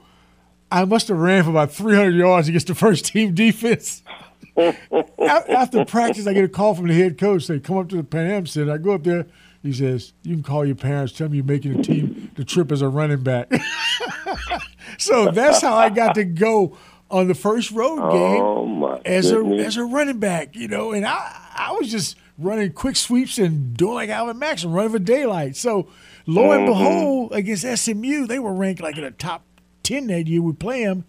[0.71, 4.01] I must have ran for about 300 yards against the first team defense.
[4.57, 7.47] After practice, I get a call from the head coach.
[7.47, 8.71] They come up to the Pan Am Center.
[8.73, 9.25] I go up there.
[9.63, 11.13] He says, you can call your parents.
[11.13, 13.49] Tell them you're making the team the trip as a running back.
[14.97, 16.77] so that's how I got to go
[17.11, 18.41] on the first road game
[18.83, 22.71] Oh as a as a running back, you know, and I I was just running
[22.73, 25.55] quick sweeps and doing like Alvin Maxson, running for daylight.
[25.55, 25.87] So
[26.25, 26.65] lo and Mm-hmm.
[26.71, 29.43] behold, against SMU, they were ranked like in the top
[29.83, 30.41] ten that year.
[30.41, 31.05] We play them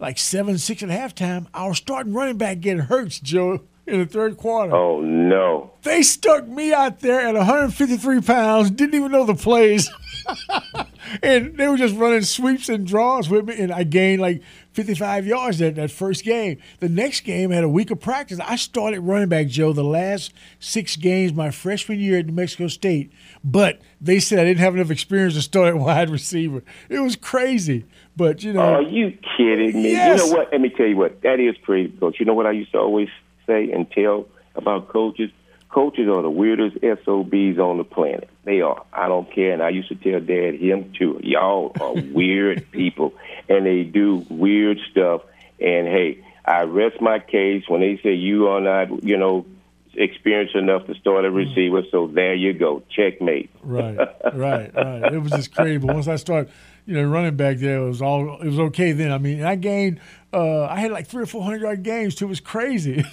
[0.00, 1.46] like seven six at halftime.
[1.54, 4.74] Our starting running back getting hurt, Joe, in the third quarter.
[4.74, 5.70] oh no.
[5.82, 9.88] They stuck me out there at 153 pounds, didn't even know the plays.
[11.22, 14.42] and they were just running sweeps and draws with me, and I gained like
[14.72, 16.58] 55 yards that, that first game.
[16.80, 18.38] The next game, had a week of practice.
[18.40, 22.68] I started running back, Joe, the last six games my freshman year at New Mexico
[22.68, 23.12] State,
[23.42, 26.62] but they said I didn't have enough experience to start at wide receiver.
[26.88, 27.84] It was crazy.
[28.16, 29.92] But, you know, Are you kidding me?
[29.92, 30.20] Yes.
[30.20, 30.52] You know what?
[30.52, 31.20] Let me tell you what.
[31.22, 32.16] That is crazy, coach.
[32.18, 33.08] You know what I used to always
[33.46, 35.30] say and tell about coaches?
[35.76, 38.30] Coaches are the weirdest SOBs on the planet.
[38.44, 38.82] They are.
[38.94, 39.52] I don't care.
[39.52, 41.20] And I used to tell Dad, him too.
[41.22, 43.12] Y'all are weird people,
[43.46, 45.20] and they do weird stuff.
[45.60, 49.44] And hey, I rest my case when they say you are not, you know,
[49.92, 51.36] experienced enough to start a hmm.
[51.36, 51.82] receiver.
[51.90, 53.50] So there you go, checkmate.
[53.62, 53.98] Right,
[54.32, 55.12] right, right.
[55.12, 55.76] It was just crazy.
[55.76, 56.50] But once I started,
[56.86, 59.12] you know, running back there, it was all it was okay then.
[59.12, 60.00] I mean, I gained
[60.32, 62.26] uh, I had like three or four hundred yard games too.
[62.26, 63.04] It was crazy.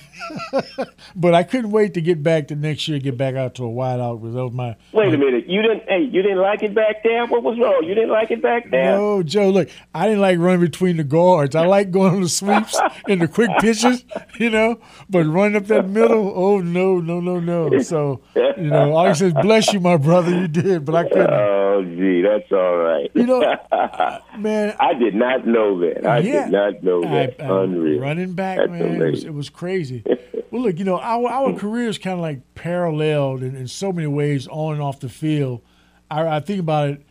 [1.15, 3.69] but I couldn't wait to get back to next year, get back out to a
[3.69, 4.19] wideout.
[4.22, 5.84] because that was my Wait a minute, you didn't?
[5.88, 7.26] Hey, you didn't like it back there?
[7.27, 7.84] What was wrong?
[7.85, 8.98] You didn't like it back there?
[8.98, 11.56] No, Joe, look, I didn't like running between the guards.
[11.56, 14.03] I like going on the sweeps and the quick pitches,
[14.40, 14.80] you know,
[15.10, 17.80] but running up that middle, oh, no, no, no, no.
[17.80, 21.30] So, you know, all I says, bless you, my brother, you did, but I couldn't.
[21.31, 23.10] Oh, gee, that's all right.
[23.14, 23.40] You know,
[24.38, 26.06] man, I did not know that.
[26.06, 26.44] I Yeah.
[26.45, 27.02] did not know.
[27.07, 27.99] I- I- Unreal.
[27.99, 30.03] Running back, That's man, it was, it was crazy.
[30.51, 34.07] well, look, you know, our our careers kind of like paralleled in, in so many
[34.07, 35.61] ways on and off the field.
[36.09, 37.01] I, I think about it.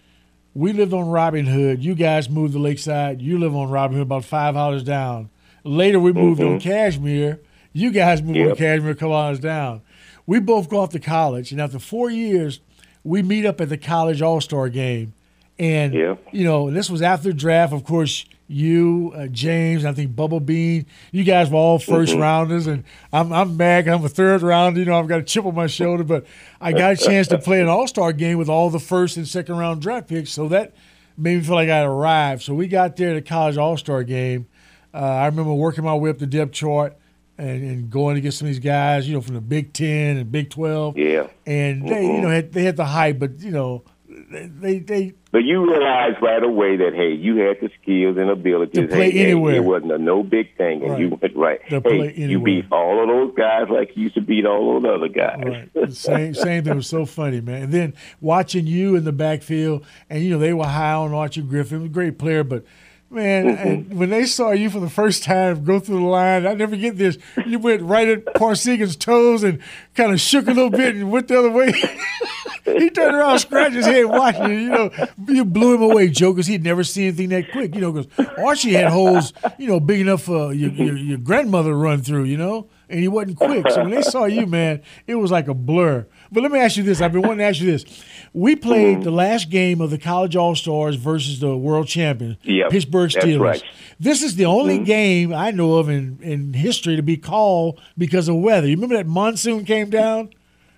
[0.54, 1.82] We lived on Robin Hood.
[1.82, 3.22] You guys moved to Lakeside.
[3.22, 5.30] You live on Robin Hood, about five houses down.
[5.64, 6.68] Later, we moved on mm-hmm.
[6.68, 7.40] Cashmere.
[7.72, 8.56] You guys moved on Yep.
[8.58, 9.80] Cashmere, a couple houses down.
[10.26, 12.60] We both go off to college, and after four years,
[13.02, 15.14] we meet up at the college All Star game.
[15.58, 16.14] And Yeah.
[16.32, 17.72] you know, this was after the draft.
[17.72, 22.66] Of course, you, uh, James, I think Bubba Bean, you guys were all 1st rounders,
[22.66, 23.88] and I'm I'm mad.
[23.88, 24.80] I'm a third rounder.
[24.80, 26.26] You know, I've got a chip on my shoulder, but
[26.60, 29.26] I got a chance to play an All Star game with all the first and
[29.26, 30.74] second round draft picks, so that
[31.16, 32.42] made me feel like I had arrived.
[32.42, 34.46] So we got there at the college All Star game.
[34.92, 36.96] Uh, I remember working my way up the depth chart.
[37.38, 40.18] And, and going to get some of these guys, you know, from the Big Ten
[40.18, 41.26] and Big Twelve, Yeah.
[41.46, 43.82] and they, you know, had, they had the hype, but you know,
[44.30, 48.74] they they But you realized right away that hey, you had the skills and abilities
[48.74, 49.54] To play hey, hey, anywhere.
[49.56, 51.00] it wasn't a no big thing, and Right.
[51.00, 51.60] you went right.
[51.70, 54.82] To hey, you beat all of those guys like you used to beat all of
[54.82, 55.68] those other guys.
[55.74, 55.92] Right.
[55.92, 57.64] Same same thing was so funny, man.
[57.64, 61.42] And then watching you in the backfield, and you know they were high on Archie
[61.42, 62.64] Griffin, a great player, but
[63.10, 63.98] man, and mm-hmm.
[63.98, 66.96] when they saw you for the first time go through the line, I never get
[66.96, 67.18] this.
[67.46, 69.60] You went right at Parseghian's toes and
[69.94, 71.72] kind of shook a little bit and went the other way.
[72.64, 74.58] he turned around, scratched his head, watching you.
[74.58, 74.90] You know,
[75.28, 77.74] you blew him away, Joe, because he'd never seen anything that quick.
[77.74, 81.18] You know, because Archie had holes, you know, big enough for uh, your, your your
[81.18, 82.24] grandmother to run through.
[82.24, 83.68] You know, and he wasn't quick.
[83.70, 86.06] So when they saw you, man, it was like a blur.
[86.30, 87.84] But let me ask you this: I've been wanting to ask you this.
[88.32, 89.04] We played mm-hmm.
[89.04, 93.40] the last game of the College All Stars versus the World Champion, Yep, Pittsburgh Steelers.
[93.40, 93.64] right.
[93.98, 94.84] This is the only mm-hmm.
[94.84, 98.66] game I know of in, in history to be called because of weather.
[98.66, 100.30] You remember that monsoon came down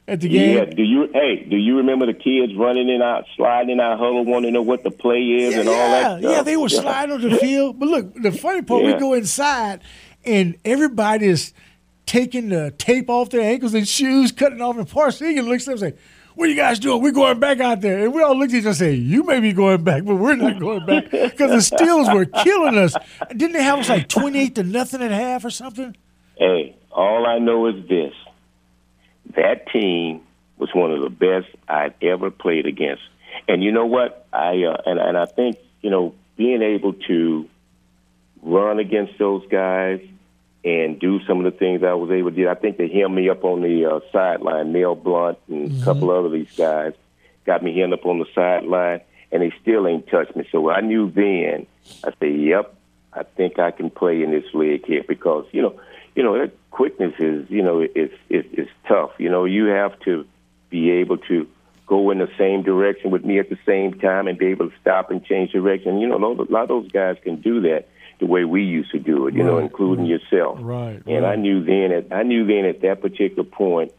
[0.06, 0.56] at the game?
[0.56, 0.64] Yeah.
[0.66, 1.08] Do you?
[1.12, 4.54] Hey, do you remember the kids running in out, sliding in our huddle, wanting to
[4.54, 6.32] know what the play is yeah, and all that yeah, stuff?
[6.32, 7.78] yeah, they were sliding on the field.
[7.78, 9.80] But look, the funny part, we go inside,
[10.24, 11.52] and everybody is
[12.06, 14.76] taking the tape off their ankles and shoes, cutting off.
[14.76, 16.02] And Parseghian looks at them and say,
[16.34, 17.00] "What are you guys doing?
[17.02, 19.22] We're going back out there." And we all looked at each other and say, "You
[19.22, 22.94] may be going back, but we're not going back because the Steelers were killing us.
[23.30, 25.96] Didn't they have us like twenty-eight to nothing at half or something?"
[26.36, 28.12] Hey, all I know is this:
[29.36, 30.22] that team
[30.58, 33.02] was one of the best I'd ever played against.
[33.48, 34.26] And you know what?
[34.32, 37.48] I uh, and and I think you know being able to
[38.42, 40.00] run against those guys
[40.64, 42.48] and do some of the things I was able to do.
[42.48, 44.72] I think they held me up on the uh, sideline.
[44.72, 45.82] Mel Blount and mm-hmm.
[45.82, 46.94] a couple other these guys
[47.44, 49.00] got me held up on the sideline,
[49.30, 50.48] and they still ain't touched me.
[50.50, 51.66] So I knew then.
[52.02, 52.74] I said, "Yep,
[53.12, 55.78] I think I can play in this league here because you know,
[56.14, 59.12] you know, that quickness is you know it's it's, it's tough.
[59.18, 60.26] You know, you have to
[60.70, 61.46] be able to
[61.86, 64.76] go in the same direction with me at the same time and be able to
[64.80, 66.00] stop and change direction.
[66.00, 67.86] You know, a lot of those guys can do that
[68.18, 69.46] the way we used to do it, you right.
[69.46, 70.58] know, including yourself.
[70.60, 71.00] Right.
[71.06, 71.32] And right.
[71.32, 73.92] I knew then at I knew then at that particular point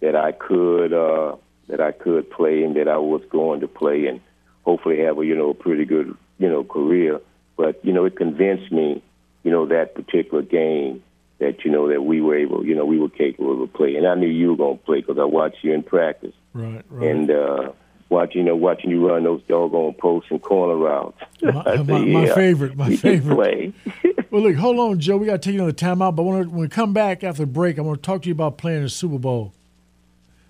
[0.00, 1.34] that I could uh
[1.66, 4.20] that I could play and that I was going to play and
[4.62, 7.20] hopefully have a, you know, a pretty good, you know, career.
[7.56, 9.02] But, you know, it convinced me,
[9.42, 11.02] you know, that particular game
[11.40, 13.96] that, you know, that we were able, you know, we were capable of playing.
[13.96, 16.34] And I knew you were going to play because I watched you in practice.
[16.54, 17.10] Right, right.
[17.10, 17.72] And, uh,
[18.10, 21.18] watching you know watching you run those doggone posts and corner routes.
[21.42, 23.34] My, my, my yeah, favorite, my favorite.
[23.34, 23.72] Play.
[24.30, 25.16] well, look, hold on, Joe.
[25.16, 27.82] We got to take another timeout, but when we come back after the break, I
[27.82, 29.54] want to talk to you about playing the Super Bowl.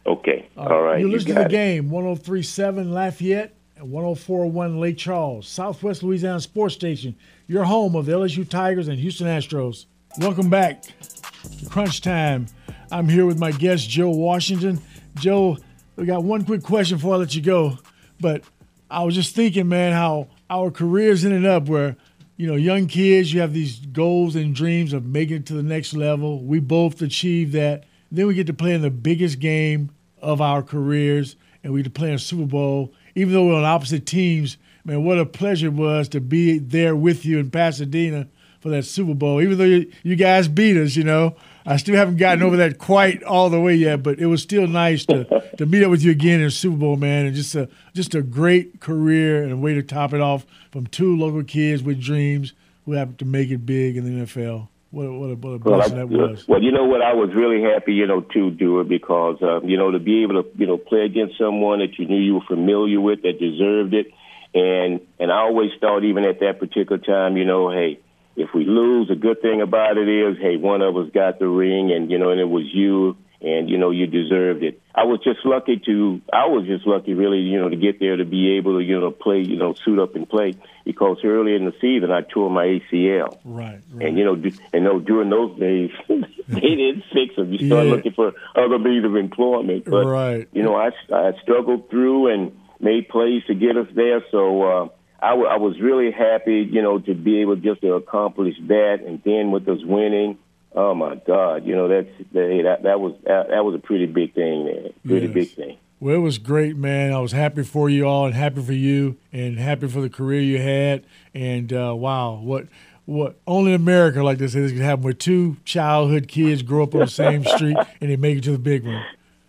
[0.04, 0.98] Okay, uh, all right.
[0.98, 1.50] You you listen to the it.
[1.50, 7.14] game, 103.7 Lafayette and 104.1 Lake Charles, Southwest Louisiana Sports Station,
[7.46, 9.84] your home of the LSU Tigers and Houston Astros.
[10.18, 12.46] Welcome back to Crunch Time.
[12.90, 14.80] I'm here with my guest, Joe Washington.
[15.14, 15.56] Joe,
[15.94, 17.78] we got one quick question before I let you go.
[18.18, 18.42] But
[18.90, 21.96] I was just thinking, man, how our careers ended up where,
[22.36, 25.62] you know, young kids, you have these goals and dreams of making it to the
[25.62, 26.42] next level.
[26.42, 27.84] We both achieved that.
[28.10, 31.94] Then we get to play in the biggest game of our careers, and we get
[31.94, 32.92] to play in Super Bowl.
[33.14, 36.96] Even though we're on opposite teams, man, what a pleasure it was to be there
[36.96, 38.26] with you in Pasadena
[38.60, 39.40] for that Super Bowl.
[39.40, 41.34] Even though you, you guys beat us, you know,
[41.66, 44.66] I still haven't gotten over that quite all the way yet, but it was still
[44.66, 45.24] nice to,
[45.58, 48.22] to meet up with you again in Super Bowl, man, and just a just a
[48.22, 52.54] great career and a way to top it off from two local kids with dreams
[52.84, 54.68] who happened to make it big in the NFL.
[54.90, 56.48] What a, what a, what a blessing well, that was.
[56.48, 57.00] Well, you know what?
[57.00, 60.24] I was really happy, you know, to do it because, um, you know, to be
[60.24, 63.38] able to, you know, play against someone that you knew you were familiar with that
[63.38, 64.08] deserved it.
[64.52, 68.00] And, and I always thought, even at that particular time, you know, hey,
[68.40, 71.48] if we lose, the good thing about it is, hey, one of us got the
[71.48, 74.80] ring, and you know, and it was you, and you know, you deserved it.
[74.94, 78.16] I was just lucky to, I was just lucky, really, you know, to get there
[78.16, 81.54] to be able to, you know, play, you know, suit up and play because early
[81.54, 83.38] in the season I tore my ACL.
[83.44, 83.80] Right.
[83.92, 84.06] right.
[84.06, 87.52] And you know, and you know, during those days they didn't fix them.
[87.52, 87.92] You start yeah.
[87.92, 89.84] looking for other means of employment.
[89.86, 90.48] But right.
[90.52, 94.24] you know, I I struggled through and made plays to get us there.
[94.30, 94.62] So.
[94.62, 94.88] uh
[95.22, 99.00] I, w- I was really happy, you know, to be able just to accomplish that,
[99.06, 100.38] and then with us winning,
[100.74, 104.06] oh my God, you know, that's that that, that was that, that was a pretty
[104.06, 105.34] big thing, man, pretty yes.
[105.34, 105.78] big thing.
[106.00, 107.12] Well, it was great, man.
[107.12, 110.40] I was happy for you all, and happy for you, and happy for the career
[110.40, 111.04] you had.
[111.34, 112.68] And uh, wow, what
[113.04, 116.94] what only in America like this is can happen where two childhood kids grow up
[116.94, 119.04] on the same street and they make it to the big one.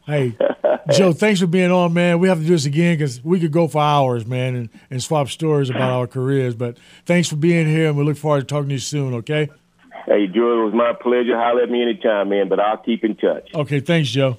[0.06, 0.36] Hey,
[0.92, 2.20] Joe, thanks for being on, man.
[2.20, 5.04] We have to do this again because we could go for hours, man, and, and
[5.04, 6.56] swap stories about our careers.
[6.56, 9.50] But thanks for being here, and we look forward to talking to you soon, okay?
[10.06, 11.38] Hey, Joe, it was my pleasure.
[11.38, 13.50] Holler at me anytime, man, but I'll keep in touch.
[13.54, 14.38] Okay, thanks, Joe.